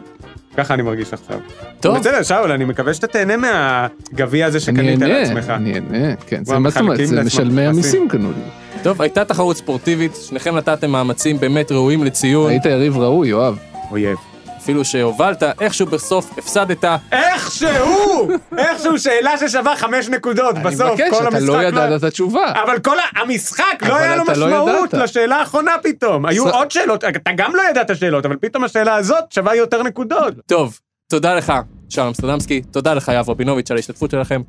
ככה 0.57 0.73
אני 0.73 0.81
מרגיש 0.81 1.13
עכשיו. 1.13 1.39
טוב. 1.79 1.97
בסדר, 1.97 2.23
שאול, 2.23 2.51
אני 2.51 2.65
מקווה 2.65 2.93
שאתה 2.93 3.07
תהנה 3.07 3.37
מהגביע 3.37 4.45
הזה 4.45 4.59
שקנית 4.59 4.99
לעצמך. 4.99 5.49
אני 5.49 5.73
אהנה, 5.73 6.15
כן. 6.27 6.45
זה 6.45 6.59
מה 6.59 6.69
זאת 6.69 6.81
אומרת? 6.81 6.99
זה 7.07 7.23
משלמי. 7.23 7.65
המיסים 7.65 8.09
קנו 8.09 8.29
לי. 8.31 8.43
טוב, 8.83 9.01
הייתה 9.01 9.25
תחרות 9.25 9.57
ספורטיבית, 9.57 10.15
שניכם 10.15 10.55
נתתם 10.55 10.91
מאמצים 10.91 11.39
באמת 11.39 11.71
ראויים 11.71 12.03
לציון. 12.03 12.49
היית 12.49 12.65
יריב 12.65 12.97
ראוי, 12.97 13.27
יואב. 13.27 13.57
אויב. 13.91 14.17
אפילו 14.61 14.85
שהובלת, 14.85 15.43
איכשהו 15.61 15.85
בסוף 15.85 16.37
הפסדת. 16.37 16.85
איכשהו! 17.11 18.29
איכשהו 18.57 18.99
שאלה 18.99 19.37
ששווה 19.37 19.75
חמש 19.75 20.09
נקודות 20.09 20.55
אני 20.55 20.63
בסוף, 20.63 20.91
מבקש, 20.91 21.09
כל 21.09 21.27
אתה 21.27 21.37
המשחק 21.37 21.47
לא 21.47 21.63
ידעת 21.63 21.99
את 21.99 22.03
התשובה. 22.03 22.53
אבל 22.63 22.79
כל 22.79 22.97
המשחק 23.15 23.83
לא 23.87 23.95
היה 23.95 24.15
לו 24.15 24.23
לא 24.25 24.31
משמעות. 24.31 24.93
לשאלה 24.93 25.35
האחרונה 25.35 25.71
פתאום. 25.83 26.25
היו 26.25 26.49
עוד 26.49 26.71
שאלות, 26.71 27.03
אתה 27.03 27.31
גם 27.35 27.55
לא 27.55 27.61
ידעת 27.69 27.97
שאלות, 27.97 28.25
אבל 28.25 28.35
פתאום 28.41 28.63
השאלה 28.63 28.95
הזאת 28.95 29.31
שווה 29.31 29.55
יותר 29.55 29.83
נקודות. 29.83 30.33
טוב, 30.45 30.79
תודה 31.09 31.35
לך, 31.35 31.53
שאול 31.89 32.07
אמסטרדמסקי, 32.07 32.61
תודה 32.61 32.93
לך, 32.93 33.11
יאב 33.13 33.29
רבינוביץ', 33.29 33.71
על 33.71 33.77
ההשתתפות 33.77 34.11
שלכם. 34.11 34.41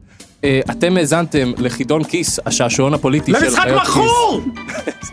אה, 0.45 0.61
אתם 0.71 0.97
האזנתם 0.97 1.53
לחידון 1.59 2.05
כיס, 2.05 2.41
השעשועון 2.47 2.95
הפוליטי 2.95 3.33
של 3.33 3.45
למשחק 3.45 3.63
חיות 3.63 3.81
כיס. 3.83 3.91
מכור! 3.91 4.41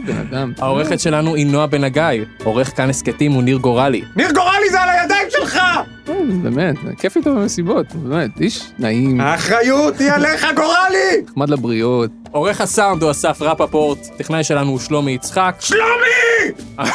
בן 0.09 0.17
אדם. 0.17 0.53
העורכת 0.59 0.99
שלנו 0.99 1.35
היא 1.35 1.45
נועה 1.45 1.67
בן 1.67 1.83
הגיא, 1.83 2.03
עורך 2.43 2.77
כאן 2.77 2.89
הסכתים 2.89 3.31
הוא 3.31 3.43
ניר 3.43 3.57
גורלי. 3.57 4.01
ניר 4.15 4.31
גורלי 4.31 4.69
זה 4.71 4.81
על 4.81 4.89
הידיים 4.89 5.27
שלך! 5.29 5.59
כן, 6.05 6.43
באמת, 6.43 6.75
כיף 6.97 7.17
איתו 7.17 7.35
במסיבות, 7.35 7.95
באמת, 7.95 8.29
איש 8.41 8.71
נעים, 8.79 9.21
האחריות 9.21 9.99
היא 9.99 10.11
עליך 10.11 10.47
גורלי! 10.55 11.23
נחמד 11.27 11.49
לבריות. 11.49 12.11
עורך 12.31 12.61
הסאונד 12.61 13.03
הוא 13.03 13.11
אסף 13.11 13.41
רפפורט, 13.41 13.97
טכנאי 14.17 14.43
שלנו 14.43 14.71
הוא 14.71 14.79
שלומי 14.79 15.11
יצחק. 15.11 15.55
שלומי! 15.59 16.89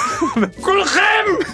כולכם! 0.61 1.01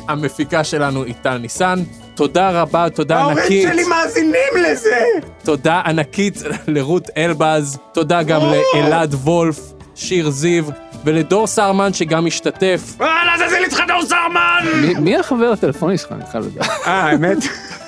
המפיקה 0.09 0.65
שלנו 0.65 1.05
היא 1.05 1.15
טל 1.23 1.39
ניסן. 1.39 1.79
תודה 2.15 2.51
רבה, 2.51 2.91
תודה 2.91 3.19
ההורים 3.19 3.39
ענקית. 3.39 3.69
שלי 3.69 3.85
מאזינים 3.85 4.53
לזה! 4.71 5.05
תודה 5.45 5.83
ענקית 5.87 6.43
לרות 6.69 7.11
אלבז, 7.17 7.79
תודה 7.93 8.23
גם! 8.23 8.41
לאלעד 8.75 9.15
וולף, 9.15 9.61
שיר 10.01 10.31
זיו, 10.31 10.65
ולדור 11.05 11.47
סרמן 11.47 11.93
שגם 11.93 12.27
השתתף. 12.27 12.95
וואלה, 12.99 13.33
זה 13.39 13.49
זיל 13.49 13.65
איתך 13.65 13.81
דור 13.89 14.03
סרמן! 14.03 14.65
מי- 15.01 15.17
החבר 15.17 15.53
הטלפוני 15.53 15.99
שלך? 15.99 16.13
אני 16.13 16.23
חייב 16.33 16.45
לדעת. 16.47 16.69
אה, 16.87 16.93
האמת, 16.93 17.37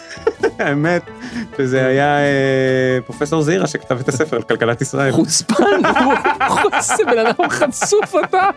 האמת, 0.58 1.02
שזה 1.56 1.86
היה 1.86 2.18
אה, 2.18 2.98
פרופסור 3.06 3.42
זירה 3.42 3.66
שכתב 3.66 3.98
את 4.00 4.08
הספר 4.08 4.36
על 4.36 4.42
כלכלת 4.42 4.80
ישראל. 4.80 5.12
חוצפן, 5.12 5.54
איזה 6.72 7.04
בן 7.04 7.18
אדם 7.26 7.48
חצוף 7.50 8.14
אתה. 8.24 8.48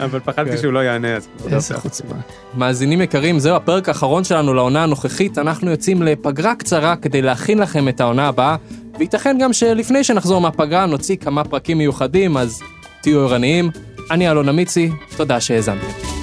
אבל 0.00 0.20
פחדתי. 0.20 0.58
שהוא 0.58 0.72
לא 0.72 0.78
יענה, 0.84 1.16
אז... 1.16 1.28
איזה 1.52 1.74
חוצפה. 1.74 2.14
מאזינים 2.54 3.02
יקרים, 3.02 3.38
זהו 3.38 3.56
הפרק 3.56 3.88
האחרון 3.88 4.24
שלנו 4.24 4.54
לעונה 4.54 4.82
הנוכחית, 4.82 5.38
אנחנו 5.38 5.70
יוצאים 5.70 6.02
לפגרה 6.02 6.54
קצרה 6.54 6.96
כדי 6.96 7.22
להכין 7.22 7.58
לכם 7.58 7.88
את 7.88 8.00
העונה 8.00 8.28
הבאה, 8.28 8.56
וייתכן 8.98 9.36
גם 9.40 9.52
שלפני 9.52 10.04
שנחזור 10.04 10.40
מהפגרה 10.40 10.86
נוציא 10.86 11.16
כמה 11.16 11.44
פרקים 11.44 11.78
מיוחדים, 11.78 12.36
אז 12.36 12.60
תהיו 13.04 13.20
ערניים. 13.20 13.70
אני 14.10 14.30
אלון 14.30 14.48
אמיצי, 14.48 14.90
תודה 15.16 15.40
שהאזנתם. 15.40 16.13